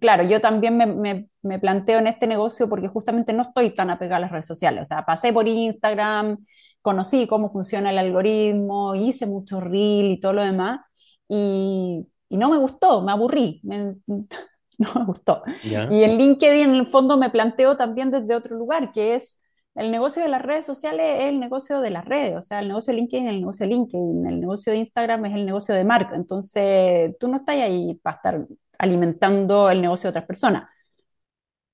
claro, 0.00 0.24
yo 0.24 0.40
también 0.40 0.76
me, 0.76 1.28
planteo 1.58 1.98
en 1.98 2.06
este 2.06 2.26
negocio 2.26 2.68
porque 2.68 2.88
justamente 2.88 3.32
no 3.32 3.42
estoy 3.42 3.70
tan 3.74 3.90
apegada 3.90 4.18
a 4.18 4.20
las 4.20 4.32
redes 4.32 4.46
sociales. 4.46 4.82
O 4.82 4.84
sea, 4.84 5.04
pasé 5.04 5.32
por 5.32 5.48
Instagram, 5.48 6.38
conocí 6.82 7.26
cómo 7.26 7.48
funciona 7.48 7.90
el 7.90 7.98
algoritmo, 7.98 8.94
hice 8.94 9.26
mucho 9.26 9.60
reel 9.60 10.12
y 10.12 10.20
todo 10.20 10.32
lo 10.34 10.42
demás, 10.44 10.80
y, 11.28 12.06
no 12.30 12.50
me 12.50 12.58
gustó, 12.58 13.02
me 13.02 13.12
aburrí, 13.12 13.60
no 13.64 14.88
me 14.94 15.04
gustó. 15.04 15.42
Y 15.62 15.74
en 15.74 16.18
LinkedIn, 16.18 16.70
en 16.70 16.74
el 16.74 16.86
fondo, 16.86 17.16
me 17.16 17.30
planteo 17.30 17.76
también 17.76 18.10
desde 18.10 18.34
otro 18.34 18.56
lugar, 18.56 18.92
que 18.92 19.14
es 19.14 19.40
el 19.76 19.90
negocio 19.90 20.22
de 20.22 20.28
las 20.28 20.42
redes 20.42 20.64
sociales 20.64 21.18
es 21.20 21.24
el 21.26 21.38
negocio 21.38 21.80
de 21.80 21.90
las 21.90 22.04
redes, 22.04 22.36
o 22.36 22.42
sea, 22.42 22.60
el 22.60 22.68
negocio 22.68 22.92
de 22.92 23.00
LinkedIn 23.00 23.26
es 23.28 23.34
el 23.34 23.40
negocio 23.40 23.66
de 23.66 23.72
LinkedIn, 23.74 24.26
el 24.26 24.40
negocio 24.40 24.72
de 24.72 24.78
Instagram 24.78 25.26
es 25.26 25.34
el 25.34 25.44
negocio 25.44 25.74
de 25.74 25.84
marca. 25.84 26.16
Entonces, 26.16 27.14
tú 27.20 27.28
no 27.28 27.38
estás 27.38 27.56
ahí 27.56 27.98
para 28.02 28.16
estar 28.16 28.46
alimentando 28.78 29.70
el 29.70 29.82
negocio 29.82 30.08
de 30.08 30.10
otras 30.10 30.26
personas. 30.26 30.68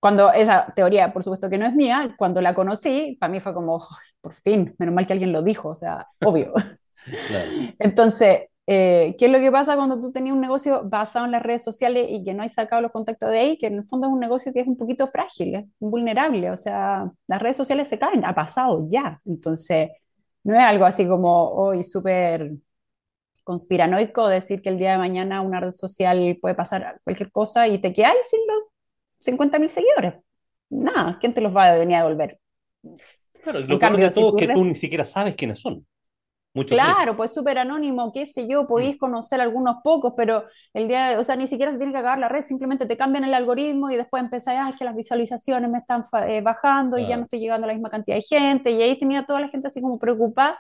Cuando 0.02 0.32
esa 0.32 0.66
teoría, 0.74 1.12
por 1.12 1.22
supuesto 1.22 1.48
que 1.48 1.58
no 1.58 1.64
es 1.64 1.76
mía, 1.76 2.12
cuando 2.18 2.40
la 2.40 2.54
conocí, 2.54 3.16
para 3.20 3.30
mí 3.30 3.38
fue 3.38 3.54
como, 3.54 3.86
por 4.20 4.32
fin, 4.32 4.74
menos 4.78 4.92
mal 4.92 5.06
que 5.06 5.12
alguien 5.12 5.30
lo 5.30 5.42
dijo, 5.42 5.68
o 5.68 5.74
sea, 5.76 6.08
obvio. 6.20 6.52
Entonces, 7.78 8.48
eh, 8.66 9.14
¿qué 9.16 9.26
es 9.26 9.30
lo 9.30 9.38
que 9.38 9.52
pasa 9.52 9.76
cuando 9.76 10.00
tú 10.00 10.10
tenías 10.10 10.34
un 10.34 10.40
negocio 10.40 10.82
basado 10.84 11.26
en 11.26 11.30
las 11.30 11.42
redes 11.44 11.62
sociales 11.62 12.06
y 12.08 12.24
que 12.24 12.34
no 12.34 12.42
hay 12.42 12.48
sacado 12.48 12.82
los 12.82 12.90
contactos 12.90 13.30
de 13.30 13.38
ahí? 13.38 13.58
Que 13.58 13.68
en 13.68 13.76
el 13.78 13.84
fondo 13.86 14.08
es 14.08 14.12
un 14.12 14.18
negocio 14.18 14.52
que 14.52 14.58
es 14.62 14.66
un 14.66 14.76
poquito 14.76 15.06
frágil, 15.06 15.70
vulnerable, 15.78 16.50
o 16.50 16.56
sea, 16.56 17.08
las 17.28 17.40
redes 17.40 17.56
sociales 17.56 17.88
se 17.88 18.00
caen, 18.00 18.24
ha 18.24 18.34
pasado 18.34 18.84
ya. 18.90 19.20
Entonces, 19.24 19.90
no 20.42 20.54
es 20.56 20.64
algo 20.64 20.84
así 20.84 21.06
como 21.06 21.48
hoy 21.52 21.84
súper 21.84 22.50
conspiranoico 23.44 24.26
decir 24.28 24.62
que 24.62 24.68
el 24.70 24.78
día 24.78 24.92
de 24.92 24.98
mañana 24.98 25.42
una 25.42 25.60
red 25.60 25.70
social 25.70 26.38
puede 26.40 26.54
pasar 26.56 27.00
cualquier 27.04 27.30
cosa 27.30 27.68
y 27.68 27.80
te 27.80 27.92
quedas 27.92 28.14
sin 28.28 28.40
los 28.48 28.71
50 29.22 29.58
mil 29.58 29.70
seguidores. 29.70 30.14
Nada, 30.70 31.18
¿quién 31.20 31.34
te 31.34 31.40
los 31.40 31.54
va 31.54 31.66
a 31.66 31.74
venir 31.76 31.96
a 31.96 32.00
devolver? 32.00 32.38
Claro, 33.42 33.60
lo 33.60 33.78
cambio, 33.78 34.06
de 34.06 34.14
todo 34.14 34.36
es 34.36 34.46
que 34.46 34.52
tú 34.52 34.64
ni 34.64 34.74
siquiera 34.74 35.04
sabes 35.04 35.36
quiénes 35.36 35.60
son. 35.60 35.86
claro, 36.66 37.16
pues 37.16 37.32
súper 37.32 37.58
anónimo, 37.58 38.12
qué 38.12 38.26
sé 38.26 38.46
yo, 38.48 38.66
podéis 38.66 38.96
mm. 38.96 38.98
conocer 38.98 39.40
algunos 39.40 39.76
pocos, 39.82 40.14
pero 40.16 40.44
el 40.72 40.88
día, 40.88 41.18
o 41.18 41.24
sea, 41.24 41.36
ni 41.36 41.46
siquiera 41.46 41.72
se 41.72 41.78
tiene 41.78 41.92
que 41.92 41.98
acabar 41.98 42.18
la 42.18 42.28
red, 42.28 42.44
simplemente 42.44 42.86
te 42.86 42.96
cambian 42.96 43.24
el 43.24 43.34
algoritmo 43.34 43.90
y 43.90 43.96
después 43.96 44.22
empezás, 44.22 44.54
ah, 44.58 44.70
es 44.70 44.76
que 44.76 44.84
las 44.84 44.96
visualizaciones 44.96 45.70
me 45.70 45.78
están 45.78 46.04
eh, 46.28 46.40
bajando 46.40 46.98
y 46.98 47.06
ya 47.06 47.16
no 47.16 47.24
estoy 47.24 47.40
llegando 47.40 47.64
a 47.64 47.68
la 47.68 47.74
misma 47.74 47.90
cantidad 47.90 48.16
de 48.16 48.22
gente, 48.22 48.70
y 48.70 48.82
ahí 48.82 48.98
tenía 48.98 49.24
toda 49.24 49.40
la 49.40 49.48
gente 49.48 49.66
así 49.68 49.80
como 49.80 49.98
preocupada, 49.98 50.58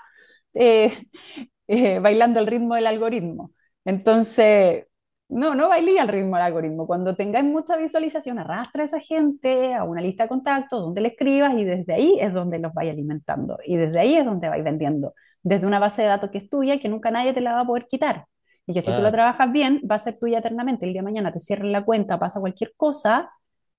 eh, 0.54 1.06
eh, 1.68 1.98
bailando 2.00 2.40
el 2.40 2.46
ritmo 2.46 2.74
del 2.74 2.86
algoritmo. 2.86 3.52
Entonces, 3.84 4.86
no, 5.32 5.54
no 5.54 5.68
bailé 5.68 5.98
al 5.98 6.08
ritmo 6.08 6.36
del 6.36 6.44
algoritmo. 6.46 6.86
Cuando 6.86 7.16
tengáis 7.16 7.44
mucha 7.44 7.76
visualización, 7.76 8.38
arrastra 8.38 8.82
a 8.82 8.84
esa 8.86 9.00
gente 9.00 9.74
a 9.74 9.84
una 9.84 10.00
lista 10.00 10.24
de 10.24 10.28
contactos 10.28 10.82
donde 10.82 11.00
le 11.00 11.08
escribas 11.08 11.54
y 11.58 11.64
desde 11.64 11.94
ahí 11.94 12.18
es 12.20 12.32
donde 12.32 12.58
los 12.58 12.74
vais 12.74 12.90
alimentando 12.90 13.58
y 13.64 13.76
desde 13.76 13.98
ahí 13.98 14.14
es 14.16 14.24
donde 14.24 14.48
vais 14.48 14.62
vendiendo. 14.62 15.14
Desde 15.42 15.66
una 15.66 15.78
base 15.78 16.02
de 16.02 16.08
datos 16.08 16.30
que 16.30 16.38
es 16.38 16.50
tuya 16.50 16.74
y 16.74 16.80
que 16.80 16.88
nunca 16.88 17.10
nadie 17.10 17.32
te 17.32 17.40
la 17.40 17.54
va 17.54 17.60
a 17.60 17.66
poder 17.66 17.86
quitar. 17.86 18.26
Y 18.66 18.74
que 18.74 18.82
si 18.82 18.94
tú 18.94 19.02
la 19.02 19.10
trabajas 19.10 19.50
bien, 19.50 19.82
va 19.90 19.96
a 19.96 19.98
ser 19.98 20.18
tuya 20.18 20.38
eternamente. 20.38 20.86
El 20.86 20.92
día 20.92 21.00
de 21.00 21.04
mañana 21.04 21.32
te 21.32 21.40
cierran 21.40 21.72
la 21.72 21.84
cuenta, 21.84 22.18
pasa 22.18 22.38
cualquier 22.38 22.74
cosa, 22.76 23.30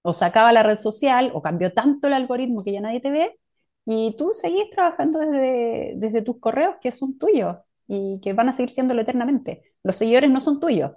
o 0.02 0.12
se 0.14 0.26
acaba 0.26 0.52
la 0.52 0.64
red 0.64 0.78
social, 0.78 1.32
o 1.34 1.42
cambió 1.42 1.72
tanto 1.74 2.08
el 2.08 2.14
algoritmo 2.14 2.64
que 2.64 2.74
ya 2.74 2.82
nadie 2.82 3.00
te 3.00 3.12
ve, 3.12 3.40
y 3.86 4.16
tú 4.18 4.34
seguís 4.34 4.70
trabajando 4.70 5.20
desde, 5.20 5.94
desde 5.98 6.22
tus 6.22 6.40
correos 6.40 6.76
que 6.82 6.92
son 6.92 7.18
tuyos 7.18 7.58
y 7.88 8.20
que 8.22 8.34
van 8.34 8.50
a 8.50 8.54
seguir 8.54 8.72
siéndolo 8.72 9.02
eternamente. 9.02 9.64
Los 9.84 9.98
seguidores 9.98 10.32
no 10.32 10.42
son 10.42 10.60
tuyos, 10.60 10.92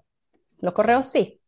los 0.59 0.73
correos 0.73 1.09
sí. 1.09 1.41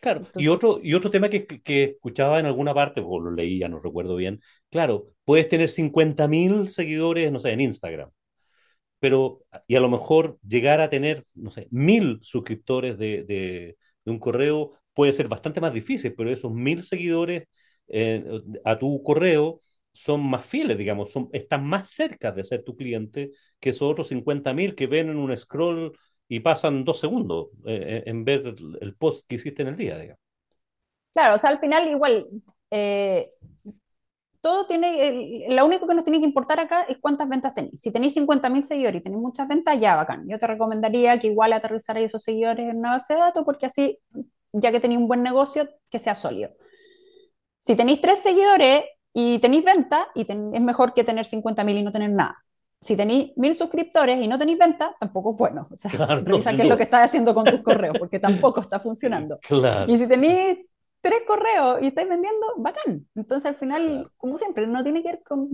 Claro, 0.00 0.26
y, 0.36 0.48
otro, 0.48 0.78
y 0.82 0.94
otro 0.94 1.10
tema 1.10 1.28
que, 1.28 1.46
que, 1.46 1.84
escuchaba 1.84 2.38
en 2.38 2.46
alguna 2.46 2.74
parte, 2.74 3.02
o 3.04 3.18
lo 3.18 3.30
leí, 3.30 3.58
ya 3.58 3.68
no 3.68 3.80
recuerdo 3.80 4.14
bien, 4.14 4.40
claro, 4.70 5.08
puedes 5.24 5.48
tener 5.48 5.68
50.000 5.68 6.68
seguidores, 6.68 7.32
no 7.32 7.40
sé, 7.40 7.50
en 7.52 7.60
Instagram, 7.60 8.10
pero, 9.00 9.44
y 9.66 9.76
a 9.76 9.80
lo 9.80 9.90
mejor 9.90 10.38
llegar 10.46 10.80
a 10.80 10.88
tener, 10.88 11.26
no 11.34 11.50
sé, 11.50 11.68
mil 11.70 12.18
suscriptores 12.22 12.96
de, 12.98 13.24
de, 13.24 13.76
un 14.06 14.18
correo 14.18 14.78
puede 14.94 15.12
ser 15.12 15.28
bastante 15.28 15.60
más 15.60 15.74
difícil, 15.74 16.14
pero 16.14 16.30
esos 16.30 16.52
mil 16.52 16.84
seguidores 16.84 17.44
eh, 17.88 18.24
a 18.64 18.78
tu 18.78 19.02
correo 19.02 19.60
son 19.92 20.22
más 20.22 20.44
fieles, 20.46 20.78
digamos, 20.78 21.12
son, 21.12 21.28
están 21.32 21.66
más 21.66 21.90
cerca 21.90 22.32
de 22.32 22.44
ser 22.44 22.64
tu 22.64 22.76
cliente 22.76 23.30
que 23.60 23.70
esos 23.70 23.90
otros 23.90 24.08
50.000 24.08 24.74
que 24.74 24.86
ven 24.86 25.10
en 25.10 25.16
un 25.16 25.36
scroll 25.36 25.92
y 26.28 26.40
pasan 26.40 26.84
dos 26.84 27.00
segundos 27.00 27.48
eh, 27.66 27.84
eh, 27.86 28.02
en 28.06 28.24
ver 28.24 28.54
el 28.80 28.94
post 28.96 29.26
que 29.28 29.36
hiciste 29.36 29.62
en 29.62 29.68
el 29.68 29.76
día, 29.76 29.98
digamos. 29.98 30.20
Claro, 31.12 31.36
o 31.36 31.38
sea, 31.38 31.50
al 31.50 31.60
final 31.60 31.88
igual, 31.88 32.26
eh, 32.70 33.30
todo 34.40 34.66
tiene, 34.66 35.46
lo 35.48 35.64
único 35.64 35.86
que 35.86 35.94
nos 35.94 36.04
tiene 36.04 36.20
que 36.20 36.26
importar 36.26 36.60
acá 36.60 36.82
es 36.82 36.98
cuántas 36.98 37.28
ventas 37.28 37.54
tenéis. 37.54 37.80
Si 37.80 37.92
tenéis 37.92 38.16
50.000 38.16 38.62
seguidores 38.62 39.00
y 39.00 39.02
tenéis 39.02 39.22
muchas 39.22 39.46
ventas, 39.48 39.78
ya 39.80 39.96
bacán. 39.96 40.28
Yo 40.28 40.38
te 40.38 40.46
recomendaría 40.46 41.18
que 41.18 41.28
igual 41.28 41.52
aterrizar 41.52 41.96
esos 41.98 42.22
seguidores 42.22 42.68
en 42.68 42.78
una 42.78 42.90
base 42.90 43.14
de 43.14 43.20
datos 43.20 43.44
porque 43.44 43.66
así, 43.66 43.98
ya 44.52 44.72
que 44.72 44.80
tenéis 44.80 45.00
un 45.00 45.08
buen 45.08 45.22
negocio, 45.22 45.68
que 45.88 45.98
sea 45.98 46.14
sólido. 46.14 46.50
Si 47.60 47.76
tenéis 47.76 48.00
tres 48.00 48.18
seguidores 48.18 48.84
y 49.14 49.38
tenéis 49.38 49.64
venta, 49.64 50.08
y 50.14 50.26
es 50.30 50.60
mejor 50.60 50.92
que 50.92 51.04
tener 51.04 51.24
50.000 51.24 51.78
y 51.78 51.82
no 51.82 51.92
tener 51.92 52.10
nada. 52.10 52.43
Si 52.84 52.96
tenéis 52.96 53.32
mil 53.36 53.54
suscriptores 53.54 54.20
y 54.20 54.28
no 54.28 54.38
tenéis 54.38 54.58
venta, 54.58 54.94
tampoco 55.00 55.30
es 55.30 55.36
bueno. 55.38 55.68
O 55.70 55.76
sea, 55.76 55.90
revisa 55.90 56.54
qué 56.54 56.62
es 56.62 56.68
lo 56.68 56.76
que 56.76 56.82
estás 56.82 57.08
haciendo 57.08 57.34
con 57.34 57.46
tus 57.46 57.62
correos, 57.62 57.98
porque 57.98 58.18
tampoco 58.20 58.60
está 58.60 58.78
funcionando. 58.78 59.38
Y 59.88 59.96
si 59.96 60.06
tenéis 60.06 60.58
tres 61.00 61.22
correos 61.26 61.78
y 61.80 61.86
estáis 61.86 62.10
vendiendo, 62.10 62.46
bacán. 62.58 63.06
Entonces, 63.14 63.46
al 63.46 63.56
final, 63.56 64.10
como 64.18 64.36
siempre, 64.36 64.66
no 64.66 64.84
tiene 64.84 65.02
que 65.02 65.12
ver 65.12 65.22
con, 65.22 65.48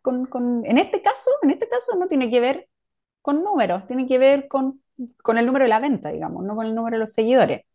con, 0.00 0.24
con, 0.24 0.64
en 0.64 0.78
este 0.78 1.02
caso, 1.02 1.30
en 1.42 1.50
este 1.50 1.68
caso 1.68 1.98
no 1.98 2.08
tiene 2.08 2.30
que 2.30 2.40
ver 2.40 2.68
con 3.20 3.44
números, 3.44 3.86
tiene 3.86 4.06
que 4.06 4.16
ver 4.16 4.48
con, 4.48 4.82
con 5.22 5.36
el 5.36 5.44
número 5.44 5.66
de 5.66 5.68
la 5.68 5.78
venta, 5.78 6.10
digamos, 6.10 6.42
no 6.42 6.56
con 6.56 6.64
el 6.64 6.74
número 6.74 6.96
de 6.96 7.00
los 7.00 7.12
seguidores. 7.12 7.66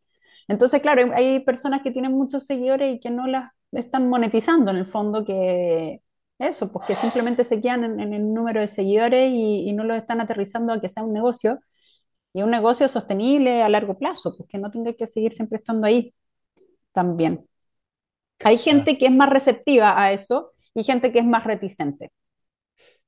Entonces, 0.47 0.81
claro, 0.81 1.13
hay 1.13 1.39
personas 1.41 1.83
que 1.83 1.91
tienen 1.91 2.13
muchos 2.13 2.47
seguidores 2.47 2.95
y 2.95 2.99
que 2.99 3.11
no 3.11 3.27
las 3.27 3.51
están 3.71 4.09
monetizando 4.09 4.71
en 4.71 4.77
el 4.77 4.87
fondo, 4.87 5.23
que 5.23 6.01
eso, 6.39 6.71
pues 6.71 6.87
que 6.87 6.95
simplemente 6.95 7.43
se 7.43 7.61
quedan 7.61 7.99
en, 7.99 8.13
el 8.13 8.33
número 8.33 8.61
de 8.61 8.67
seguidores 8.67 9.31
y, 9.31 9.69
y, 9.69 9.73
no 9.73 9.83
los 9.83 9.97
están 9.97 10.21
aterrizando 10.21 10.73
a 10.73 10.79
que 10.79 10.89
sea 10.89 11.03
un 11.03 11.13
negocio 11.13 11.59
y 12.33 12.43
un 12.43 12.51
negocio 12.51 12.87
sostenible 12.87 13.63
a 13.63 13.69
largo 13.69 13.97
plazo, 13.97 14.35
pues 14.37 14.47
que 14.49 14.59
no 14.59 14.69
tenga 14.69 14.93
que 14.93 15.07
seguir 15.07 15.33
siempre 15.33 15.57
estando 15.57 15.87
ahí 15.87 16.13
también. 16.91 17.47
Hay 18.43 18.57
gente 18.57 18.97
que 18.97 19.07
es 19.07 19.11
más 19.11 19.29
receptiva 19.29 19.99
a 19.99 20.11
eso 20.11 20.53
y 20.73 20.83
gente 20.83 21.11
que 21.11 21.19
es 21.19 21.25
más 21.25 21.43
reticente. 21.43 22.11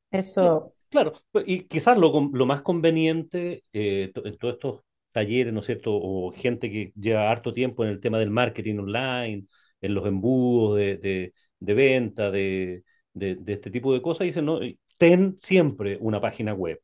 Eso. 0.10 0.74
Claro, 0.90 1.14
pues, 1.32 1.46
y 1.48 1.68
quizás 1.68 1.98
lo, 1.98 2.32
lo 2.34 2.46
más 2.48 2.64
conveniente 2.64 3.64
eh, 3.74 4.12
en 4.16 4.38
todos 4.38 4.56
estos 4.56 4.82
talleres, 5.12 5.54
¿no 5.54 5.60
es 5.60 5.68
cierto? 5.68 5.92
O 5.94 6.32
gente 6.32 6.72
que 6.72 6.92
lleva 7.00 7.30
harto 7.30 7.54
tiempo 7.54 7.84
en 7.84 7.92
el 7.92 8.00
tema 8.00 8.18
del 8.18 8.32
marketing 8.32 8.80
online, 8.80 9.46
en 9.82 9.94
los 9.94 10.08
embudos 10.08 10.78
de, 10.78 10.98
de, 10.98 11.34
de 11.60 11.74
venta, 11.76 12.32
de, 12.32 12.84
de, 13.14 13.38
este 13.48 13.72
tipo 13.72 13.94
de 13.94 14.02
cosas, 14.02 14.26
dicen, 14.26 14.46
no, 14.46 14.60
ten 14.98 15.36
siempre 15.40 15.98
una 16.02 16.22
página 16.22 16.54
web, 16.54 16.80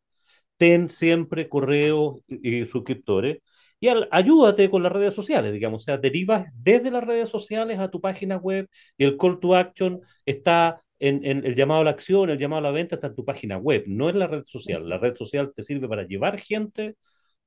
ten 0.57 0.89
siempre 0.89 1.49
correos 1.49 2.21
y, 2.27 2.65
suscriptores, 2.65 3.39
y 3.79 3.89
ayúdate 4.11 4.69
con 4.69 4.83
las 4.83 4.91
redes 4.91 5.13
sociales, 5.13 5.51
digamos, 5.51 5.83
o 5.83 5.85
sea, 5.85 5.97
derivas 5.97 6.49
desde 6.55 6.91
las 6.91 7.03
redes 7.03 7.29
sociales 7.29 7.79
a 7.79 7.89
tu 7.89 8.01
página 8.01 8.37
web 8.37 8.67
y 8.97 9.03
el 9.03 9.17
call 9.17 9.39
to 9.39 9.55
action 9.55 10.01
está 10.25 10.81
en, 10.99 11.25
en, 11.25 11.45
el 11.45 11.55
llamado 11.55 11.81
a 11.81 11.83
la 11.83 11.91
acción, 11.91 12.29
el 12.29 12.37
llamado 12.37 12.59
a 12.59 12.63
la 12.63 12.71
venta 12.71 12.95
está 12.95 13.07
en 13.07 13.15
tu 13.15 13.25
página 13.25 13.57
web, 13.57 13.83
no 13.87 14.09
en 14.09 14.19
la 14.19 14.27
red 14.27 14.43
social. 14.45 14.87
La 14.87 14.97
red 14.97 15.13
social 15.15 15.51
te 15.53 15.61
sirve 15.61 15.87
para 15.87 16.07
llevar 16.07 16.39
gente 16.39 16.95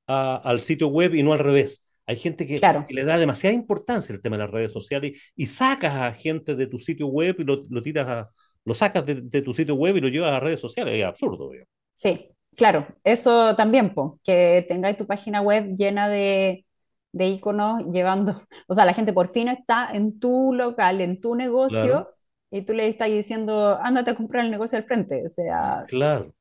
a, 0.07 0.35
al 0.37 0.61
sitio 0.61 0.87
web 0.87 1.15
y 1.15 1.23
no 1.23 1.33
al 1.33 1.39
revés. 1.39 1.83
Hay 2.05 2.17
gente 2.17 2.47
que, 2.47 2.57
claro. 2.57 2.85
que, 2.87 2.93
le 2.93 3.03
da 3.03 3.17
demasiada 3.17 3.53
importancia 3.55 4.15
al 4.15 4.21
tema 4.21 4.37
de 4.37 4.43
las 4.43 4.51
redes 4.51 4.71
sociales 4.71 5.19
y, 5.35 5.43
y 5.43 5.45
sacas 5.47 5.95
a 5.95 6.13
gente 6.13 6.55
de 6.55 6.67
tu 6.67 6.79
sitio 6.79 7.07
web 7.07 7.35
y 7.39 7.43
lo, 7.43 7.57
lo 7.69 7.81
tiras 7.81 8.07
a, 8.07 8.29
lo 8.69 8.75
sacas 8.75 9.03
de, 9.03 9.15
de, 9.15 9.41
tu 9.41 9.51
sitio 9.51 9.73
web 9.73 9.97
y 9.97 9.99
lo 9.99 10.09
llevas 10.09 10.31
a 10.31 10.39
redes 10.39 10.59
sociales. 10.59 10.95
Es 10.95 11.03
absurdo. 11.03 11.49
Digamos. 11.49 11.73
Sí, 11.91 12.29
claro, 12.55 12.85
eso 13.03 13.55
también, 13.55 13.95
po, 13.95 14.19
que 14.23 14.63
tengáis 14.67 14.95
tu 14.95 15.07
página 15.07 15.41
web 15.41 15.75
llena 15.75 16.07
de, 16.07 16.67
de 17.11 17.27
iconos 17.27 17.83
llevando, 17.91 18.35
o 18.67 18.73
sea, 18.75 18.85
la 18.85 18.93
gente 18.93 19.11
por 19.11 19.29
fin 19.29 19.47
está 19.49 19.89
en 19.91 20.19
tu 20.19 20.53
local, 20.53 21.01
en 21.01 21.19
tu 21.19 21.33
negocio, 21.33 21.81
claro. 21.81 22.15
y 22.51 22.61
tú 22.61 22.73
le 22.73 22.87
estás 22.87 23.09
diciendo, 23.09 23.79
ándate 23.81 24.11
a 24.11 24.15
comprar 24.15 24.45
el 24.45 24.51
negocio 24.51 24.77
al 24.77 24.83
frente, 24.83 25.25
o 25.25 25.29
sea, 25.29 25.85
claro. 25.87 26.31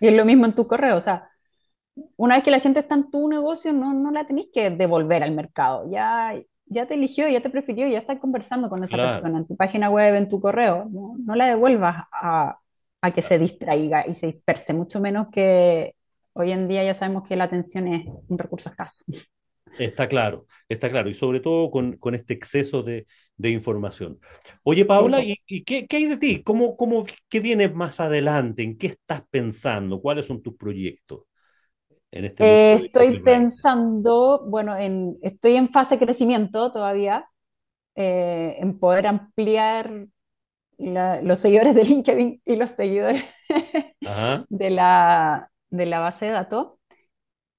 Y 0.00 0.08
es 0.08 0.14
lo 0.14 0.24
mismo 0.24 0.46
en 0.46 0.56
tu 0.56 0.66
correo, 0.66 0.96
o 0.96 1.00
sea, 1.00 1.30
una 2.16 2.34
vez 2.34 2.42
que 2.42 2.50
la 2.50 2.58
gente 2.58 2.80
está 2.80 2.96
en 2.96 3.08
tu 3.08 3.28
negocio, 3.28 3.72
no, 3.72 3.94
no 3.94 4.10
la 4.10 4.26
tenéis 4.26 4.50
que 4.52 4.70
devolver 4.70 5.22
al 5.22 5.30
mercado, 5.30 5.88
ya, 5.88 6.34
ya 6.70 6.86
te 6.86 6.94
eligió, 6.94 7.28
ya 7.28 7.40
te 7.40 7.50
prefirió, 7.50 7.86
ya 7.88 7.98
estás 7.98 8.18
conversando 8.18 8.68
con 8.68 8.84
esa 8.84 8.96
claro. 8.96 9.10
persona 9.10 9.38
en 9.38 9.46
tu 9.46 9.56
página 9.56 9.90
web, 9.90 10.14
en 10.14 10.28
tu 10.28 10.40
correo, 10.40 10.88
no, 10.90 11.16
no 11.18 11.34
la 11.34 11.46
devuelvas 11.46 12.04
a, 12.12 12.58
a 13.00 13.10
que 13.12 13.22
se 13.22 13.38
distraiga 13.38 14.06
y 14.06 14.14
se 14.14 14.26
disperse, 14.26 14.72
mucho 14.72 15.00
menos 15.00 15.28
que 15.32 15.94
hoy 16.32 16.52
en 16.52 16.68
día 16.68 16.84
ya 16.84 16.94
sabemos 16.94 17.26
que 17.26 17.36
la 17.36 17.44
atención 17.44 17.88
es 17.88 18.06
un 18.28 18.38
recurso 18.38 18.68
escaso. 18.68 19.04
Está 19.78 20.08
claro, 20.08 20.46
está 20.68 20.90
claro, 20.90 21.08
y 21.08 21.14
sobre 21.14 21.40
todo 21.40 21.70
con, 21.70 21.96
con 21.98 22.14
este 22.14 22.34
exceso 22.34 22.82
de, 22.82 23.06
de, 23.36 23.50
información. 23.50 24.18
Oye, 24.64 24.84
Paula, 24.84 25.22
¿y, 25.22 25.36
y 25.46 25.62
qué, 25.62 25.86
qué, 25.86 25.96
hay 25.98 26.06
de 26.06 26.16
ti? 26.16 26.42
¿Cómo, 26.42 26.76
cómo, 26.76 27.04
¿Qué 27.28 27.38
viene 27.38 27.68
más 27.68 28.00
adelante? 28.00 28.64
¿En 28.64 28.76
qué 28.76 28.88
estás 28.88 29.22
pensando? 29.30 30.00
¿Cuáles 30.00 30.26
son 30.26 30.42
tus 30.42 30.56
proyectos? 30.56 31.27
En 32.10 32.24
este 32.24 32.44
eh, 32.44 32.74
estoy 32.74 33.20
pensando, 33.22 34.44
bueno, 34.46 34.76
en, 34.76 35.18
estoy 35.22 35.56
en 35.56 35.70
fase 35.70 35.96
de 35.96 36.04
crecimiento 36.06 36.72
todavía, 36.72 37.28
eh, 37.96 38.56
en 38.58 38.78
poder 38.78 39.06
ampliar 39.06 40.06
la, 40.78 41.22
los 41.22 41.38
seguidores 41.40 41.74
de 41.74 41.84
LinkedIn 41.84 42.42
y 42.44 42.56
los 42.56 42.70
seguidores 42.70 43.24
de 44.48 44.70
la, 44.70 45.50
de 45.70 45.86
la 45.86 46.00
base 46.00 46.26
de 46.26 46.32
datos. 46.32 46.68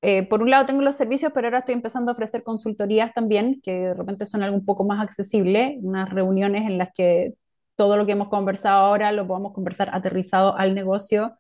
Eh, 0.02 0.24
por 0.24 0.42
un 0.42 0.50
lado 0.50 0.66
tengo 0.66 0.82
los 0.82 0.96
servicios, 0.96 1.32
pero 1.34 1.48
ahora 1.48 1.60
estoy 1.60 1.76
empezando 1.76 2.12
a 2.12 2.14
ofrecer 2.14 2.44
consultorías 2.44 3.14
también, 3.14 3.62
que 3.62 3.74
de 3.74 3.94
repente 3.94 4.26
son 4.26 4.44
algo 4.44 4.56
un 4.58 4.66
poco 4.66 4.86
más 4.86 5.02
accesible, 5.04 5.78
unas 5.82 6.10
reuniones 6.10 6.66
en 6.68 6.78
las 6.78 6.90
que 6.96 7.34
todo 7.76 7.98
lo 7.98 8.06
que 8.06 8.14
hemos 8.14 8.30
conversado 8.30 8.80
ahora 8.86 9.12
lo 9.12 9.28
podamos 9.28 9.54
conversar 9.54 9.90
aterrizado 9.94 10.58
al 10.58 10.74
negocio 10.76 11.38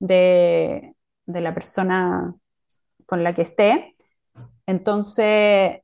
de, 0.00 0.94
de 1.26 1.40
la 1.40 1.54
persona 1.54 2.34
con 3.10 3.24
la 3.24 3.34
que 3.34 3.42
esté. 3.42 3.96
Entonces, 4.66 5.80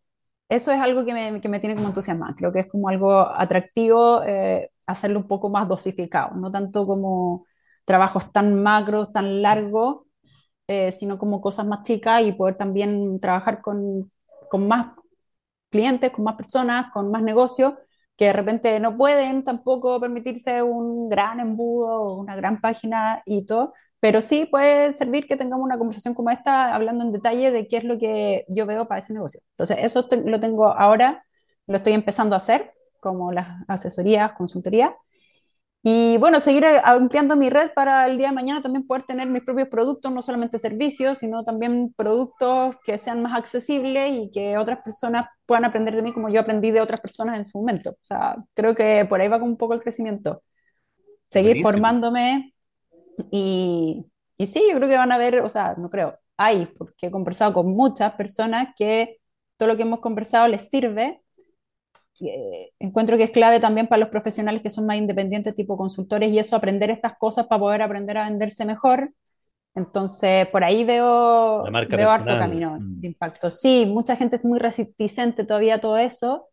eso 0.49 0.73
es 0.73 0.81
algo 0.81 1.05
que 1.05 1.15
me, 1.15 1.41
que 1.41 1.49
me 1.49 1.61
tiene 1.61 1.77
como 1.77 1.89
entusiasmada. 1.89 2.35
Creo 2.37 2.53
que 2.53 2.61
es 2.61 2.69
como 2.69 2.89
algo 2.89 3.13
atractivo 3.21 4.23
eh, 4.25 4.71
hacerlo 4.87 5.21
un 5.21 5.29
poco 5.29 5.49
más 5.51 5.69
dosificado, 5.69 6.35
no 6.37 6.51
tanto 6.53 6.87
como 6.87 7.47
trabajos 7.85 8.33
tan 8.33 8.63
macros, 8.63 9.13
tan 9.13 9.43
largos, 9.43 10.07
eh, 10.69 10.93
sino 10.93 11.19
como 11.19 11.41
cosas 11.41 11.67
más 11.67 11.83
chicas 11.85 12.23
y 12.25 12.33
poder 12.33 12.57
también 12.57 13.21
trabajar 13.21 13.63
con, 13.63 14.13
con 14.51 14.69
más 14.69 14.95
clientes, 15.71 16.11
con 16.13 16.25
más 16.25 16.37
personas, 16.37 16.93
con 16.93 17.11
más 17.11 17.23
negocios 17.23 17.75
que 18.17 18.27
de 18.27 18.33
repente 18.33 18.81
no 18.81 18.97
pueden 18.97 19.45
tampoco 19.45 20.01
permitirse 20.01 20.63
un 20.63 21.09
gran 21.09 21.39
embudo 21.41 22.01
o 22.03 22.21
una 22.21 22.35
gran 22.37 22.61
página 22.61 23.23
y 23.27 23.45
todo, 23.47 23.75
pero 24.01 24.23
sí 24.23 24.47
puede 24.47 24.93
servir 24.93 25.27
que 25.27 25.37
tengamos 25.37 25.65
una 25.65 25.79
conversación 25.79 26.15
como 26.15 26.31
esta, 26.31 26.75
hablando 26.75 27.05
en 27.05 27.13
detalle 27.13 27.51
de 27.51 27.67
qué 27.67 27.79
es 27.79 27.85
lo 27.85 27.99
que 27.99 28.45
yo 28.49 28.67
veo 28.67 28.87
para 28.89 29.01
ese 29.01 29.15
negocio. 29.15 29.41
Entonces, 29.51 29.79
eso 29.81 30.09
te, 30.09 30.19
lo 30.19 30.39
tengo 30.41 30.69
ahora, 30.69 31.25
lo 31.67 31.77
estoy 31.77 31.95
empezando 31.95 32.35
a 32.35 32.39
hacer, 32.39 32.73
como 33.01 33.33
las 33.33 33.49
asesorías, 33.69 34.33
consultorías. 34.33 34.93
Y 35.83 36.19
bueno, 36.19 36.41
seguir 36.41 36.65
ampliando 36.83 37.37
mi 37.37 37.49
red 37.49 37.71
para 37.73 38.07
el 38.09 38.19
día 38.19 38.29
de 38.29 38.35
mañana 38.35 38.61
también 38.61 38.87
poder 38.87 39.05
tener 39.05 39.29
mis 39.29 39.45
propios 39.45 39.69
productos, 39.69 40.11
no 40.13 40.21
solamente 40.21 40.59
servicios, 40.59 41.19
sino 41.19 41.45
también 41.45 41.93
productos 41.97 42.75
que 42.85 42.99
sean 42.99 43.23
más 43.23 43.39
accesibles 43.39 44.11
y 44.13 44.31
que 44.33 44.59
otras 44.59 44.81
personas 44.83 45.29
puedan 45.47 45.65
aprender 45.65 45.95
de 45.95 46.03
mí 46.03 46.13
como 46.13 46.29
yo 46.29 46.41
aprendí 46.41 46.73
de 46.73 46.81
otras 46.81 47.01
personas 47.01 47.37
en 47.37 47.45
su 47.45 47.59
momento. 47.59 47.91
O 47.91 47.99
sea, 48.07 48.37
creo 48.55 48.75
que 48.75 49.07
por 49.09 49.21
ahí 49.21 49.29
va 49.29 49.39
con 49.39 49.51
un 49.51 49.57
poco 49.57 49.75
el 49.75 49.81
crecimiento. 49.83 50.43
Seguir 51.29 51.63
Buenísimo. 51.63 51.71
formándome 51.71 52.56
y, 53.31 54.07
y 54.37 54.47
sí, 54.47 54.63
yo 54.71 54.77
creo 54.77 54.89
que 54.89 54.97
van 54.97 55.13
a 55.13 55.19
ver, 55.19 55.41
o 55.41 55.49
sea, 55.49 55.75
no 55.77 55.91
creo, 55.91 56.19
hay, 56.37 56.67
porque 56.67 57.07
he 57.07 57.11
conversado 57.11 57.53
con 57.53 57.69
muchas 57.69 58.13
personas 58.15 58.75
que 58.77 59.19
todo 59.57 59.69
lo 59.69 59.77
que 59.77 59.83
hemos 59.83 60.01
conversado 60.01 60.49
les 60.49 60.69
sirve 60.69 61.23
eh, 62.21 62.73
encuentro 62.79 63.19
que 63.19 63.25
es 63.25 63.31
clave 63.31 63.61
también 63.61 63.87
para 63.87 64.01
los 64.01 64.09
profesionales 64.09 64.63
que 64.63 64.71
son 64.71 64.87
más 64.87 64.97
independientes, 64.97 65.55
tipo 65.55 65.77
consultores, 65.77 66.33
y 66.33 66.39
eso, 66.39 66.57
aprender 66.57 66.91
estas 66.91 67.19
cosas 67.19 67.47
para 67.47 67.61
poder 67.61 67.83
aprender 67.83 68.17
a 68.17 68.25
venderse 68.25 68.65
mejor. 68.65 69.13
Entonces, 69.75 70.47
por 70.49 70.65
ahí 70.65 70.85
veo, 70.85 71.65
veo 71.65 72.11
harto 72.11 72.39
camino 72.39 72.79
mm. 72.81 73.01
de 73.01 73.07
impacto. 73.09 73.51
Sí, 73.51 73.85
mucha 73.87 74.17
gente 74.17 74.37
es 74.37 74.45
muy 74.47 74.59
reticente 74.59 75.45
todavía 75.45 75.75
a 75.75 75.81
todo 75.81 75.99
eso. 75.99 76.49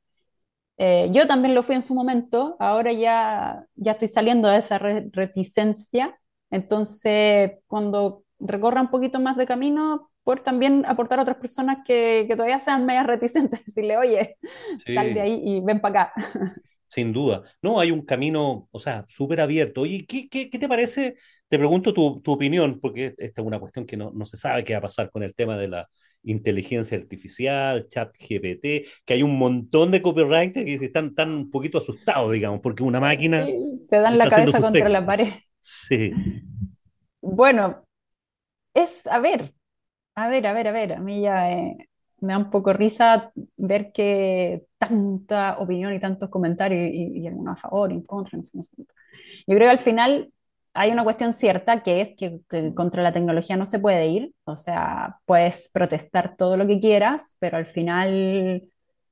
Eh, 0.78 1.10
yo 1.14 1.28
también 1.28 1.56
lo 1.56 1.64
fui 1.64 1.76
en 1.76 1.82
su 1.82 1.96
momento, 1.96 2.58
ahora 2.60 2.92
ya, 2.92 3.66
ya 3.76 3.94
estoy 3.94 4.10
saliendo 4.10 4.50
de 4.50 4.58
esa 4.58 4.80
re 4.80 5.10
reticencia. 5.14 6.20
Entonces, 6.54 7.54
cuando 7.66 8.26
recorra 8.40 8.80
un 8.80 8.92
poquito 8.92 9.20
más 9.20 9.36
de 9.38 9.48
camino, 9.48 10.12
por 10.24 10.42
también 10.42 10.86
aportar 10.86 11.18
a 11.18 11.24
otras 11.24 11.38
personas 11.38 11.80
que, 11.84 12.26
que 12.28 12.36
todavía 12.36 12.60
sean 12.60 12.86
medias 12.86 13.08
reticentes, 13.08 13.66
decirle, 13.66 13.98
oye, 13.98 14.38
sí. 14.86 14.94
sal 14.94 15.16
de 15.16 15.22
ahí 15.22 15.42
y 15.44 15.62
ven 15.62 15.82
para 15.82 16.04
acá. 16.04 16.14
Sin 16.88 17.12
duda. 17.12 17.42
No, 17.64 17.80
hay 17.80 17.90
un 17.90 18.06
camino, 18.06 18.68
o 18.70 18.80
sea, 18.80 19.04
súper 19.08 19.42
abierto. 19.42 19.82
Oye, 19.82 20.06
¿qué, 20.08 20.30
¿qué, 20.30 20.52
qué, 20.52 20.60
te 20.60 20.68
parece? 20.68 21.16
Te 21.48 21.58
pregunto 21.58 21.92
tu, 21.92 22.22
tu, 22.22 22.32
opinión, 22.32 22.80
porque 22.80 23.16
esta 23.18 23.42
es 23.42 23.48
una 23.48 23.60
cuestión 23.60 23.88
que 23.88 23.98
no, 23.98 24.12
no 24.14 24.26
se 24.28 24.38
sabe 24.38 24.64
qué 24.64 24.74
va 24.74 24.80
a 24.80 24.84
pasar 24.84 25.10
con 25.10 25.24
el 25.24 25.34
tema 25.34 25.58
de 25.58 25.70
la 25.70 25.90
inteligencia 26.22 27.00
artificial, 27.00 27.88
chat 27.90 28.16
GPT, 28.16 28.86
que 29.06 29.14
hay 29.16 29.24
un 29.24 29.40
montón 29.40 29.90
de 29.90 30.04
copywriters 30.04 30.66
que 30.66 30.86
están, 30.86 31.08
están 31.08 31.32
un 31.32 31.50
poquito 31.50 31.80
asustados, 31.80 32.32
digamos, 32.32 32.60
porque 32.62 32.84
una 32.84 33.00
máquina... 33.00 33.44
Sí, 33.44 33.82
se 33.90 33.98
dan 33.98 34.20
la 34.20 34.30
cabeza 34.30 34.62
contra 34.62 34.72
textos. 34.72 34.94
la 34.94 35.04
pared. 35.04 35.34
Sí. 35.72 36.14
Bueno, 37.22 37.86
es, 38.74 39.08
a 39.08 39.20
ver, 39.20 39.56
a 40.16 40.30
ver, 40.30 40.48
a 40.48 40.54
ver, 40.54 40.68
a 40.70 40.72
ver, 40.72 40.94
a 40.94 41.00
mí 41.00 41.22
ya 41.24 41.52
eh, 41.52 41.78
me 42.22 42.34
da 42.34 42.40
un 42.40 42.52
poco 42.52 42.74
risa 42.74 43.32
ver 43.58 43.92
que 43.94 44.66
tanta 44.80 45.60
opinión 45.60 45.94
y 45.94 46.00
tantos 46.02 46.30
comentarios 46.30 46.90
y, 46.94 47.20
y 47.22 47.28
algunos 47.28 47.54
a 47.58 47.62
favor, 47.62 47.92
en 47.92 48.04
contra, 48.04 48.38
no 48.38 48.46
sé, 48.46 48.58
no 48.58 48.64
sé. 48.64 48.72
Yo 49.48 49.56
creo 49.56 49.60
que 49.60 49.70
al 49.72 49.80
final 49.80 50.34
hay 50.74 50.92
una 50.92 51.04
cuestión 51.06 51.34
cierta 51.34 51.84
que 51.84 52.02
es 52.02 52.16
que, 52.18 52.42
que, 52.50 52.74
contra 52.76 53.04
la 53.04 53.14
tecnología 53.14 53.58
no 53.58 53.66
se 53.68 53.80
puede 53.80 54.08
ir, 54.08 54.34
o 54.46 54.56
sea, 54.58 55.20
puedes 55.26 55.70
protestar 55.74 56.38
todo 56.38 56.58
lo 56.58 56.68
que 56.68 56.80
quieras, 56.82 57.38
pero 57.40 57.58
al 57.58 57.68
final 57.68 58.64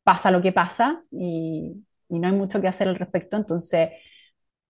pasa 0.04 0.32
lo 0.32 0.42
que 0.42 0.52
pasa 0.54 1.04
y, 1.12 1.86
y 2.10 2.20
no 2.20 2.28
hay 2.30 2.34
mucho 2.36 2.62
que 2.62 2.68
hacer 2.70 2.88
al 2.90 2.96
respecto, 2.98 3.38
entonces 3.38 3.92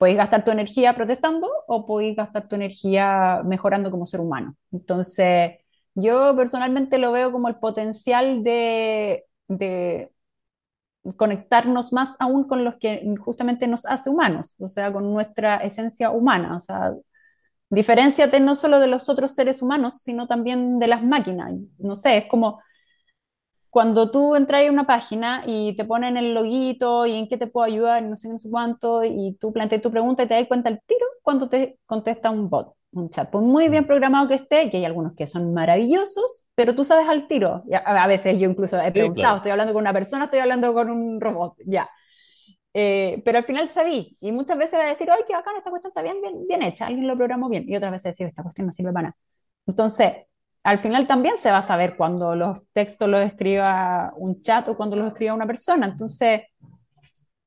Podéis 0.01 0.17
gastar 0.17 0.43
tu 0.43 0.51
energía 0.51 0.95
protestando 0.95 1.47
o 1.67 1.85
podéis 1.85 2.15
gastar 2.17 2.47
tu 2.47 2.55
energía 2.55 3.41
mejorando 3.45 3.91
como 3.91 4.07
ser 4.07 4.19
humano. 4.21 4.55
Entonces, 4.71 5.59
yo 5.95 6.35
personalmente 6.35 6.97
lo 6.97 7.11
veo 7.11 7.31
como 7.31 7.47
el 7.49 7.57
potencial 7.57 8.43
de, 8.43 9.25
de 9.47 10.11
conectarnos 11.17 11.93
más 11.93 12.15
aún 12.19 12.43
con 12.47 12.63
los 12.63 12.77
que 12.77 13.03
justamente 13.23 13.67
nos 13.67 13.85
hace 13.85 14.09
humanos, 14.09 14.55
o 14.59 14.67
sea, 14.67 14.91
con 14.93 15.11
nuestra 15.13 15.57
esencia 15.57 16.11
humana, 16.11 16.57
o 16.57 16.59
sea, 16.59 16.93
diferenciate 17.69 18.39
no 18.39 18.55
solo 18.55 18.79
de 18.79 18.87
los 18.87 19.09
otros 19.09 19.33
seres 19.35 19.61
humanos, 19.61 19.99
sino 20.03 20.27
también 20.27 20.79
de 20.79 20.87
las 20.87 21.03
máquinas. 21.03 21.53
No 21.79 21.95
sé, 21.95 22.17
es 22.17 22.25
como 22.27 22.61
cuando 23.71 24.11
tú 24.11 24.35
entras 24.35 24.67
a 24.67 24.71
una 24.71 24.85
página 24.85 25.43
y 25.47 25.73
te 25.77 25.85
ponen 25.85 26.17
el 26.17 26.33
loguito 26.33 27.05
y 27.05 27.17
en 27.17 27.29
qué 27.29 27.37
te 27.37 27.47
puedo 27.47 27.65
ayudar, 27.65 28.03
no 28.03 28.17
sé, 28.17 28.27
no 28.27 28.37
sé 28.37 28.49
cuánto, 28.49 29.03
y 29.05 29.37
tú 29.39 29.53
planteas 29.53 29.81
tu 29.81 29.89
pregunta 29.89 30.23
y 30.23 30.27
te 30.27 30.33
das 30.33 30.45
cuenta 30.47 30.69
al 30.69 30.81
tiro 30.85 31.05
cuando 31.21 31.47
te 31.47 31.79
contesta 31.85 32.29
un 32.31 32.49
bot, 32.49 32.75
un 32.91 33.09
chat, 33.09 33.29
por 33.29 33.41
muy 33.41 33.69
bien 33.69 33.85
mm. 33.85 33.87
programado 33.87 34.27
que 34.27 34.35
esté, 34.35 34.69
que 34.69 34.77
hay 34.77 34.85
algunos 34.85 35.13
que 35.15 35.25
son 35.25 35.53
maravillosos, 35.53 36.49
pero 36.53 36.75
tú 36.75 36.83
sabes 36.83 37.07
al 37.07 37.27
tiro. 37.27 37.63
A, 37.85 38.07
veces 38.07 38.37
yo 38.37 38.49
incluso 38.49 38.77
he 38.77 38.91
preguntado, 38.91 39.37
estoy 39.37 39.51
hablando 39.51 39.71
con 39.73 39.81
una 39.81 39.93
persona, 39.93 40.25
estoy 40.25 40.41
hablando 40.41 40.73
con 40.73 40.89
un 40.91 41.21
robot, 41.21 41.55
ya. 41.65 41.89
Eh, 42.73 43.21
pero 43.23 43.37
al 43.37 43.45
final 43.45 43.69
sabí, 43.69 44.17
y 44.19 44.33
muchas 44.33 44.57
veces 44.57 44.79
va 44.79 44.83
a 44.83 44.89
decir, 44.89 45.09
¡ay, 45.09 45.21
qué 45.25 45.33
bacán, 45.33 45.55
esta 45.55 45.69
cuestión 45.69 45.91
está 45.91 46.01
bien, 46.01 46.21
bien, 46.21 46.45
bien 46.45 46.61
hecha, 46.63 46.87
alguien 46.87 47.07
lo 47.07 47.15
programó 47.15 47.47
bien, 47.47 47.63
y 47.69 47.75
otras 47.77 47.91
veces 47.93 48.11
decir, 48.11 48.27
esta 48.27 48.43
cuestión 48.43 48.67
no 48.67 48.73
sirve 48.73 48.91
para 48.91 49.09
nada. 49.09 49.17
Entonces, 49.65 50.13
al 50.63 50.79
final 50.79 51.07
también 51.07 51.37
se 51.37 51.51
va 51.51 51.59
a 51.59 51.63
saber 51.63 51.95
cuando 51.97 52.35
los 52.35 52.59
textos 52.73 53.09
los 53.09 53.21
escriba 53.21 54.13
un 54.15 54.41
chat 54.41 54.67
o 54.69 54.77
cuando 54.77 54.95
los 54.95 55.07
escriba 55.07 55.33
una 55.33 55.47
persona. 55.47 55.87
Entonces, 55.87 56.41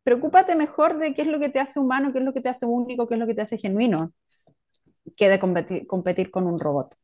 preocúpate 0.02 0.56
mejor 0.56 0.98
de 0.98 1.14
qué 1.14 1.22
es 1.22 1.28
lo 1.28 1.40
que 1.40 1.48
te 1.48 1.60
hace 1.60 1.78
humano, 1.80 2.12
qué 2.12 2.18
es 2.18 2.24
lo 2.24 2.32
que 2.32 2.40
te 2.40 2.48
hace 2.48 2.66
único, 2.66 3.06
qué 3.06 3.14
es 3.14 3.20
lo 3.20 3.26
que 3.26 3.34
te 3.34 3.42
hace 3.42 3.58
genuino, 3.58 4.12
que 5.16 5.28
de 5.28 5.38
competir, 5.38 5.86
competir 5.86 6.30
con 6.30 6.46
un 6.46 6.58
robot. 6.58 6.96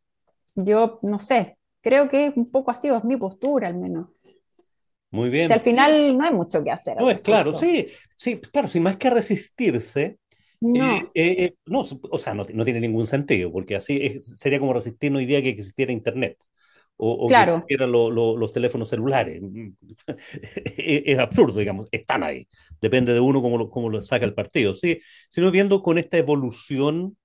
Yo 0.54 0.98
no 1.02 1.18
sé, 1.18 1.58
creo 1.80 2.08
que 2.08 2.26
es 2.26 2.36
un 2.36 2.50
poco 2.50 2.70
así, 2.70 2.90
o 2.90 2.96
es 2.96 3.04
mi 3.04 3.16
postura 3.16 3.68
al 3.68 3.76
menos. 3.76 4.08
Muy 5.12 5.28
bien. 5.28 5.48
Si 5.48 5.52
al 5.52 5.60
final 5.60 6.16
no 6.16 6.24
hay 6.24 6.32
mucho 6.32 6.62
que 6.62 6.70
hacer. 6.70 6.96
No, 7.00 7.10
es 7.10 7.20
claro, 7.20 7.52
sí, 7.52 7.88
sí, 8.16 8.40
claro, 8.40 8.68
sin 8.68 8.82
más 8.82 8.96
que 8.96 9.10
resistirse, 9.10 10.18
no. 10.60 10.96
Eh, 10.96 11.10
eh, 11.14 11.44
eh, 11.44 11.54
no, 11.66 11.80
o 11.80 12.18
sea, 12.18 12.34
no, 12.34 12.44
no, 12.52 12.64
tiene 12.64 12.80
ningún 12.80 13.06
sentido, 13.06 13.50
porque 13.50 13.76
así 13.76 14.20
sería 14.22 14.58
como 14.58 14.72
resistir 14.72 15.14
hoy 15.14 15.26
día 15.26 15.42
que 15.42 15.48
existiera 15.48 15.92
Internet 15.92 16.36
o, 17.02 17.28
que 17.28 17.34
existieran 17.34 17.90
los 17.90 18.52
teléfonos 18.52 18.88
celulares. 18.88 19.42
es, 20.76 21.18
absurdo, 21.18 21.58
digamos, 21.58 21.88
están 21.90 22.22
ahí. 22.22 22.46
Depende 22.80 23.14
de 23.14 23.20
uno 23.20 23.40
cómo 23.40 23.56
lo, 23.56 23.70
cómo 23.70 23.88
lo 23.88 24.02
saca 24.02 24.26
el 24.26 24.34
partido. 24.34 24.74
Sí, 24.74 25.00
sino 25.30 25.50
viendo 25.50 25.82
con 25.82 25.96
esta 25.96 26.18
evolución 26.18 27.16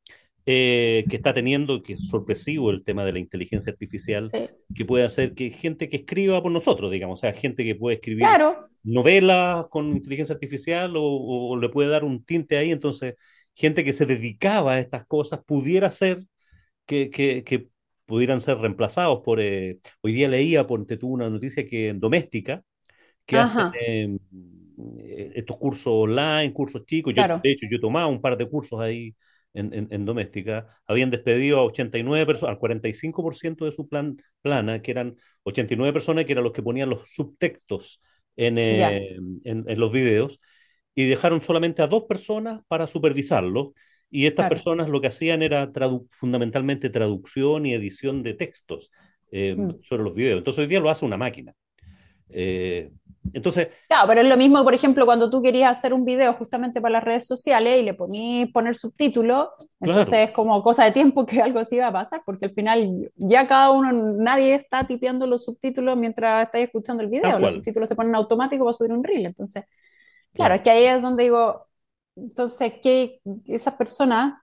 que 0.45 1.05
está 1.09 1.33
teniendo, 1.33 1.81
que 1.81 1.93
es 1.93 2.07
sorpresivo 2.07 2.69
el 2.69 2.83
tema 2.83 3.03
de 3.03 3.13
la 3.13 3.19
inteligencia 3.19 3.71
artificial, 3.71 4.29
que 4.73 4.85
puede 4.85 5.03
hacer 5.03 5.33
que 5.33 5.49
gente 5.49 5.89
que 5.89 5.97
escriba 5.97 6.41
por 6.41 6.51
nosotros, 6.51 6.91
digamos, 6.91 7.19
o 7.19 7.21
sea, 7.21 7.33
gente 7.33 7.63
que 7.63 7.75
puede 7.75 7.95
escribir 7.95 8.25
claro 8.25 8.69
novelas 8.85 9.65
con 9.69 9.87
inteligencia 9.87 10.33
artificial 10.33 10.93
o, 10.95 11.57
le 11.59 11.69
puede 11.69 11.89
dar 11.89 12.03
un 12.03 12.23
tinte 12.23 12.57
ahí. 12.57 12.71
Entonces, 12.71 13.15
gente 13.53 13.83
que 13.83 13.93
se 13.93 14.05
dedicaba 14.05 14.73
a 14.73 14.79
estas 14.79 15.05
cosas 15.07 15.41
pudiera 15.45 15.91
ser 15.91 16.23
que, 16.85 17.09
que, 17.09 17.67
pudieran 18.05 18.39
ser 18.39 18.59
reemplazados 18.59 19.21
por... 19.25 19.41
Eh, 19.41 19.79
hoy 20.01 20.13
día 20.13 20.27
leía, 20.27 20.67
ponte 20.67 20.95
tú 20.95 21.09
una 21.09 21.27
noticia 21.27 21.65
que 21.65 21.89
en 21.89 21.99
doméstica, 21.99 22.63
que 23.25 23.35
hacen 23.35 23.71
em, 23.83 24.19
eh, 24.99 25.31
estos 25.33 25.57
cursos 25.57 25.87
online, 25.87 26.53
cursos 26.53 26.85
chicos. 26.85 27.15
Yo, 27.15 27.23
de 27.41 27.51
hecho, 27.51 27.65
yo 27.67 27.79
tomaba 27.79 28.05
un 28.05 28.21
par 28.21 28.37
de 28.37 28.47
cursos 28.47 28.79
ahí 28.79 29.15
en, 29.55 29.87
en, 29.89 30.05
doméstica, 30.05 30.67
habían 30.85 31.09
despedido 31.09 31.59
a 31.59 31.63
89 31.63 32.25
personas, 32.25 32.53
al 32.53 32.59
45% 32.59 33.65
de 33.65 33.71
su 33.71 33.87
plan, 33.87 34.17
plana, 34.41 34.81
que 34.81 34.91
eran 34.91 35.15
89 35.43 35.93
personas 35.93 36.25
que 36.25 36.33
eran 36.33 36.43
los 36.43 36.53
que 36.53 36.61
ponían 36.61 36.89
los 36.89 37.09
subtextos 37.09 38.01
eh, 38.35 39.17
en, 39.43 39.63
en, 39.67 39.79
los 39.79 39.91
videos 39.91 40.41
y 40.93 41.05
dejaron 41.05 41.39
solamente 41.41 41.81
a 41.81 41.87
dos 41.87 42.03
personas 42.03 42.61
para 42.67 42.87
supervisarlo. 42.87 43.73
Y 44.09 44.27
estas 44.27 44.47
personas 44.47 44.87
lo 44.87 45.01
que 45.01 45.07
hacían 45.07 45.41
era 45.41 45.71
fundamentalmente 46.09 46.89
traducción 46.89 47.65
y 47.65 47.73
edición 47.73 48.23
de 48.23 48.33
textos 48.33 48.91
eh, 49.31 49.55
mm. 49.57 49.81
sobre 49.83 50.03
los 50.03 50.13
videos. 50.13 50.37
Entonces 50.37 50.61
hoy 50.61 50.67
día 50.67 50.79
lo 50.79 50.89
hace 50.89 51.05
una 51.05 51.17
máquina. 51.17 51.53
Eh, 52.29 52.91
entonces. 53.33 53.69
Claro, 53.87 54.07
pero 54.07 54.21
es 54.21 54.27
lo 54.27 54.37
mismo, 54.37 54.63
por 54.63 54.73
ejemplo, 54.73 55.05
cuando 55.05 55.29
tú 55.29 55.41
querías 55.41 55.77
hacer 55.77 55.93
un 55.93 56.05
video 56.05 56.33
justamente 56.33 56.81
para 56.81 56.93
las 56.93 57.03
redes 57.03 57.25
sociales 57.27 57.81
y 57.81 57.83
le 57.83 57.93
ponías 57.93 58.49
poner 58.51 58.75
subtítulos, 58.75 59.49
entonces 59.79 60.29
es 60.29 60.31
como 60.31 60.61
cosa 60.61 60.85
de 60.85 60.91
tiempo 60.91 61.25
que 61.25 61.41
algo 61.41 61.59
así 61.59 61.77
va 61.77 61.87
a 61.87 61.93
pasar, 61.93 62.21
porque 62.25 62.45
al 62.45 62.53
final 62.53 63.11
ya 63.15 63.47
cada 63.47 63.71
uno, 63.71 63.91
nadie 63.91 64.55
está 64.55 64.85
tipeando 64.85 65.27
los 65.27 65.45
subtítulos 65.45 65.97
mientras 65.97 66.45
estáis 66.45 66.65
escuchando 66.65 67.03
el 67.03 67.09
video, 67.09 67.39
los 67.39 67.53
subtítulos 67.53 67.89
se 67.89 67.95
ponen 67.95 68.15
automáticos 68.15 68.65
para 68.65 68.77
subir 68.77 68.93
un 68.93 69.03
reel. 69.03 69.25
Entonces, 69.25 69.65
claro, 70.33 70.55
es 70.55 70.61
que 70.61 70.69
ahí 70.69 70.85
es 70.85 71.01
donde 71.01 71.23
digo, 71.23 71.67
entonces, 72.15 72.73
que 72.81 73.21
esas 73.47 73.73
personas 73.75 74.41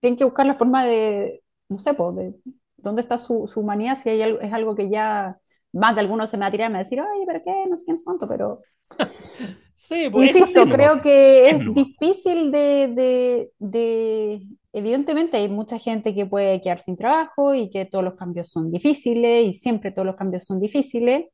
tienen 0.00 0.16
que 0.16 0.24
buscar 0.24 0.46
la 0.46 0.54
forma 0.54 0.84
de, 0.84 1.42
no 1.68 1.78
sé, 1.78 1.94
pues, 1.94 2.14
de 2.16 2.34
dónde 2.76 3.02
está 3.02 3.18
su, 3.18 3.48
su 3.48 3.60
humanidad, 3.60 3.98
si 4.00 4.10
hay 4.10 4.22
es 4.22 4.52
algo 4.52 4.74
que 4.76 4.88
ya 4.90 5.38
más 5.74 5.94
de 5.94 6.00
algunos 6.00 6.30
se 6.30 6.36
me 6.36 6.42
va 6.42 6.46
a 6.46 6.50
tirar 6.52 6.70
y 6.70 6.72
me 6.72 6.74
va 6.74 6.80
a 6.80 6.84
decir, 6.84 7.00
ay, 7.00 7.24
pero 7.26 7.42
qué, 7.44 7.66
no 7.68 7.76
sé 7.76 7.84
qué, 7.84 7.92
no 7.92 7.96
sé 7.98 8.04
cuánto, 8.04 8.28
pero... 8.28 8.62
sí, 9.74 10.08
pues 10.10 10.34
Insisto, 10.34 10.64
creo 10.68 11.00
que 11.00 11.50
es, 11.50 11.74
difícil 11.74 12.52
de, 12.52 13.50
de, 13.58 14.46
Evidentemente 14.72 15.36
hay 15.36 15.48
mucha 15.48 15.78
gente 15.78 16.14
que 16.14 16.26
puede 16.26 16.60
quedar 16.60 16.80
sin 16.80 16.96
trabajo 16.96 17.54
y 17.54 17.70
que 17.70 17.84
todos 17.86 18.04
los 18.04 18.14
cambios 18.14 18.48
son 18.48 18.70
difíciles 18.70 19.46
y 19.46 19.52
siempre 19.52 19.90
todos 19.90 20.06
los 20.06 20.16
cambios 20.16 20.44
son 20.44 20.60
difíciles, 20.60 21.26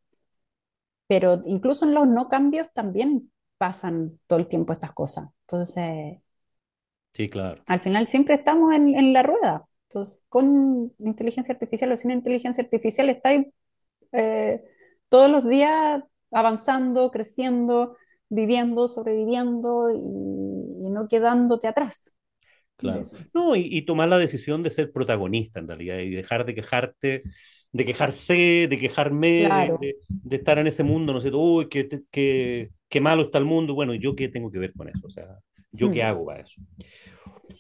pero 1.07 1.43
incluso 1.45 1.85
en 1.85 1.95
los 1.95 2.09
no 2.09 2.29
cambios 2.29 2.73
también 2.73 3.31
pasan 3.59 4.19
todo 4.27 4.39
el 4.39 4.49
tiempo 4.49 4.73
estas 4.73 4.93
cosas. 4.93 5.29
Entonces... 5.47 6.19
Sí, 7.13 7.29
claro. 7.29 7.63
Al 7.67 7.81
final 7.81 8.07
siempre 8.07 8.37
estamos 8.37 8.75
en, 8.75 8.97
en 8.97 9.13
la 9.13 9.23
rueda. 9.23 9.67
Entonces, 9.89 10.25
con 10.29 10.93
inteligencia 10.99 11.53
artificial 11.53 11.91
o 11.93 11.97
sin 11.97 12.13
inteligencia 12.13 12.63
artificial, 12.63 13.11
está 13.11 13.31
ahí 13.31 13.53
eh, 14.13 14.63
todos 15.09 15.31
los 15.31 15.49
días 15.49 16.03
avanzando, 16.31 17.11
creciendo, 17.11 17.97
viviendo, 18.29 18.89
sobreviviendo 18.89 19.91
y, 19.91 20.91
no 20.91 21.09
quedándote 21.09 21.69
atrás. 21.69 22.17
Claro. 22.77 23.03
No, 23.35 23.55
y, 23.55 23.83
tomar 23.83 24.09
la 24.09 24.19
decisión 24.19 24.63
de 24.63 24.71
ser 24.71 24.91
protagonista 24.91 25.61
en 25.61 25.69
realidad 25.69 25.99
y 25.99 26.11
dejar 26.11 26.47
de 26.47 26.55
quejarte, 26.55 27.23
de 27.73 27.85
quejarse, 27.85 28.67
de 28.69 28.79
quejarme, 28.79 29.49
de, 29.81 30.37
estar 30.37 30.59
en 30.59 30.67
ese 30.67 30.83
mundo, 30.83 31.13
no 31.13 31.21
sé, 31.21 31.31
uy, 31.33 31.69
qué, 31.69 31.89
qué, 32.11 32.71
qué, 32.89 33.01
malo 33.01 33.23
está 33.23 33.39
el 33.39 33.45
mundo. 33.45 33.75
Bueno, 33.75 33.95
¿yo 33.95 34.17
qué 34.17 34.29
tengo 34.29 34.51
que 34.51 34.59
ver 34.59 34.73
con 34.73 34.89
eso? 34.89 35.07
O 35.07 35.11
sea, 35.11 35.39
¿yo 35.73 35.91
qué 35.91 36.03
mm. 36.03 36.07
hago 36.07 36.25
para 36.25 36.41
eso? 36.41 36.63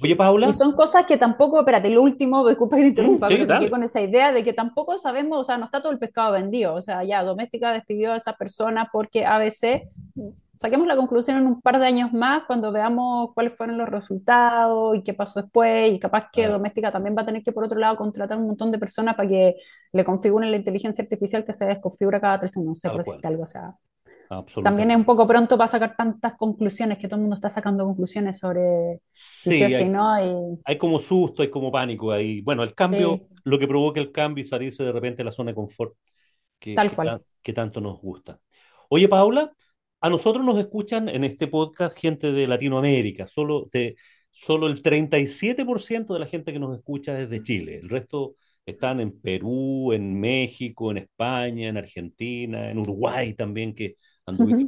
Oye, 0.02 0.16
Paula. 0.16 0.48
Y 0.48 0.52
son 0.52 0.72
cosas 0.72 1.06
que 1.06 1.16
tampoco, 1.16 1.60
espérate, 1.60 1.90
lo 1.90 2.02
último, 2.02 2.46
disculpa 2.48 2.76
que 2.76 2.82
te 2.82 2.88
interrumpa, 2.88 3.28
sí, 3.28 3.46
con 3.70 3.82
esa 3.82 4.00
idea 4.00 4.32
de 4.32 4.44
que 4.44 4.52
tampoco 4.52 4.98
sabemos, 4.98 5.38
o 5.38 5.44
sea, 5.44 5.58
no 5.58 5.66
está 5.66 5.80
todo 5.80 5.92
el 5.92 5.98
pescado 5.98 6.32
vendido. 6.32 6.74
O 6.74 6.82
sea, 6.82 7.04
ya 7.04 7.22
Doméstica 7.22 7.72
despidió 7.72 8.12
a 8.12 8.16
esa 8.16 8.34
persona 8.34 8.88
porque 8.92 9.26
ABC, 9.26 9.88
saquemos 10.60 10.86
la 10.86 10.96
conclusión 10.96 11.38
en 11.38 11.46
un 11.46 11.60
par 11.62 11.78
de 11.78 11.86
años 11.86 12.12
más 12.12 12.42
cuando 12.46 12.70
veamos 12.70 13.30
cuáles 13.34 13.56
fueron 13.56 13.78
los 13.78 13.88
resultados 13.88 14.94
y 14.94 15.02
qué 15.02 15.14
pasó 15.14 15.40
después. 15.40 15.92
Y 15.92 15.98
capaz 15.98 16.30
que 16.30 16.48
Doméstica 16.48 16.92
también 16.92 17.16
va 17.16 17.22
a 17.22 17.26
tener 17.26 17.42
que, 17.42 17.52
por 17.52 17.64
otro 17.64 17.78
lado, 17.78 17.96
contratar 17.96 18.38
un 18.38 18.46
montón 18.46 18.70
de 18.70 18.78
personas 18.78 19.14
para 19.14 19.28
que 19.28 19.56
le 19.92 20.04
configuren 20.04 20.50
la 20.50 20.58
inteligencia 20.58 21.02
artificial 21.02 21.44
que 21.44 21.52
se 21.52 21.64
desconfigura 21.64 22.20
cada 22.20 22.40
tres 22.40 22.56
años, 22.56 22.68
no 22.68 22.74
sé, 22.74 22.88
algo. 23.22 23.42
O 23.42 23.46
sea, 23.46 23.74
también 24.62 24.92
es 24.92 24.96
un 24.96 25.04
poco 25.04 25.26
pronto 25.26 25.58
para 25.58 25.68
sacar 25.68 25.96
tantas 25.96 26.34
conclusiones, 26.34 26.98
que 26.98 27.08
todo 27.08 27.16
el 27.16 27.22
mundo 27.22 27.34
está 27.34 27.50
sacando 27.50 27.84
conclusiones 27.84 28.38
sobre 28.38 29.00
sí, 29.10 29.50
si 29.50 29.62
hay, 29.64 29.88
no. 29.88 30.14
Hay 30.64 30.78
como 30.78 31.00
susto, 31.00 31.42
hay 31.42 31.50
como 31.50 31.72
pánico 31.72 32.12
ahí. 32.12 32.40
Bueno, 32.40 32.62
el 32.62 32.72
cambio, 32.74 33.26
lo 33.42 33.58
que 33.58 33.66
provoca 33.66 34.00
el 34.00 34.12
cambio 34.12 34.42
y 34.42 34.46
salirse 34.46 34.84
de 34.84 34.92
repente 34.92 35.18
de 35.18 35.24
la 35.24 35.32
zona 35.32 35.50
de 35.50 35.56
confort 35.56 35.94
que, 36.60 36.74
Tal 36.74 36.94
cual. 36.94 37.22
que 37.42 37.52
tanto 37.52 37.80
nos 37.80 38.00
gusta. 38.00 38.38
Oye, 38.88 39.08
Paula, 39.08 39.52
a 40.00 40.08
nosotros 40.08 40.44
nos 40.44 40.58
escuchan 40.58 41.08
en 41.08 41.24
este 41.24 41.48
podcast 41.48 41.98
gente 41.98 42.30
de 42.30 42.46
Latinoamérica, 42.46 43.26
solo, 43.26 43.68
de, 43.72 43.96
solo 44.30 44.68
el 44.68 44.80
37% 44.80 46.14
de 46.14 46.20
la 46.20 46.26
gente 46.26 46.52
que 46.52 46.60
nos 46.60 46.76
escucha 46.76 47.20
es 47.20 47.28
de 47.30 47.42
Chile, 47.42 47.80
el 47.82 47.88
resto 47.88 48.36
están 48.64 49.00
en 49.00 49.20
Perú, 49.20 49.92
en 49.92 50.18
México, 50.20 50.90
en 50.90 50.98
España, 50.98 51.68
en 51.68 51.76
Argentina, 51.76 52.70
en 52.70 52.78
Uruguay 52.78 53.34
también, 53.34 53.74
que 53.74 53.96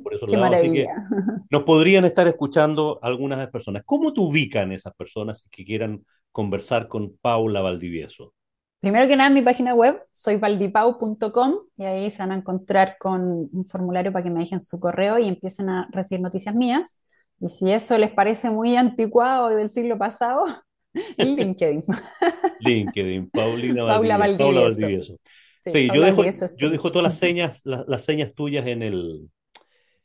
por 0.02 0.14
esos 0.14 0.30
lados. 0.30 0.56
Así 0.56 0.72
que 0.72 0.86
nos 1.50 1.62
podrían 1.64 2.04
estar 2.04 2.26
escuchando 2.28 2.98
algunas 3.02 3.48
personas. 3.50 3.82
¿Cómo 3.84 4.12
te 4.12 4.20
ubican 4.20 4.72
esas 4.72 4.94
personas 4.94 5.48
que 5.50 5.64
quieran 5.64 6.04
conversar 6.30 6.88
con 6.88 7.16
Paula 7.20 7.60
Valdivieso? 7.60 8.34
Primero 8.80 9.06
que 9.06 9.14
nada, 9.16 9.28
en 9.28 9.34
mi 9.34 9.42
página 9.42 9.74
web, 9.74 10.02
soy 10.10 10.36
valdipau.com 10.36 11.54
y 11.76 11.84
ahí 11.84 12.10
se 12.10 12.18
van 12.18 12.32
a 12.32 12.36
encontrar 12.36 12.96
con 12.98 13.48
un 13.52 13.64
formulario 13.64 14.12
para 14.12 14.24
que 14.24 14.30
me 14.30 14.40
dejen 14.40 14.60
su 14.60 14.80
correo 14.80 15.20
y 15.20 15.28
empiecen 15.28 15.68
a 15.68 15.88
recibir 15.92 16.20
noticias 16.20 16.52
mías. 16.52 17.00
Y 17.40 17.48
si 17.48 17.70
eso 17.70 17.96
les 17.96 18.10
parece 18.10 18.50
muy 18.50 18.74
anticuado 18.74 19.52
y 19.52 19.54
del 19.54 19.68
siglo 19.68 19.98
pasado, 19.98 20.46
LinkedIn. 21.16 21.84
LinkedIn, 22.60 23.30
Paulina 23.30 23.86
Paula 23.86 24.16
Valdivieso. 24.16 24.44
Paula 24.44 24.60
Valdivieso. 24.62 24.82
Valdivieso. 24.82 25.16
Sí, 25.64 25.70
Sí, 25.70 25.90
yo 25.94 26.00
dejo, 26.00 26.24
yo 26.58 26.80
todas 26.80 27.04
las 27.04 27.18
señas, 27.18 27.60
las, 27.62 27.86
las 27.86 28.04
señas 28.04 28.34
tuyas 28.34 28.66
en 28.66 28.82
el, 28.82 29.30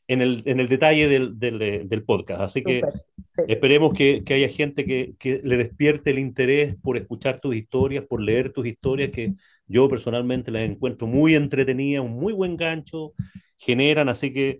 en 0.07 0.21
el, 0.21 0.43
en 0.45 0.59
el 0.59 0.67
detalle 0.69 1.07
del, 1.07 1.39
del, 1.39 1.61
eh, 1.61 1.81
del 1.85 2.03
podcast. 2.03 2.41
Así 2.41 2.63
que 2.63 2.81
sí. 3.23 3.43
esperemos 3.47 3.93
que, 3.93 4.23
que 4.25 4.33
haya 4.35 4.49
gente 4.49 4.85
que, 4.85 5.15
que 5.19 5.41
le 5.43 5.57
despierte 5.57 6.11
el 6.11 6.19
interés 6.19 6.75
por 6.81 6.97
escuchar 6.97 7.39
tus 7.39 7.55
historias, 7.55 8.05
por 8.05 8.21
leer 8.21 8.51
tus 8.51 8.65
historias, 8.67 9.11
que 9.11 9.33
yo 9.67 9.89
personalmente 9.89 10.51
las 10.51 10.63
encuentro 10.63 11.07
muy 11.07 11.35
entretenidas, 11.35 12.03
un 12.03 12.13
muy 12.13 12.33
buen 12.33 12.57
gancho, 12.57 13.13
generan, 13.57 14.09
así 14.09 14.33
que 14.33 14.59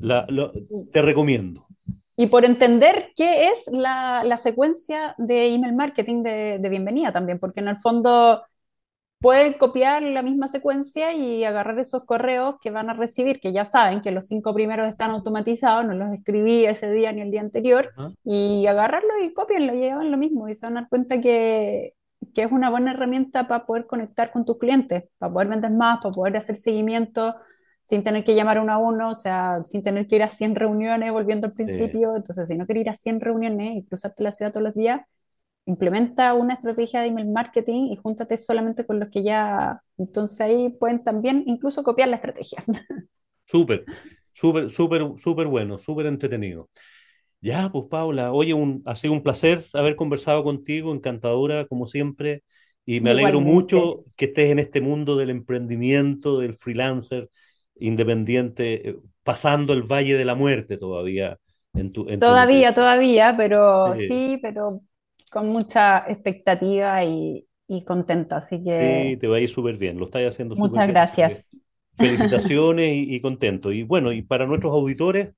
la- 0.00 0.26
te 0.92 1.02
recomiendo. 1.02 1.66
Y 2.16 2.28
por 2.28 2.44
entender 2.46 3.10
qué 3.14 3.48
es 3.48 3.66
la, 3.70 4.24
la 4.24 4.38
secuencia 4.38 5.14
de 5.18 5.52
email 5.52 5.74
marketing 5.74 6.22
de, 6.22 6.58
de 6.58 6.68
bienvenida 6.70 7.12
también, 7.12 7.38
porque 7.38 7.60
en 7.60 7.68
el 7.68 7.76
fondo 7.76 8.42
pueden 9.20 9.54
copiar 9.54 10.02
la 10.02 10.22
misma 10.22 10.48
secuencia 10.48 11.12
y 11.12 11.44
agarrar 11.44 11.78
esos 11.78 12.04
correos 12.04 12.56
que 12.60 12.70
van 12.70 12.90
a 12.90 12.94
recibir, 12.94 13.40
que 13.40 13.52
ya 13.52 13.64
saben 13.64 14.00
que 14.02 14.12
los 14.12 14.26
cinco 14.26 14.54
primeros 14.54 14.88
están 14.88 15.10
automatizados, 15.10 15.86
no 15.86 15.94
los 15.94 16.12
escribí 16.14 16.66
ese 16.66 16.90
día 16.90 17.12
ni 17.12 17.22
el 17.22 17.30
día 17.30 17.40
anterior, 17.40 17.92
y 18.24 18.66
agarrarlo 18.66 19.22
y 19.22 19.32
copienlo, 19.32 19.74
llevan 19.74 20.10
lo 20.10 20.18
mismo, 20.18 20.48
y 20.48 20.54
se 20.54 20.66
van 20.66 20.76
a 20.76 20.80
dar 20.82 20.88
cuenta 20.90 21.20
que, 21.20 21.94
que 22.34 22.42
es 22.42 22.52
una 22.52 22.70
buena 22.70 22.92
herramienta 22.92 23.48
para 23.48 23.64
poder 23.66 23.86
conectar 23.86 24.30
con 24.30 24.44
tus 24.44 24.58
clientes, 24.58 25.04
para 25.18 25.32
poder 25.32 25.48
vender 25.48 25.70
más, 25.70 25.98
para 26.02 26.12
poder 26.12 26.36
hacer 26.36 26.58
seguimiento 26.58 27.34
sin 27.86 28.02
tener 28.02 28.24
que 28.24 28.34
llamar 28.34 28.58
uno 28.58 28.72
a 28.72 28.78
uno, 28.78 29.10
o 29.10 29.14
sea, 29.14 29.60
sin 29.64 29.84
tener 29.84 30.08
que 30.08 30.16
ir 30.16 30.24
a 30.24 30.28
100 30.28 30.56
reuniones, 30.56 31.12
volviendo 31.12 31.46
al 31.46 31.52
principio. 31.52 32.16
Entonces, 32.16 32.48
si 32.48 32.56
no 32.56 32.66
quieres 32.66 32.80
ir 32.80 32.90
a 32.90 32.96
100 32.96 33.20
reuniones 33.20 33.76
y 33.76 33.84
cruzarte 33.84 34.24
la 34.24 34.32
ciudad 34.32 34.50
todos 34.50 34.64
los 34.64 34.74
días, 34.74 35.02
implementa 35.66 36.34
una 36.34 36.54
estrategia 36.54 37.00
de 37.00 37.08
email 37.08 37.28
marketing 37.28 37.88
y 37.92 37.96
júntate 37.96 38.38
solamente 38.38 38.86
con 38.86 39.00
los 39.00 39.10
que 39.10 39.22
ya, 39.24 39.82
entonces 39.98 40.40
ahí 40.40 40.70
pueden 40.70 41.04
también 41.04 41.44
incluso 41.46 41.82
copiar 41.84 42.08
la 42.08 42.16
estrategia. 42.16 42.62
Súper, 43.44 43.84
súper, 44.32 44.70
súper, 44.70 45.02
súper 45.18 45.46
bueno, 45.46 45.78
súper 45.78 46.06
entretenido. 46.06 46.68
Ya, 47.40 47.70
pues 47.72 47.86
Paula, 47.90 48.32
oye, 48.32 48.54
un, 48.54 48.82
ha 48.86 48.94
sido 48.96 49.14
un 49.14 49.22
placer 49.22 49.64
haber 49.74 49.96
conversado 49.96 50.44
contigo, 50.44 50.92
encantadora 50.94 51.66
como 51.66 51.86
siempre, 51.86 52.44
y 52.86 53.00
me 53.00 53.10
alegro 53.10 53.40
Igualmente. 53.40 53.42
mucho 53.42 54.04
que 54.16 54.26
estés 54.26 54.50
en 54.52 54.58
este 54.60 54.80
mundo 54.80 55.16
del 55.16 55.30
emprendimiento, 55.30 56.40
del 56.40 56.56
freelancer 56.56 57.30
independiente, 57.76 58.90
eh, 58.90 58.98
pasando 59.24 59.72
el 59.74 59.82
valle 59.84 60.16
de 60.16 60.24
la 60.26 60.34
muerte 60.36 60.78
todavía 60.78 61.38
en 61.74 61.92
tu, 61.92 62.08
en 62.10 62.20
Todavía, 62.20 62.74
todavía, 62.74 63.34
pero 63.36 63.94
Sí. 63.94 64.06
sí, 64.06 64.38
pero 64.42 64.80
con 65.30 65.48
mucha 65.48 65.98
expectativa 66.10 67.04
y, 67.04 67.48
y 67.68 67.84
contenta, 67.84 68.36
así 68.38 68.62
Sí, 68.68 69.16
que 69.16 69.20
te 69.20 69.28
va 69.28 69.36
a 69.36 69.40
ir 69.40 69.48
súper 69.48 69.76
bien, 69.78 69.98
lo 69.98 70.06
estás 70.06 70.22
haciendo 70.26 70.56
súper 70.56 70.82
muchas 70.82 70.86
bien. 70.86 71.02
gracias. 71.18 71.56
felicitaciones 71.96 72.90
y, 72.94 73.14
y 73.16 73.20
contento. 73.20 73.72
Y 73.72 73.82
bueno, 73.84 74.12
y 74.12 74.22
para 74.22 74.46
nuestros 74.46 74.72
auditores, 74.74 75.30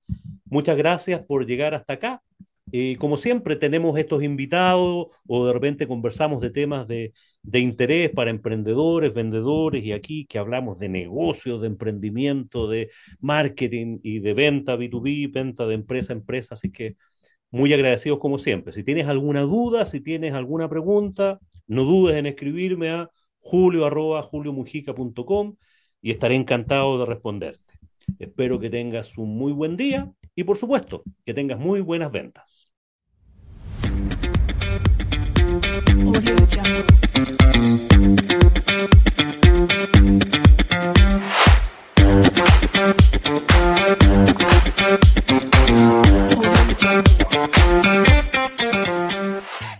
muchas 0.50 0.76
gracias 0.76 1.22
por 1.26 1.46
llegar 1.46 1.74
hasta 1.74 1.94
acá. 1.94 2.22
Y 2.70 2.96
como 2.96 3.16
siempre, 3.16 3.56
tenemos 3.56 3.98
estos 3.98 4.22
invitados 4.22 5.08
o 5.26 5.46
de 5.46 5.52
repente 5.54 5.86
conversamos 5.88 6.40
de 6.42 6.50
temas 6.50 6.86
de, 6.88 7.12
de 7.42 7.60
interés 7.60 8.10
para 8.10 8.30
emprendedores, 8.30 9.14
vendedores 9.14 9.84
y 9.84 9.92
aquí 9.92 10.26
que 10.26 10.38
hablamos 10.38 10.78
de 10.80 10.88
negocios, 10.90 11.60
de 11.62 11.68
emprendimiento, 11.68 12.68
de 12.68 12.90
marketing 13.20 14.00
y 14.02 14.20
de 14.20 14.34
venta 14.34 14.76
B2B, 14.76 15.28
venta 15.32 15.66
de 15.66 15.74
empresa 15.76 16.12
a 16.12 16.16
empresa. 16.16 16.54
Así 16.54 16.70
que 16.72 16.96
muy 17.50 17.72
agradecidos 17.72 18.18
como 18.18 18.38
siempre. 18.38 18.72
Si 18.72 18.82
tienes 18.82 19.06
alguna 19.06 19.42
duda, 19.42 19.84
si 19.84 20.00
tienes 20.00 20.34
alguna 20.34 20.68
pregunta, 20.68 21.40
no 21.66 21.84
dudes 21.84 22.16
en 22.16 22.26
escribirme 22.26 22.90
a 22.90 23.10
julio 23.38 23.86
arroba 23.86 24.22
juliomujica.com 24.22 25.56
y 26.02 26.10
estaré 26.10 26.34
encantado 26.34 26.98
de 26.98 27.06
responderte. 27.06 27.74
Espero 28.18 28.58
que 28.58 28.70
tengas 28.70 29.18
un 29.18 29.36
muy 29.36 29.52
buen 29.52 29.76
día 29.76 30.10
y 30.34 30.44
por 30.44 30.56
supuesto 30.56 31.02
que 31.24 31.34
tengas 31.34 31.58
muy 31.58 31.80
buenas 31.80 32.10
ventas. 32.10 32.72